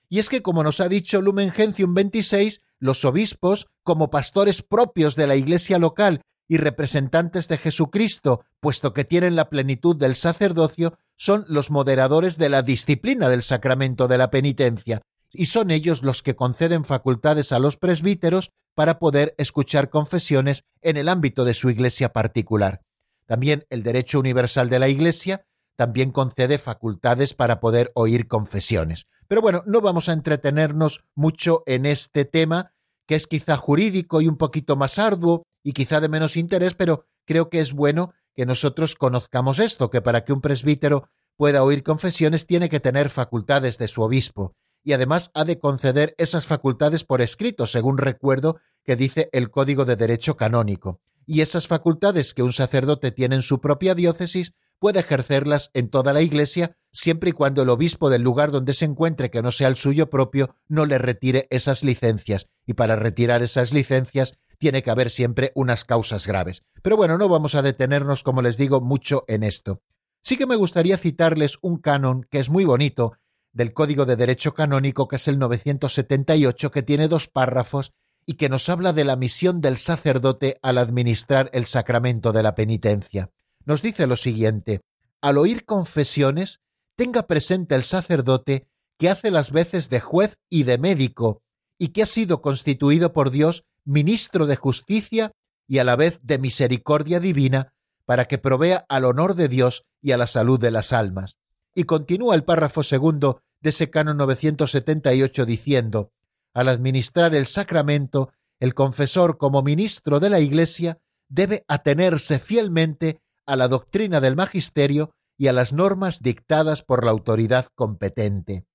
Y 0.10 0.20
es 0.20 0.30
que, 0.30 0.42
como 0.42 0.64
nos 0.64 0.80
ha 0.80 0.90
dicho 0.90 1.22
Lumen 1.22 1.52
Gentium 1.52 1.94
26, 1.94 2.62
los 2.80 3.04
obispos, 3.06 3.68
como 3.84 4.10
pastores 4.10 4.62
propios 4.62 5.16
de 5.16 5.28
la 5.28 5.36
iglesia 5.36 5.80
local 5.80 6.22
y 6.48 6.58
representantes 6.58 7.48
de 7.48 7.58
Jesucristo, 7.58 8.46
puesto 8.60 8.94
que 8.94 9.06
tienen 9.06 9.36
la 9.36 9.50
plenitud 9.50 9.96
del 9.96 10.16
sacerdocio, 10.16 10.98
son 11.16 11.46
los 11.48 11.72
moderadores 11.72 12.38
de 12.38 12.50
la 12.50 12.62
disciplina 12.62 13.30
del 13.30 13.44
sacramento 13.44 14.08
de 14.08 14.18
la 14.18 14.30
penitencia, 14.30 15.02
y 15.32 15.48
son 15.48 15.72
ellos 15.72 16.04
los 16.04 16.22
que 16.22 16.36
conceden 16.36 16.86
facultades 16.86 17.52
a 17.52 17.60
los 17.60 17.78
presbíteros 17.78 18.52
para 18.76 19.00
poder 19.00 19.34
escuchar 19.38 19.90
confesiones 19.90 20.64
en 20.82 20.98
el 20.98 21.10
ámbito 21.10 21.46
de 21.46 21.54
su 21.54 21.70
iglesia 21.70 22.14
particular. 22.14 22.82
También 23.26 23.66
el 23.70 23.84
derecho 23.84 24.20
universal 24.20 24.70
de 24.70 24.80
la 24.80 24.88
Iglesia 24.88 25.46
también 25.76 26.12
concede 26.12 26.58
facultades 26.58 27.34
para 27.34 27.60
poder 27.60 27.92
oír 27.96 28.28
confesiones. 28.28 29.08
Pero 29.28 29.42
bueno, 29.42 29.64
no 29.66 29.82
vamos 29.82 30.10
a 30.10 30.14
entretenernos 30.14 31.04
mucho 31.16 31.64
en 31.66 31.86
este 31.86 32.26
tema, 32.26 32.74
que 33.08 33.16
es 33.16 33.28
quizá 33.28 33.58
jurídico 33.58 34.22
y 34.22 34.28
un 34.28 34.38
poquito 34.38 34.76
más 34.76 35.00
arduo 35.00 35.46
y 35.64 35.74
quizá 35.74 36.00
de 36.00 36.10
menos 36.10 36.38
interés, 36.38 36.76
pero 36.76 37.06
creo 37.26 37.50
que 37.50 37.60
es 37.60 37.74
bueno 37.74 38.14
que 38.36 38.46
nosotros 38.46 38.96
conozcamos 38.96 39.60
esto, 39.60 39.90
que 39.90 40.02
para 40.02 40.26
que 40.26 40.34
un 40.34 40.42
presbítero 40.42 41.10
pueda 41.38 41.64
oír 41.64 41.84
confesiones 41.84 42.46
tiene 42.46 42.70
que 42.70 42.80
tener 42.80 43.10
facultades 43.10 43.78
de 43.78 43.88
su 43.88 44.02
obispo 44.02 44.56
y 44.84 44.94
además 44.94 45.32
ha 45.34 45.46
de 45.46 45.60
conceder 45.60 46.14
esas 46.18 46.46
facultades 46.46 47.04
por 47.04 47.22
escrito, 47.22 47.68
según 47.68 47.98
recuerdo 47.98 48.60
que 48.84 48.96
dice 48.96 49.30
el 49.32 49.50
Código 49.50 49.86
de 49.86 49.96
Derecho 49.96 50.36
Canónico. 50.36 51.00
Y 51.26 51.42
esas 51.42 51.68
facultades 51.68 52.34
que 52.34 52.44
un 52.44 52.54
sacerdote 52.54 53.12
tiene 53.12 53.36
en 53.36 53.42
su 53.42 53.62
propia 53.62 53.96
diócesis 53.96 54.54
puede 54.80 55.00
ejercerlas 55.00 55.72
en 55.74 55.90
toda 55.90 56.12
la 56.12 56.22
Iglesia 56.22 56.78
siempre 56.92 57.30
y 57.30 57.34
cuando 57.34 57.62
el 57.62 57.70
obispo 57.70 58.10
del 58.10 58.22
lugar 58.22 58.52
donde 58.52 58.74
se 58.74 58.86
encuentre 58.86 59.32
que 59.32 59.42
no 59.42 59.52
sea 59.52 59.70
el 59.70 59.78
suyo 59.78 60.10
propio 60.10 60.58
no 60.68 60.86
le 60.86 60.98
retire 60.98 61.48
esas 61.50 61.84
licencias. 61.84 62.48
Y 62.66 62.74
para 62.74 62.96
retirar 62.96 63.42
esas 63.42 63.72
licencias 63.72 64.38
tiene 64.58 64.84
que 64.84 64.92
haber 64.92 65.10
siempre 65.10 65.52
unas 65.56 65.86
causas 65.86 66.28
graves. 66.28 66.64
Pero 66.82 66.98
bueno, 66.98 67.18
no 67.18 67.30
vamos 67.30 67.56
a 67.56 67.62
detenernos, 67.62 68.24
como 68.24 68.42
les 68.42 68.58
digo, 68.58 68.82
mucho 68.82 69.24
en 69.28 69.44
esto. 69.44 69.82
Sí 70.22 70.38
que 70.38 70.48
me 70.48 70.56
gustaría 70.56 70.98
citarles 70.98 71.58
un 71.62 71.78
canon 71.78 72.26
que 72.30 72.40
es 72.40 72.50
muy 72.50 72.64
bonito 72.64 73.14
del 73.52 73.74
Código 73.74 74.06
de 74.06 74.16
Derecho 74.16 74.54
Canónico, 74.54 75.08
que 75.08 75.18
es 75.18 75.28
el 75.28 75.40
978, 75.40 76.72
que 76.72 76.82
tiene 76.82 77.08
dos 77.08 77.28
párrafos 77.28 77.94
y 78.26 78.36
que 78.36 78.50
nos 78.50 78.70
habla 78.70 78.94
de 78.94 79.04
la 79.04 79.16
misión 79.16 79.62
del 79.62 79.78
sacerdote 79.78 80.58
al 80.62 80.78
administrar 80.78 81.50
el 81.54 81.66
sacramento 81.66 82.32
de 82.32 82.44
la 82.44 82.56
penitencia 82.56 83.30
nos 83.66 83.82
dice 83.82 84.08
lo 84.08 84.18
siguiente, 84.18 84.82
al 85.22 85.38
oír 85.38 85.66
confesiones, 85.66 86.60
tenga 86.96 87.24
presente 87.24 87.76
el 87.76 87.84
sacerdote 87.84 88.68
que 88.98 89.10
hace 89.10 89.32
las 89.32 89.52
veces 89.52 89.90
de 89.90 90.00
juez 90.00 90.38
y 90.50 90.64
de 90.64 90.78
médico, 90.78 91.42
y 91.80 91.90
que 91.90 92.04
ha 92.04 92.06
sido 92.06 92.42
constituido 92.42 93.14
por 93.14 93.32
Dios 93.32 93.64
ministro 93.86 94.46
de 94.46 94.56
justicia 94.56 95.32
y 95.68 95.80
a 95.80 95.84
la 95.84 95.96
vez 95.96 96.20
de 96.22 96.38
misericordia 96.38 97.20
divina, 97.20 97.74
para 98.06 98.26
que 98.26 98.38
provea 98.38 98.86
al 98.90 99.06
honor 99.06 99.36
de 99.36 99.48
Dios 99.48 99.86
y 100.02 100.12
a 100.12 100.18
la 100.18 100.28
salud 100.28 100.60
de 100.60 100.72
las 100.72 100.94
almas. 100.94 101.38
Y 101.74 101.86
continúa 101.86 102.36
el 102.36 102.44
párrafo 102.44 102.84
segundo 102.84 103.42
de 103.62 103.70
ese 103.70 103.90
canon 103.90 104.18
978 104.18 105.46
diciendo, 105.46 106.12
al 106.54 106.70
administrar 106.70 107.36
el 107.36 107.46
sacramento, 107.48 108.32
el 108.60 108.74
confesor 108.74 109.38
como 109.38 109.64
ministro 109.64 110.20
de 110.20 110.30
la 110.30 110.40
Iglesia 110.40 111.00
debe 111.30 111.66
atenerse 111.68 112.40
fielmente 112.40 113.20
a 113.46 113.56
la 113.56 113.68
doctrina 113.68 114.22
del 114.22 114.36
magisterio 114.36 115.16
y 115.38 115.48
a 115.48 115.54
las 115.54 115.74
normas 115.74 116.22
dictadas 116.22 116.84
por 116.84 117.04
la 117.04 117.12
autoridad 117.12 117.68
competente. 117.76 118.66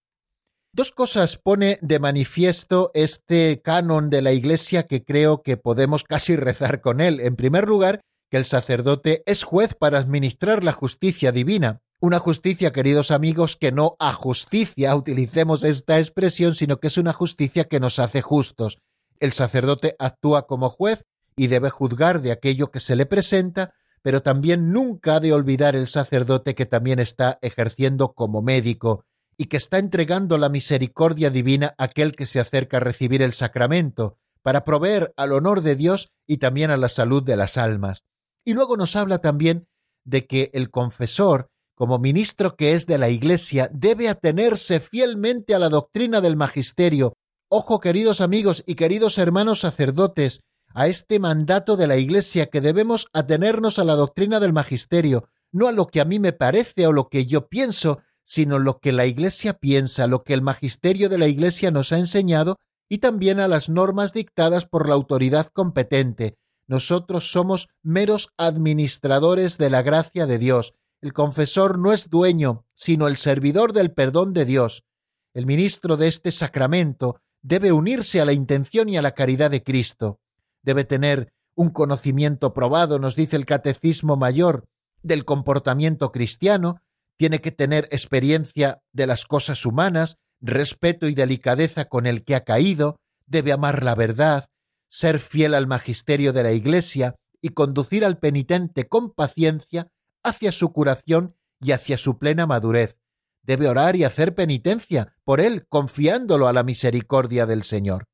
Dos 0.75 0.93
cosas 0.93 1.39
pone 1.39 1.79
de 1.81 1.99
manifiesto 1.99 2.91
este 2.95 3.63
canon 3.63 4.11
de 4.11 4.23
la 4.23 4.33
Iglesia 4.33 4.87
que 4.87 5.05
creo 5.05 5.43
que 5.43 5.57
podemos 5.57 6.05
casi 6.05 6.37
rezar 6.37 6.81
con 6.81 7.01
él. 7.01 7.21
En 7.21 7.37
primer 7.37 7.67
lugar, 7.67 8.01
que 8.31 8.37
el 8.37 8.45
sacerdote 8.45 9.23
es 9.27 9.43
juez 9.43 9.75
para 9.75 9.99
administrar 9.99 10.63
la 10.63 10.73
justicia 10.73 11.33
divina. 11.33 11.81
Una 12.01 12.21
justicia, 12.21 12.71
queridos 12.71 13.11
amigos, 13.11 13.57
que 13.57 13.73
no 13.73 13.97
a 13.99 14.13
justicia, 14.13 14.95
utilicemos 14.95 15.65
esta 15.65 15.99
expresión, 15.99 16.55
sino 16.55 16.79
que 16.79 16.87
es 16.87 16.97
una 16.97 17.13
justicia 17.13 17.65
que 17.65 17.81
nos 17.81 17.99
hace 17.99 18.23
justos. 18.23 18.79
El 19.19 19.33
sacerdote 19.33 19.97
actúa 19.99 20.47
como 20.47 20.71
juez 20.71 21.03
y 21.35 21.49
debe 21.49 21.71
juzgar 21.71 22.23
de 22.23 22.31
aquello 22.31 22.71
que 22.71 22.79
se 22.79 22.95
le 22.95 23.05
presenta, 23.05 23.75
pero 24.01 24.23
también 24.23 24.73
nunca 24.73 25.17
ha 25.17 25.21
de 25.21 25.33
olvidar 25.33 25.75
el 25.75 25.89
sacerdote 25.89 26.55
que 26.55 26.67
también 26.67 27.01
está 27.01 27.41
ejerciendo 27.43 28.13
como 28.13 28.43
médico 28.43 29.05
y 29.37 29.47
que 29.47 29.57
está 29.57 29.79
entregando 29.79 30.39
la 30.39 30.49
misericordia 30.49 31.31
divina 31.31 31.75
a 31.79 31.85
aquel 31.85 32.15
que 32.15 32.27
se 32.27 32.39
acerca 32.39 32.77
a 32.77 32.81
recibir 32.81 33.23
el 33.23 33.33
sacramento, 33.33 34.19
para 34.43 34.65
proveer 34.65 35.13
al 35.17 35.33
honor 35.33 35.63
de 35.63 35.75
Dios 35.75 36.13
y 36.29 36.37
también 36.37 36.71
a 36.71 36.77
la 36.77 36.89
salud 36.89 37.25
de 37.25 37.37
las 37.37 37.57
almas. 37.57 38.05
Y 38.45 38.53
luego 38.53 38.77
nos 38.77 38.95
habla 38.95 39.19
también 39.19 39.67
de 40.05 40.29
que 40.29 40.51
el 40.55 40.71
confesor, 40.71 41.51
como 41.79 42.01
ministro 42.01 42.57
que 42.57 42.73
es 42.73 42.89
de 42.89 42.99
la 42.99 43.09
Iglesia, 43.09 43.71
debe 43.73 44.09
atenerse 44.09 44.81
fielmente 44.81 45.55
a 45.55 45.61
la 45.61 45.69
doctrina 45.69 46.21
del 46.21 46.35
magisterio. 46.35 47.15
Ojo, 47.49 47.79
queridos 47.79 48.21
amigos 48.21 48.65
y 48.67 48.75
queridos 48.75 49.17
hermanos 49.17 49.61
sacerdotes, 49.61 50.41
a 50.75 50.89
este 50.89 51.21
mandato 51.21 51.77
de 51.77 51.87
la 51.87 51.97
Iglesia 51.97 52.47
que 52.47 52.61
debemos 52.61 53.07
atenernos 53.13 53.79
a 53.79 53.85
la 53.85 53.95
doctrina 53.95 54.41
del 54.41 54.53
magisterio, 54.53 55.29
no 55.53 55.69
a 55.69 55.73
lo 55.73 55.87
que 55.87 56.01
a 56.01 56.05
mí 56.05 56.19
me 56.19 56.33
parece 56.33 56.89
o 56.89 56.93
lo 56.93 57.09
que 57.09 57.27
yo 57.27 57.49
pienso, 57.49 58.01
sino 58.25 58.59
lo 58.59 58.81
que 58.81 58.91
la 58.91 59.07
Iglesia 59.07 59.53
piensa, 59.53 60.09
lo 60.09 60.25
que 60.25 60.35
el 60.35 60.43
magisterio 60.43 61.09
de 61.09 61.19
la 61.19 61.29
Iglesia 61.29 61.71
nos 61.71 61.93
ha 61.93 61.99
enseñado 61.99 62.57
y 62.89 62.99
también 62.99 63.39
a 63.39 63.47
las 63.47 63.69
normas 63.69 64.13
dictadas 64.13 64.67
por 64.67 64.89
la 64.89 64.97
autoridad 64.97 65.47
competente. 65.53 66.39
Nosotros 66.67 67.31
somos 67.31 67.69
meros 67.85 68.31
administradores 68.37 69.59
de 69.59 69.71
la 69.71 69.83
gracia 69.83 70.27
de 70.27 70.39
Dios. 70.39 70.75
El 71.01 71.13
confesor 71.13 71.79
no 71.79 71.93
es 71.93 72.11
dueño, 72.11 72.65
sino 72.75 73.07
el 73.07 73.17
servidor 73.17 73.73
del 73.73 73.93
perdón 73.93 74.33
de 74.33 74.45
Dios. 74.45 74.85
El 75.33 75.47
ministro 75.47 75.97
de 75.97 76.09
este 76.09 76.33
sacramento 76.33 77.21
debe 77.41 77.71
unirse 77.71 78.21
a 78.21 78.25
la 78.25 78.33
intención 78.33 78.89
y 78.89 78.97
a 78.97 79.03
la 79.03 79.13
caridad 79.13 79.51
de 79.51 79.63
Cristo. 79.63 80.19
Debe 80.63 80.85
tener 80.85 81.33
un 81.55 81.71
conocimiento 81.71 82.53
probado, 82.53 82.99
nos 82.99 83.15
dice 83.15 83.37
el 83.37 83.47
Catecismo 83.47 84.17
Mayor, 84.17 84.65
del 85.03 85.25
comportamiento 85.25 86.11
cristiano, 86.11 86.81
tiene 87.17 87.41
que 87.41 87.53
tener 87.53 87.89
experiencia 87.93 88.81
de 88.93 89.07
las 89.07 89.25
cosas 89.25 89.65
humanas, 89.67 90.17
respeto 90.41 91.09
y 91.09 91.15
delicadeza 91.15 91.85
con 91.85 92.07
el 92.07 92.25
que 92.25 92.35
ha 92.35 92.45
caído, 92.45 92.97
debe 93.27 93.53
amar 93.53 93.85
la 93.85 93.95
verdad, 93.95 94.49
ser 94.89 95.21
fiel 95.21 95.55
al 95.55 95.69
magisterio 95.69 96.33
de 96.33 96.43
la 96.43 96.53
Iglesia 96.53 97.15
y 97.41 97.51
conducir 97.51 98.05
al 98.05 98.19
penitente 98.19 98.89
con 98.89 99.13
paciencia 99.13 99.89
hacia 100.23 100.53
su 100.53 100.73
curación 100.73 101.35
y 101.61 101.73
hacia 101.73 101.99
su 101.99 102.19
plena 102.19 102.47
madurez. 102.47 102.99
Debe 103.43 103.69
orar 103.69 103.97
y 103.97 104.05
hacer 104.05 104.35
penitencia 104.35 105.17
por 105.25 105.41
él, 105.41 105.67
confiándolo 105.69 106.49
a 106.49 106.53
la 106.53 106.63
misericordia 106.63 107.47
del 107.47 107.65
Señor. 107.65 108.07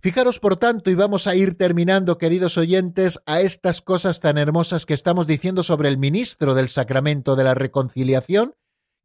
Fijaros, 0.00 0.38
por 0.38 0.56
tanto, 0.56 0.90
y 0.90 0.94
vamos 0.94 1.26
a 1.26 1.34
ir 1.34 1.56
terminando, 1.56 2.18
queridos 2.18 2.56
oyentes, 2.56 3.18
a 3.26 3.40
estas 3.40 3.82
cosas 3.82 4.20
tan 4.20 4.38
hermosas 4.38 4.86
que 4.86 4.94
estamos 4.94 5.26
diciendo 5.26 5.64
sobre 5.64 5.88
el 5.88 5.98
ministro 5.98 6.54
del 6.54 6.68
sacramento 6.68 7.34
de 7.34 7.42
la 7.42 7.54
reconciliación, 7.54 8.54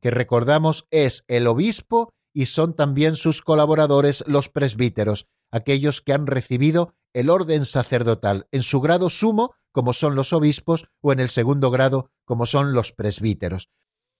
que 0.01 0.11
recordamos 0.11 0.85
es 0.91 1.23
el 1.27 1.47
obispo 1.47 2.09
y 2.31 2.45
son 2.45 2.75
también 2.75 3.15
sus 3.15 3.41
colaboradores 3.41 4.23
los 4.27 4.49
presbíteros, 4.49 5.25
aquellos 5.49 6.01
que 6.01 6.13
han 6.13 6.27
recibido 6.27 6.93
el 7.13 7.29
orden 7.31 7.65
sacerdotal 7.65 8.47
en 8.51 8.61
su 8.61 8.79
grado 8.79 9.09
sumo, 9.09 9.55
como 9.73 9.91
son 9.91 10.15
los 10.15 10.31
obispos, 10.31 10.87
o 11.01 11.11
en 11.11 11.19
el 11.19 11.27
segundo 11.27 11.69
grado, 11.71 12.11
como 12.23 12.45
son 12.45 12.73
los 12.73 12.93
presbíteros. 12.93 13.69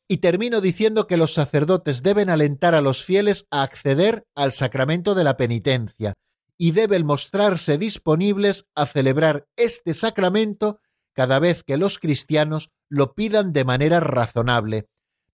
Y 0.09 0.17
termino 0.17 0.59
diciendo 0.59 1.07
que 1.07 1.15
los 1.15 1.33
sacerdotes 1.33 2.03
deben 2.03 2.29
alentar 2.29 2.75
a 2.75 2.81
los 2.81 3.03
fieles 3.03 3.47
a 3.51 3.61
acceder 3.61 4.25
al 4.35 4.51
sacramento 4.51 5.15
de 5.15 5.23
la 5.23 5.37
penitencia 5.37 6.13
y 6.57 6.71
deben 6.71 7.05
mostrarse 7.05 7.77
disponibles 7.77 8.67
a 8.75 8.85
celebrar 8.85 9.47
este 9.55 9.93
sacramento 9.93 10.81
cada 11.13 11.39
vez 11.39 11.63
que 11.63 11.77
los 11.77 11.99
cristianos 11.99 12.71
lo 12.89 13.13
pidan 13.13 13.53
de 13.53 13.63
manera 13.63 13.99
razonable. 13.99 14.87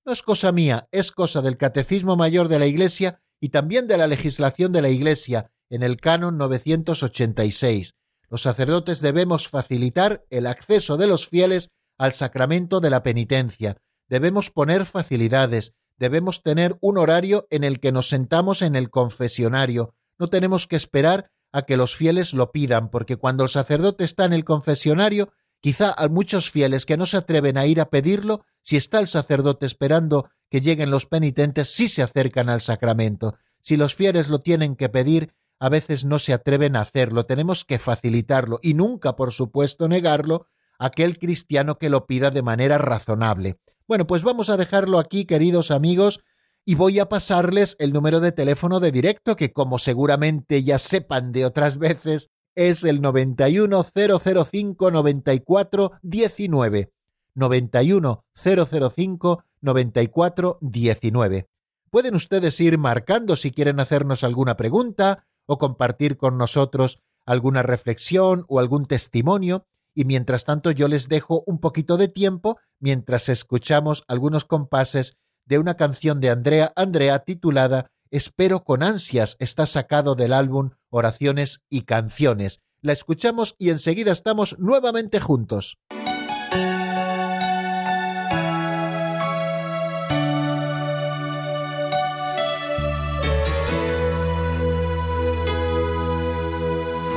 No 0.05 0.13
es 0.13 0.21
cosa 0.21 0.51
mía, 0.51 0.87
es 0.91 1.11
cosa 1.11 1.41
del 1.41 1.57
Catecismo 1.57 2.15
Mayor 2.15 2.47
de 2.47 2.59
la 2.59 2.67
Iglesia 2.67 3.21
y 3.39 3.49
también 3.49 3.87
de 3.87 3.97
la 3.97 4.07
legislación 4.07 4.71
de 4.71 4.81
la 4.81 4.89
Iglesia 4.89 5.51
en 5.69 5.83
el 5.83 5.97
canon 5.97 6.37
986. 6.37 7.95
Los 8.29 8.43
sacerdotes 8.43 9.01
debemos 9.01 9.47
facilitar 9.47 10.25
el 10.29 10.47
acceso 10.47 10.97
de 10.97 11.07
los 11.07 11.27
fieles 11.27 11.69
al 11.97 12.13
sacramento 12.13 12.79
de 12.79 12.89
la 12.89 13.03
penitencia, 13.03 13.77
debemos 14.07 14.51
poner 14.51 14.85
facilidades, 14.85 15.73
debemos 15.97 16.43
tener 16.43 16.77
un 16.81 16.97
horario 16.97 17.47
en 17.49 17.63
el 17.63 17.79
que 17.79 17.91
nos 17.91 18.07
sentamos 18.07 18.61
en 18.61 18.75
el 18.75 18.89
confesionario, 18.89 19.95
no 20.17 20.27
tenemos 20.27 20.67
que 20.67 20.75
esperar 20.75 21.31
a 21.51 21.63
que 21.63 21.77
los 21.77 21.95
fieles 21.95 22.33
lo 22.33 22.51
pidan, 22.51 22.89
porque 22.89 23.17
cuando 23.17 23.43
el 23.43 23.49
sacerdote 23.49 24.03
está 24.03 24.25
en 24.25 24.33
el 24.33 24.45
confesionario, 24.45 25.31
quizá 25.61 25.91
a 25.91 26.07
muchos 26.07 26.49
fieles 26.49 26.85
que 26.85 26.97
no 26.97 27.05
se 27.05 27.17
atreven 27.17 27.57
a 27.57 27.65
ir 27.65 27.81
a 27.81 27.89
pedirlo, 27.89 28.45
si 28.61 28.77
está 28.77 28.99
el 28.99 29.07
sacerdote 29.07 29.65
esperando 29.65 30.29
que 30.49 30.61
lleguen 30.61 30.91
los 30.91 31.05
penitentes, 31.05 31.69
sí 31.69 31.87
se 31.87 32.03
acercan 32.03 32.49
al 32.49 32.61
sacramento. 32.61 33.35
Si 33.61 33.77
los 33.77 33.95
fieles 33.95 34.29
lo 34.29 34.39
tienen 34.39 34.75
que 34.75 34.89
pedir, 34.89 35.33
a 35.59 35.69
veces 35.69 36.05
no 36.05 36.19
se 36.19 36.33
atreven 36.33 36.75
a 36.75 36.81
hacerlo, 36.81 37.25
tenemos 37.25 37.65
que 37.65 37.79
facilitarlo 37.79 38.59
y 38.61 38.73
nunca, 38.73 39.15
por 39.15 39.33
supuesto, 39.33 39.87
negarlo 39.87 40.47
a 40.77 40.87
aquel 40.87 41.19
cristiano 41.19 41.77
que 41.77 41.89
lo 41.89 42.07
pida 42.07 42.31
de 42.31 42.41
manera 42.41 42.77
razonable. 42.77 43.59
Bueno, 43.87 44.07
pues 44.07 44.23
vamos 44.23 44.49
a 44.49 44.57
dejarlo 44.57 44.99
aquí, 44.99 45.25
queridos 45.25 45.71
amigos, 45.71 46.21
y 46.63 46.75
voy 46.75 46.99
a 46.99 47.09
pasarles 47.09 47.75
el 47.79 47.91
número 47.91 48.19
de 48.19 48.31
teléfono 48.31 48.79
de 48.79 48.91
directo, 48.91 49.35
que 49.35 49.51
como 49.51 49.79
seguramente 49.79 50.63
ya 50.63 50.77
sepan 50.77 51.31
de 51.31 51.45
otras 51.45 51.77
veces, 51.77 52.29
es 52.55 52.83
el 52.83 53.01
91005 53.01 54.91
94 54.91 55.91
19. 56.01 56.91
91005 57.33 59.43
94 59.61 60.57
19. 60.61 61.47
Pueden 61.89 62.15
ustedes 62.15 62.59
ir 62.59 62.77
marcando 62.77 63.35
si 63.35 63.51
quieren 63.51 63.79
hacernos 63.79 64.23
alguna 64.23 64.55
pregunta 64.55 65.25
o 65.49 65.57
compartir 65.57 66.15
con 66.15 66.37
nosotros 66.37 67.01
alguna 67.25 67.63
reflexión 67.63 68.45
o 68.47 68.59
algún 68.59 68.85
testimonio 68.85 69.65
y 69.95 70.05
mientras 70.05 70.45
tanto 70.45 70.69
yo 70.69 70.87
les 70.87 71.09
dejo 71.09 71.43
un 71.47 71.59
poquito 71.59 71.97
de 71.97 72.07
tiempo 72.07 72.59
mientras 72.79 73.29
escuchamos 73.29 74.03
algunos 74.07 74.45
compases 74.45 75.17
de 75.45 75.57
una 75.57 75.75
canción 75.75 76.19
de 76.19 76.29
Andrea 76.29 76.71
Andrea 76.75 77.19
titulada 77.19 77.89
Espero 78.11 78.63
con 78.63 78.83
ansias 78.83 79.37
está 79.39 79.65
sacado 79.65 80.13
del 80.13 80.33
álbum 80.33 80.69
Oraciones 80.89 81.61
y 81.69 81.81
Canciones. 81.81 82.61
La 82.81 82.93
escuchamos 82.93 83.55
y 83.57 83.71
enseguida 83.71 84.11
estamos 84.11 84.55
nuevamente 84.59 85.19
juntos. 85.19 85.77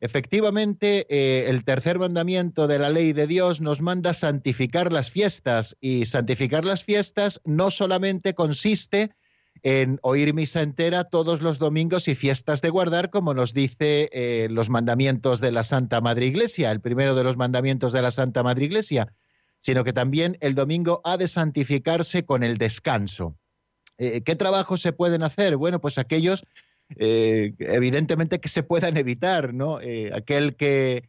Efectivamente, 0.00 1.06
eh, 1.10 1.50
el 1.50 1.66
tercer 1.66 1.98
mandamiento 1.98 2.66
de 2.66 2.78
la 2.78 2.88
ley 2.88 3.12
de 3.12 3.26
Dios 3.26 3.60
nos 3.60 3.82
manda 3.82 4.14
santificar 4.14 4.90
las 4.90 5.10
fiestas 5.10 5.76
y 5.82 6.06
santificar 6.06 6.64
las 6.64 6.82
fiestas 6.82 7.42
no 7.44 7.70
solamente 7.70 8.32
consiste 8.32 9.10
en 9.62 9.98
oír 10.00 10.32
misa 10.32 10.62
entera 10.62 11.04
todos 11.04 11.42
los 11.42 11.58
domingos 11.58 12.08
y 12.08 12.14
fiestas 12.14 12.62
de 12.62 12.70
guardar, 12.70 13.10
como 13.10 13.34
nos 13.34 13.52
dice 13.52 14.08
eh, 14.14 14.48
los 14.50 14.70
mandamientos 14.70 15.42
de 15.42 15.52
la 15.52 15.62
Santa 15.62 16.00
Madre 16.00 16.24
Iglesia, 16.24 16.70
el 16.70 16.80
primero 16.80 17.14
de 17.14 17.24
los 17.24 17.36
mandamientos 17.36 17.92
de 17.92 18.00
la 18.00 18.12
Santa 18.12 18.42
Madre 18.42 18.64
Iglesia, 18.64 19.12
sino 19.64 19.82
que 19.82 19.94
también 19.94 20.36
el 20.40 20.54
domingo 20.54 21.00
ha 21.04 21.16
de 21.16 21.26
santificarse 21.26 22.26
con 22.26 22.42
el 22.42 22.58
descanso. 22.58 23.38
Eh, 23.96 24.20
¿Qué 24.20 24.36
trabajos 24.36 24.82
se 24.82 24.92
pueden 24.92 25.22
hacer? 25.22 25.56
Bueno, 25.56 25.80
pues 25.80 25.96
aquellos, 25.96 26.44
eh, 26.96 27.54
evidentemente, 27.58 28.40
que 28.40 28.50
se 28.50 28.62
puedan 28.62 28.98
evitar, 28.98 29.54
¿no? 29.54 29.80
Eh, 29.80 30.10
aquel 30.14 30.54
que, 30.56 31.08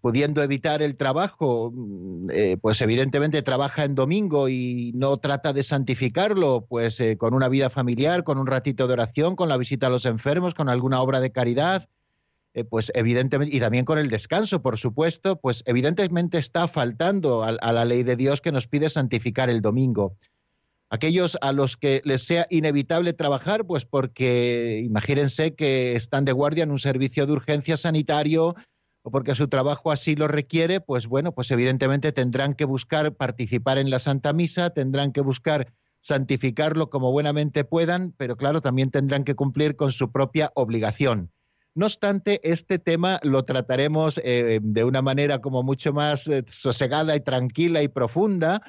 pudiendo 0.00 0.42
evitar 0.42 0.80
el 0.80 0.96
trabajo, 0.96 1.70
mm, 1.74 2.28
pues 2.62 2.80
evidentemente 2.80 3.42
trabaja 3.42 3.84
en 3.84 3.94
domingo 3.94 4.48
y 4.48 4.92
no 4.94 5.18
trata 5.18 5.52
de 5.52 5.62
santificarlo, 5.62 6.64
pues 6.66 6.98
con 7.18 7.34
una 7.34 7.48
vida 7.48 7.68
familiar, 7.68 8.24
con 8.24 8.38
un 8.38 8.46
ratito 8.46 8.86
de 8.86 8.94
oración, 8.94 9.36
con 9.36 9.50
la 9.50 9.58
visita 9.58 9.88
a 9.88 9.90
los 9.90 10.06
enfermos, 10.06 10.54
con 10.54 10.70
alguna 10.70 11.02
obra 11.02 11.20
de 11.20 11.32
caridad, 11.32 11.88
eh, 12.54 12.64
pues 12.64 12.92
evidentemente, 12.94 13.56
y 13.56 13.60
también 13.60 13.84
con 13.84 13.98
el 13.98 14.10
descanso, 14.10 14.60
por 14.60 14.78
supuesto, 14.78 15.36
pues 15.36 15.62
evidentemente 15.66 16.38
está 16.38 16.68
faltando 16.68 17.42
a, 17.42 17.50
a 17.50 17.72
la 17.72 17.84
ley 17.84 18.02
de 18.02 18.16
Dios 18.16 18.40
que 18.40 18.52
nos 18.52 18.66
pide 18.66 18.90
santificar 18.90 19.48
el 19.48 19.62
domingo. 19.62 20.16
Aquellos 20.90 21.38
a 21.40 21.52
los 21.52 21.78
que 21.78 22.02
les 22.04 22.22
sea 22.24 22.46
inevitable 22.50 23.14
trabajar, 23.14 23.64
pues 23.64 23.86
porque 23.86 24.82
imagínense 24.84 25.54
que 25.54 25.94
están 25.94 26.26
de 26.26 26.32
guardia 26.32 26.64
en 26.64 26.70
un 26.70 26.78
servicio 26.78 27.26
de 27.26 27.32
urgencia 27.32 27.78
sanitario 27.78 28.54
o 29.00 29.10
porque 29.10 29.34
su 29.34 29.48
trabajo 29.48 29.90
así 29.90 30.14
lo 30.14 30.28
requiere, 30.28 30.80
pues 30.80 31.06
bueno, 31.06 31.32
pues 31.32 31.50
evidentemente 31.50 32.12
tendrán 32.12 32.54
que 32.54 32.66
buscar 32.66 33.14
participar 33.14 33.78
en 33.78 33.88
la 33.88 33.98
Santa 33.98 34.34
Misa, 34.34 34.68
tendrán 34.70 35.12
que 35.12 35.22
buscar 35.22 35.72
santificarlo 36.00 36.90
como 36.90 37.10
buenamente 37.10 37.64
puedan, 37.64 38.12
pero 38.18 38.36
claro, 38.36 38.60
también 38.60 38.90
tendrán 38.90 39.24
que 39.24 39.34
cumplir 39.34 39.76
con 39.76 39.92
su 39.92 40.12
propia 40.12 40.52
obligación. 40.54 41.30
No 41.74 41.86
obstante, 41.86 42.40
este 42.42 42.78
tema 42.78 43.18
lo 43.22 43.44
trataremos 43.44 44.20
eh, 44.22 44.60
de 44.62 44.84
una 44.84 45.00
manera 45.00 45.40
como 45.40 45.62
mucho 45.62 45.92
más 45.92 46.28
eh, 46.28 46.44
sosegada 46.46 47.16
y 47.16 47.20
tranquila 47.20 47.82
y 47.82 47.88
profunda 47.88 48.60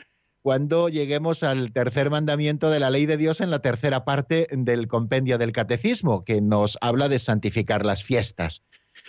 cuando 0.41 0.89
lleguemos 0.89 1.41
al 1.41 1.71
tercer 1.71 2.09
mandamiento 2.09 2.69
de 2.69 2.79
la 2.79 2.89
ley 2.89 3.05
de 3.05 3.17
Dios 3.17 3.39
en 3.39 3.49
la 3.49 3.59
tercera 3.59 4.03
parte 4.03 4.47
del 4.51 4.87
compendio 4.87 5.37
del 5.37 5.53
catecismo, 5.53 6.25
que 6.25 6.41
nos 6.41 6.77
habla 6.81 7.07
de 7.07 7.17
santificar 7.17 7.85
las 7.85 8.03
fiestas. 8.03 8.61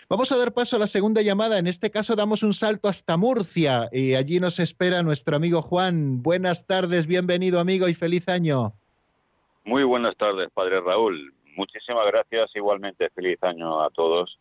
Vamos 0.08 0.30
a 0.30 0.38
dar 0.38 0.52
paso 0.54 0.76
a 0.76 0.78
la 0.78 0.86
segunda 0.86 1.22
llamada. 1.22 1.58
En 1.58 1.66
este 1.66 1.90
caso 1.90 2.14
damos 2.14 2.44
un 2.44 2.54
salto 2.54 2.88
hasta 2.88 3.16
Murcia 3.16 3.88
y 3.92 4.14
allí 4.14 4.38
nos 4.38 4.60
espera 4.60 5.02
nuestro 5.02 5.36
amigo 5.36 5.60
Juan. 5.60 6.22
Buenas 6.22 6.66
tardes, 6.66 7.08
bienvenido 7.08 7.58
amigo 7.58 7.88
y 7.88 7.94
feliz 7.94 8.28
año. 8.28 8.72
Muy 9.64 9.82
buenas 9.82 10.16
tardes, 10.16 10.48
Padre 10.54 10.80
Raúl. 10.80 11.33
Muchísimas 11.56 12.06
gracias. 12.06 12.50
Igualmente, 12.54 13.10
feliz 13.10 13.42
año 13.42 13.82
a 13.82 13.90
todos. 13.90 14.38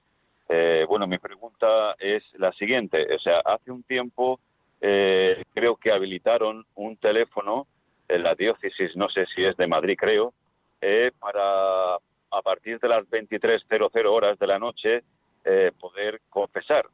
Eh, 0.49 0.85
bueno, 0.87 1.07
mi 1.07 1.17
pregunta 1.17 1.95
es 1.99 2.23
la 2.37 2.51
siguiente. 2.53 3.07
O 3.15 3.19
sea, 3.19 3.39
hace 3.39 3.71
un 3.71 3.83
tiempo 3.83 4.39
eh, 4.81 5.43
creo 5.53 5.77
que 5.77 5.93
habilitaron 5.93 6.65
un 6.75 6.97
teléfono 6.97 7.67
en 8.07 8.23
la 8.23 8.35
diócesis, 8.35 8.95
no 8.95 9.09
sé 9.09 9.25
si 9.33 9.43
es 9.43 9.55
de 9.57 9.67
Madrid, 9.67 9.95
creo, 9.97 10.33
eh, 10.81 11.11
para 11.19 11.95
a 11.95 12.41
partir 12.41 12.79
de 12.79 12.89
las 12.89 13.05
23.00 13.09 14.05
horas 14.07 14.37
de 14.39 14.47
la 14.47 14.59
noche 14.59 15.03
eh, 15.45 15.71
poder 15.79 16.19
confesar. 16.29 16.85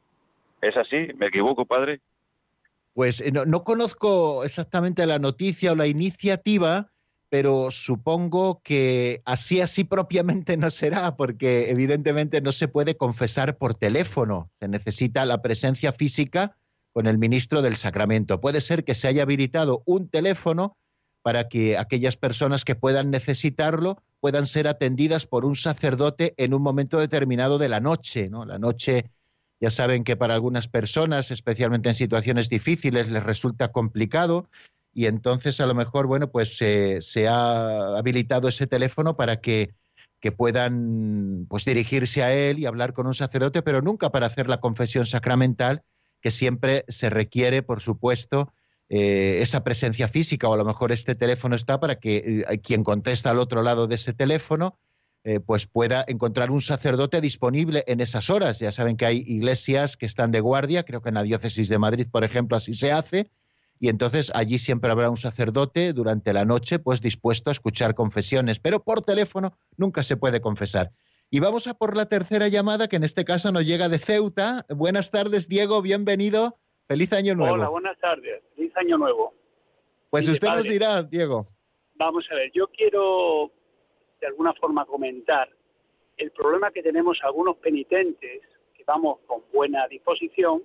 ¿Es 0.60 0.76
así? 0.76 1.08
¿Me 1.16 1.26
equivoco, 1.26 1.64
padre? 1.64 2.00
Pues 2.92 3.20
eh, 3.20 3.32
no, 3.32 3.44
no 3.46 3.64
conozco 3.64 4.44
exactamente 4.44 5.06
la 5.06 5.18
noticia 5.18 5.72
o 5.72 5.74
la 5.74 5.86
iniciativa, 5.86 6.90
pero 7.30 7.70
supongo 7.70 8.60
que 8.62 9.22
así, 9.24 9.60
así 9.60 9.84
propiamente 9.84 10.56
no 10.58 10.70
será, 10.70 11.16
porque 11.16 11.70
evidentemente 11.70 12.42
no 12.42 12.52
se 12.52 12.68
puede 12.68 12.96
confesar 12.96 13.56
por 13.56 13.74
teléfono. 13.74 14.50
Se 14.60 14.68
necesita 14.68 15.24
la 15.24 15.40
presencia 15.40 15.92
física 15.92 16.56
con 16.92 17.06
el 17.06 17.18
ministro 17.18 17.62
del 17.62 17.76
sacramento. 17.76 18.40
Puede 18.40 18.60
ser 18.60 18.84
que 18.84 18.96
se 18.96 19.06
haya 19.06 19.22
habilitado 19.22 19.82
un 19.86 20.08
teléfono 20.08 20.76
para 21.22 21.48
que 21.48 21.78
aquellas 21.78 22.16
personas 22.16 22.64
que 22.64 22.74
puedan 22.74 23.10
necesitarlo 23.10 24.02
puedan 24.18 24.46
ser 24.46 24.66
atendidas 24.66 25.26
por 25.26 25.44
un 25.44 25.54
sacerdote 25.54 26.34
en 26.36 26.52
un 26.52 26.62
momento 26.62 26.98
determinado 26.98 27.58
de 27.58 27.68
la 27.68 27.78
noche. 27.78 28.28
¿no? 28.28 28.44
La 28.44 28.58
noche, 28.58 29.10
ya 29.60 29.70
saben 29.70 30.02
que 30.02 30.16
para 30.16 30.34
algunas 30.34 30.66
personas, 30.66 31.30
especialmente 31.30 31.88
en 31.88 31.94
situaciones 31.94 32.48
difíciles, 32.48 33.08
les 33.08 33.22
resulta 33.22 33.70
complicado 33.70 34.48
y 34.92 35.06
entonces 35.06 35.60
a 35.60 35.66
lo 35.66 35.74
mejor, 35.74 36.06
bueno, 36.06 36.30
pues 36.30 36.56
eh, 36.60 36.98
se 37.00 37.28
ha 37.28 37.96
habilitado 37.96 38.48
ese 38.48 38.66
teléfono 38.66 39.16
para 39.16 39.40
que, 39.40 39.74
que 40.20 40.32
puedan 40.32 41.46
pues 41.48 41.64
dirigirse 41.64 42.22
a 42.22 42.34
él 42.34 42.58
y 42.58 42.66
hablar 42.66 42.92
con 42.92 43.06
un 43.06 43.14
sacerdote, 43.14 43.62
pero 43.62 43.82
nunca 43.82 44.10
para 44.10 44.26
hacer 44.26 44.48
la 44.48 44.60
confesión 44.60 45.06
sacramental, 45.06 45.82
que 46.20 46.30
siempre 46.30 46.84
se 46.88 47.08
requiere, 47.08 47.62
por 47.62 47.80
supuesto, 47.80 48.52
eh, 48.88 49.38
esa 49.40 49.62
presencia 49.62 50.08
física, 50.08 50.48
o 50.48 50.54
a 50.54 50.56
lo 50.56 50.64
mejor 50.64 50.90
este 50.90 51.14
teléfono 51.14 51.54
está 51.54 51.78
para 51.78 52.00
que 52.00 52.44
eh, 52.48 52.58
quien 52.58 52.82
contesta 52.82 53.30
al 53.30 53.38
otro 53.38 53.62
lado 53.62 53.86
de 53.86 53.94
ese 53.94 54.12
teléfono, 54.12 54.78
pues 55.44 55.66
pueda 55.66 56.02
encontrar 56.08 56.50
un 56.50 56.62
sacerdote 56.62 57.20
disponible 57.20 57.84
en 57.86 58.00
esas 58.00 58.30
horas. 58.30 58.58
Ya 58.58 58.72
saben 58.72 58.96
que 58.96 59.04
hay 59.04 59.18
iglesias 59.26 59.98
que 59.98 60.06
están 60.06 60.30
de 60.30 60.40
guardia, 60.40 60.82
creo 60.82 61.02
que 61.02 61.10
en 61.10 61.16
la 61.16 61.22
diócesis 61.22 61.68
de 61.68 61.78
Madrid, 61.78 62.06
por 62.10 62.24
ejemplo, 62.24 62.56
así 62.56 62.72
se 62.72 62.90
hace, 62.90 63.30
y 63.80 63.88
entonces 63.88 64.30
allí 64.34 64.58
siempre 64.58 64.92
habrá 64.92 65.08
un 65.08 65.16
sacerdote 65.16 65.94
durante 65.94 66.34
la 66.34 66.44
noche, 66.44 66.78
pues 66.78 67.00
dispuesto 67.00 67.50
a 67.50 67.52
escuchar 67.52 67.94
confesiones, 67.94 68.60
pero 68.60 68.84
por 68.84 69.00
teléfono 69.00 69.54
nunca 69.78 70.02
se 70.02 70.18
puede 70.18 70.42
confesar. 70.42 70.90
Y 71.30 71.40
vamos 71.40 71.66
a 71.66 71.72
por 71.72 71.96
la 71.96 72.06
tercera 72.06 72.48
llamada, 72.48 72.88
que 72.88 72.96
en 72.96 73.04
este 73.04 73.24
caso 73.24 73.50
nos 73.52 73.64
llega 73.64 73.88
de 73.88 73.98
Ceuta. 73.98 74.66
Buenas 74.68 75.10
tardes, 75.10 75.48
Diego, 75.48 75.80
bienvenido. 75.80 76.58
Feliz 76.88 77.10
año 77.14 77.34
nuevo. 77.34 77.54
Hola, 77.54 77.68
buenas 77.70 77.98
tardes. 77.98 78.42
Feliz 78.54 78.76
año 78.76 78.98
nuevo. 78.98 79.32
Pues 80.10 80.28
usted 80.28 80.48
nos 80.48 80.64
dirá, 80.64 81.02
Diego. 81.02 81.46
Vamos 81.94 82.26
a 82.30 82.34
ver, 82.34 82.50
yo 82.52 82.66
quiero 82.68 83.50
de 84.20 84.26
alguna 84.26 84.52
forma 84.54 84.84
comentar 84.84 85.48
el 86.18 86.30
problema 86.32 86.70
que 86.70 86.82
tenemos 86.82 87.18
algunos 87.22 87.56
penitentes 87.56 88.42
que 88.74 88.84
vamos 88.84 89.20
con 89.26 89.40
buena 89.54 89.88
disposición, 89.88 90.62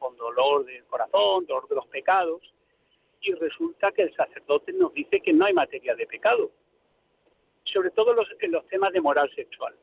con 0.00 0.16
dolor 0.16 0.64
del 0.64 0.84
corazón, 0.86 1.46
dolor 1.46 1.68
de 1.68 1.76
los 1.76 1.86
pecados, 1.86 2.40
y 3.26 3.32
resulta 3.34 3.90
que 3.92 4.02
el 4.02 4.14
sacerdote 4.14 4.72
nos 4.72 4.94
dice 4.94 5.20
que 5.20 5.32
no 5.32 5.44
hay 5.46 5.52
materia 5.52 5.94
de 5.94 6.06
pecado, 6.06 6.50
sobre 7.64 7.90
todo 7.90 8.12
en 8.12 8.16
los, 8.16 8.28
en 8.40 8.52
los 8.52 8.66
temas 8.68 8.92
de 8.92 9.00
moral 9.00 9.30
sexual. 9.34 9.74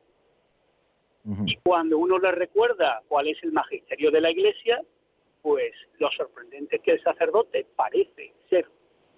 Y 1.45 1.55
cuando 1.63 1.97
uno 1.97 2.19
le 2.19 2.31
recuerda 2.31 3.01
cuál 3.07 3.29
es 3.29 3.41
el 3.43 3.53
magisterio 3.53 4.11
de 4.11 4.19
la 4.19 4.29
Iglesia, 4.29 4.81
pues 5.41 5.73
lo 5.97 6.11
sorprendente 6.11 6.75
es 6.75 6.81
que 6.81 6.91
el 6.91 7.03
sacerdote 7.03 7.65
parece 7.77 8.33
ser 8.49 8.65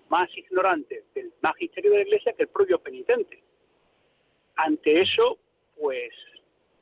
más 0.09 0.29
ignorante 0.37 1.03
del 1.15 1.33
magisterio 1.41 1.91
de 1.91 1.97
la 1.97 2.03
Iglesia 2.03 2.33
que 2.33 2.43
el 2.43 2.49
propio 2.49 2.77
penitente. 2.77 3.41
Ante 4.55 5.01
eso, 5.01 5.39
pues, 5.79 6.13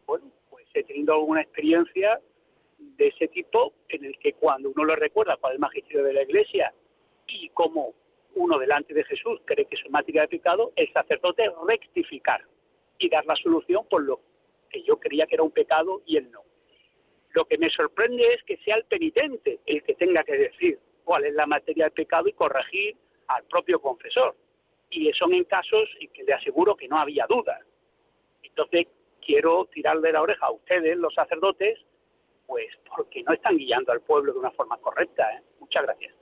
bueno, 0.05 0.29
pues 0.49 0.65
he 0.73 0.83
tenido 0.83 1.13
alguna 1.13 1.41
experiencia 1.41 2.19
de 2.77 3.07
ese 3.07 3.29
tipo 3.29 3.71
en 3.87 4.03
el 4.03 4.19
que 4.19 4.33
cuando 4.33 4.71
uno 4.71 4.83
le 4.83 4.97
recuerda 4.97 5.37
cuál 5.37 5.53
es 5.53 5.55
el 5.55 5.61
magisterio 5.61 6.03
de 6.03 6.13
la 6.13 6.23
Iglesia 6.23 6.73
y 7.27 7.49
como 7.49 7.93
uno 8.35 8.57
delante 8.57 8.93
de 8.93 9.03
Jesús 9.03 9.41
cree 9.45 9.65
que 9.65 9.75
es 9.75 9.89
materia 9.89 10.21
de 10.21 10.27
pecado, 10.27 10.71
el 10.75 10.91
sacerdote 10.91 11.43
rectificar 11.67 12.41
y 12.97 13.09
dar 13.09 13.25
la 13.25 13.35
solución 13.35 13.85
por 13.89 14.03
lo 14.03 14.19
que 14.69 14.83
yo 14.83 14.97
creía 14.99 15.27
que 15.27 15.35
era 15.35 15.43
un 15.43 15.51
pecado 15.51 16.01
y 16.05 16.17
él 16.17 16.31
no. 16.31 16.41
Lo 17.31 17.45
que 17.45 17.57
me 17.57 17.69
sorprende 17.69 18.23
es 18.23 18.43
que 18.43 18.57
sea 18.57 18.75
el 18.75 18.85
penitente 18.85 19.59
el 19.65 19.83
que 19.83 19.95
tenga 19.95 20.23
que 20.23 20.37
decir 20.37 20.79
cuál 21.03 21.25
es 21.25 21.33
la 21.33 21.45
materia 21.45 21.85
del 21.85 21.93
pecado 21.93 22.27
y 22.27 22.33
corregir 22.33 22.95
al 23.27 23.43
propio 23.45 23.79
confesor. 23.79 24.35
Y 24.89 25.11
son 25.13 25.33
en 25.33 25.43
casos 25.45 25.89
en 25.99 26.09
que 26.09 26.23
le 26.23 26.33
aseguro 26.33 26.75
que 26.75 26.87
no 26.87 26.97
había 26.97 27.25
dudas. 27.27 27.59
Entonces, 28.43 28.87
quiero 29.25 29.65
tirarle 29.65 30.11
la 30.11 30.21
oreja 30.21 30.45
a 30.45 30.51
ustedes, 30.51 30.97
los 30.97 31.13
sacerdotes, 31.15 31.79
pues 32.45 32.67
porque 32.95 33.23
no 33.23 33.33
están 33.33 33.57
guiando 33.57 33.91
al 33.91 34.01
pueblo 34.01 34.33
de 34.33 34.39
una 34.39 34.51
forma 34.51 34.77
correcta. 34.77 35.23
¿eh? 35.35 35.41
Muchas 35.59 35.83
gracias. 35.83 36.13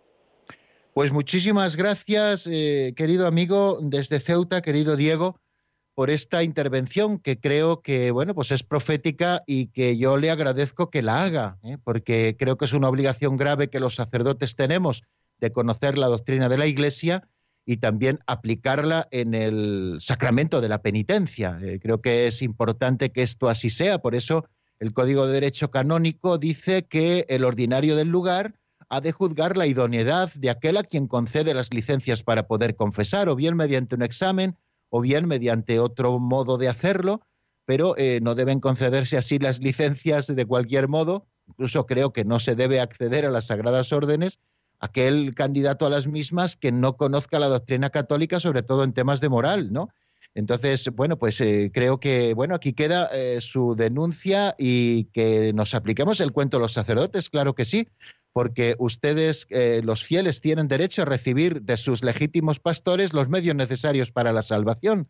Pues 0.93 1.13
muchísimas 1.13 1.77
gracias, 1.77 2.45
eh, 2.47 2.93
querido 2.97 3.25
amigo 3.25 3.79
desde 3.81 4.19
Ceuta, 4.19 4.61
querido 4.61 4.97
Diego, 4.97 5.39
por 5.95 6.09
esta 6.09 6.43
intervención 6.43 7.17
que 7.17 7.39
creo 7.39 7.81
que 7.81 8.11
bueno, 8.11 8.35
pues 8.35 8.51
es 8.51 8.63
profética 8.63 9.41
y 9.47 9.67
que 9.67 9.97
yo 9.97 10.17
le 10.17 10.31
agradezco 10.31 10.89
que 10.89 11.01
la 11.01 11.23
haga, 11.23 11.59
¿eh? 11.63 11.77
porque 11.81 12.35
creo 12.37 12.57
que 12.57 12.65
es 12.65 12.73
una 12.73 12.89
obligación 12.89 13.37
grave 13.37 13.69
que 13.69 13.79
los 13.79 13.95
sacerdotes 13.95 14.57
tenemos 14.57 15.03
de 15.39 15.53
conocer 15.53 15.97
la 15.97 16.07
doctrina 16.07 16.49
de 16.49 16.57
la 16.57 16.67
Iglesia 16.67 17.25
y 17.65 17.77
también 17.77 18.19
aplicarla 18.27 19.07
en 19.11 19.33
el 19.33 19.95
sacramento 20.01 20.59
de 20.59 20.67
la 20.67 20.81
penitencia. 20.81 21.57
Eh, 21.63 21.79
creo 21.81 22.01
que 22.01 22.27
es 22.27 22.41
importante 22.41 23.11
que 23.11 23.23
esto 23.23 23.47
así 23.47 23.69
sea, 23.69 23.99
por 23.99 24.13
eso 24.13 24.45
el 24.81 24.91
Código 24.91 25.25
de 25.25 25.33
Derecho 25.33 25.71
Canónico 25.71 26.37
dice 26.37 26.83
que 26.83 27.25
el 27.29 27.45
ordinario 27.45 27.95
del 27.95 28.09
lugar 28.09 28.55
ha 28.91 28.99
de 28.99 29.13
juzgar 29.13 29.55
la 29.55 29.67
idoneidad 29.67 30.33
de 30.33 30.49
aquel 30.49 30.75
a 30.75 30.83
quien 30.83 31.07
concede 31.07 31.53
las 31.53 31.73
licencias 31.73 32.23
para 32.23 32.45
poder 32.45 32.75
confesar, 32.75 33.29
o 33.29 33.37
bien 33.37 33.55
mediante 33.55 33.95
un 33.95 34.01
examen, 34.01 34.57
o 34.89 34.99
bien 34.99 35.29
mediante 35.29 35.79
otro 35.79 36.19
modo 36.19 36.57
de 36.57 36.67
hacerlo, 36.67 37.21
pero 37.63 37.95
eh, 37.97 38.19
no 38.21 38.35
deben 38.35 38.59
concederse 38.59 39.15
así 39.15 39.39
las 39.39 39.59
licencias 39.59 40.27
de 40.27 40.45
cualquier 40.45 40.89
modo. 40.89 41.25
Incluso 41.47 41.85
creo 41.85 42.11
que 42.11 42.25
no 42.25 42.41
se 42.41 42.55
debe 42.55 42.81
acceder 42.81 43.25
a 43.25 43.31
las 43.31 43.47
sagradas 43.47 43.93
órdenes 43.93 44.39
aquel 44.81 45.35
candidato 45.35 45.85
a 45.85 45.89
las 45.89 46.07
mismas 46.07 46.57
que 46.57 46.73
no 46.73 46.97
conozca 46.97 47.39
la 47.39 47.47
doctrina 47.47 47.91
católica, 47.91 48.39
sobre 48.39 48.63
todo 48.63 48.83
en 48.83 48.93
temas 48.93 49.21
de 49.21 49.29
moral, 49.29 49.71
¿no? 49.71 49.89
Entonces, 50.33 50.89
bueno, 50.93 51.17
pues 51.17 51.41
eh, 51.41 51.71
creo 51.73 51.99
que, 51.99 52.33
bueno, 52.33 52.55
aquí 52.55 52.73
queda 52.73 53.09
eh, 53.11 53.41
su 53.41 53.75
denuncia 53.75 54.55
y 54.57 55.05
que 55.05 55.51
nos 55.53 55.75
apliquemos 55.75 56.21
el 56.21 56.31
cuento 56.31 56.57
de 56.57 56.61
los 56.61 56.73
sacerdotes, 56.73 57.29
claro 57.29 57.53
que 57.53 57.65
sí, 57.65 57.89
porque 58.31 58.75
ustedes, 58.79 59.45
eh, 59.49 59.81
los 59.83 60.03
fieles, 60.05 60.39
tienen 60.39 60.69
derecho 60.69 61.01
a 61.01 61.05
recibir 61.05 61.63
de 61.63 61.75
sus 61.75 62.01
legítimos 62.01 62.59
pastores 62.59 63.11
los 63.11 63.27
medios 63.27 63.55
necesarios 63.55 64.11
para 64.11 64.31
la 64.31 64.41
salvación. 64.41 65.09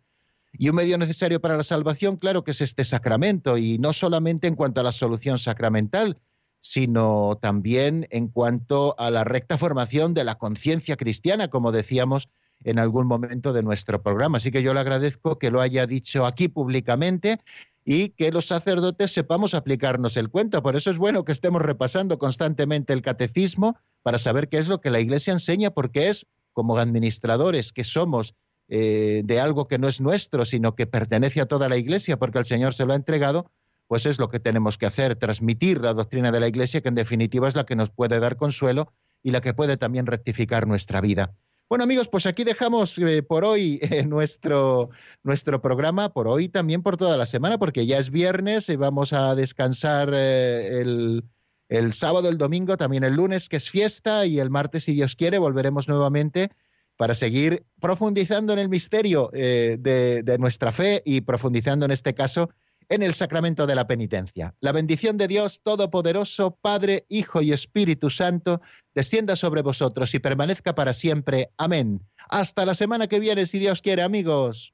Y 0.54 0.70
un 0.70 0.76
medio 0.76 0.98
necesario 0.98 1.40
para 1.40 1.56
la 1.56 1.64
salvación, 1.64 2.18
claro 2.18 2.44
que 2.44 2.52
es 2.52 2.62
este 2.62 2.84
sacramento, 2.84 3.58
y 3.58 3.78
no 3.78 3.94
solamente 3.94 4.48
en 4.48 4.56
cuanto 4.56 4.82
a 4.82 4.84
la 4.84 4.92
solución 4.92 5.38
sacramental, 5.38 6.18
sino 6.62 7.38
también 7.42 8.08
en 8.10 8.28
cuanto 8.28 8.96
a 9.00 9.12
la 9.12 9.24
recta 9.24 9.58
formación 9.58 10.14
de 10.14 10.24
la 10.24 10.38
conciencia 10.38 10.98
cristiana, 10.98 11.50
como 11.50 11.72
decíamos 11.72 12.28
en 12.64 12.80
algún 12.80 13.08
momento 13.08 13.54
de 13.54 13.64
nuestro 13.64 14.02
programa. 14.02 14.38
Así 14.38 14.52
que 14.52 14.64
yo 14.64 14.74
le 14.74 14.80
agradezco 14.80 15.40
que 15.40 15.52
lo 15.52 15.62
haya 15.62 15.88
dicho 15.88 16.26
aquí 16.26 16.48
públicamente 16.48 17.40
y 17.84 18.10
que 18.10 18.32
los 18.32 18.46
sacerdotes 18.46 19.12
sepamos 19.12 19.54
aplicarnos 19.54 20.18
el 20.18 20.30
cuento. 20.30 20.62
Por 20.62 20.76
eso 20.76 20.92
es 20.92 20.98
bueno 20.98 21.26
que 21.26 21.32
estemos 21.32 21.62
repasando 21.62 22.20
constantemente 22.20 22.94
el 22.94 23.02
catecismo 23.02 23.78
para 24.04 24.18
saber 24.18 24.50
qué 24.50 24.58
es 24.58 24.68
lo 24.68 24.82
que 24.82 24.92
la 24.92 25.00
Iglesia 25.00 25.34
enseña, 25.34 25.72
porque 25.72 26.10
es 26.10 26.28
como 26.54 26.78
administradores 26.78 27.72
que 27.72 27.84
somos 27.84 28.36
eh, 28.68 29.22
de 29.26 29.40
algo 29.40 29.68
que 29.68 29.78
no 29.78 29.88
es 29.88 30.00
nuestro, 30.00 30.46
sino 30.46 30.76
que 30.76 30.88
pertenece 30.88 31.42
a 31.42 31.46
toda 31.46 31.70
la 31.70 31.78
Iglesia, 31.78 32.18
porque 32.18 32.40
el 32.40 32.46
Señor 32.46 32.74
se 32.74 32.86
lo 32.86 32.94
ha 32.94 32.96
entregado, 32.96 33.52
pues 33.88 34.06
es 34.06 34.20
lo 34.20 34.30
que 34.30 34.40
tenemos 34.40 34.78
que 34.78 34.86
hacer, 34.86 35.16
transmitir 35.16 35.82
la 35.82 35.94
doctrina 35.94 36.32
de 36.32 36.40
la 36.40 36.48
Iglesia, 36.48 36.82
que 36.82 36.90
en 36.90 36.96
definitiva 36.96 37.48
es 37.48 37.56
la 37.56 37.66
que 37.66 37.76
nos 37.76 37.90
puede 37.90 38.20
dar 38.20 38.38
consuelo 38.38 38.94
y 39.24 39.32
la 39.32 39.42
que 39.42 39.54
puede 39.54 39.78
también 39.78 40.06
rectificar 40.06 40.68
nuestra 40.68 41.02
vida. 41.02 41.34
Bueno 41.72 41.86
amigos, 41.86 42.10
pues 42.10 42.26
aquí 42.26 42.44
dejamos 42.44 42.98
eh, 42.98 43.24
por 43.24 43.46
hoy 43.46 43.80
eh, 43.82 44.04
nuestro, 44.04 44.90
nuestro 45.24 45.62
programa, 45.62 46.12
por 46.12 46.28
hoy 46.28 46.50
también 46.50 46.84
por 46.84 46.98
toda 46.98 47.16
la 47.16 47.26
semana, 47.26 47.58
porque 47.60 47.86
ya 47.86 47.98
es 47.98 48.10
viernes 48.10 48.68
y 48.68 48.76
vamos 48.76 49.14
a 49.14 49.36
descansar 49.36 50.12
eh, 50.14 50.82
el, 50.82 51.24
el, 51.70 51.94
sábado, 51.94 52.28
el 52.28 52.38
domingo, 52.38 52.76
también 52.76 53.06
el 53.06 53.14
lunes, 53.14 53.48
que 53.48 53.56
es 53.56 53.70
fiesta, 53.70 54.26
y 54.26 54.40
el 54.40 54.50
martes, 54.50 54.84
si 54.84 54.94
Dios 54.94 55.16
quiere, 55.16 55.38
volveremos 55.38 55.88
nuevamente 55.88 56.52
para 56.98 57.16
seguir 57.16 57.64
profundizando 57.80 58.52
en 58.52 58.60
el 58.60 58.68
misterio 58.68 59.30
de, 59.32 59.78
de 59.78 60.38
nuestra 60.40 60.74
fe 60.74 61.02
y 61.06 61.22
profundizando 61.22 61.86
en 61.86 61.92
este 61.92 62.14
caso 62.14 62.50
en 62.92 63.04
el 63.04 63.14
sacramento 63.14 63.66
de 63.66 63.74
la 63.74 63.88
penitencia. 63.88 64.54
La 64.60 64.74
bendición 64.74 65.18
de 65.18 65.30
Dios 65.30 65.62
Todopoderoso, 65.64 66.58
Padre, 66.62 67.06
Hijo 67.08 67.42
y 67.42 67.54
Espíritu 67.54 68.10
Santo, 68.10 68.62
descienda 68.94 69.38
sobre 69.38 69.62
vosotros 69.62 70.14
y 70.14 70.20
permanezca 70.20 70.76
para 70.76 70.94
siempre. 70.94 71.52
Amén. 71.58 72.02
Hasta 72.30 72.66
la 72.66 72.76
semana 72.76 73.08
que 73.08 73.22
viene, 73.22 73.46
si 73.46 73.60
Dios 73.60 73.82
quiere, 73.82 74.02
amigos. 74.02 74.74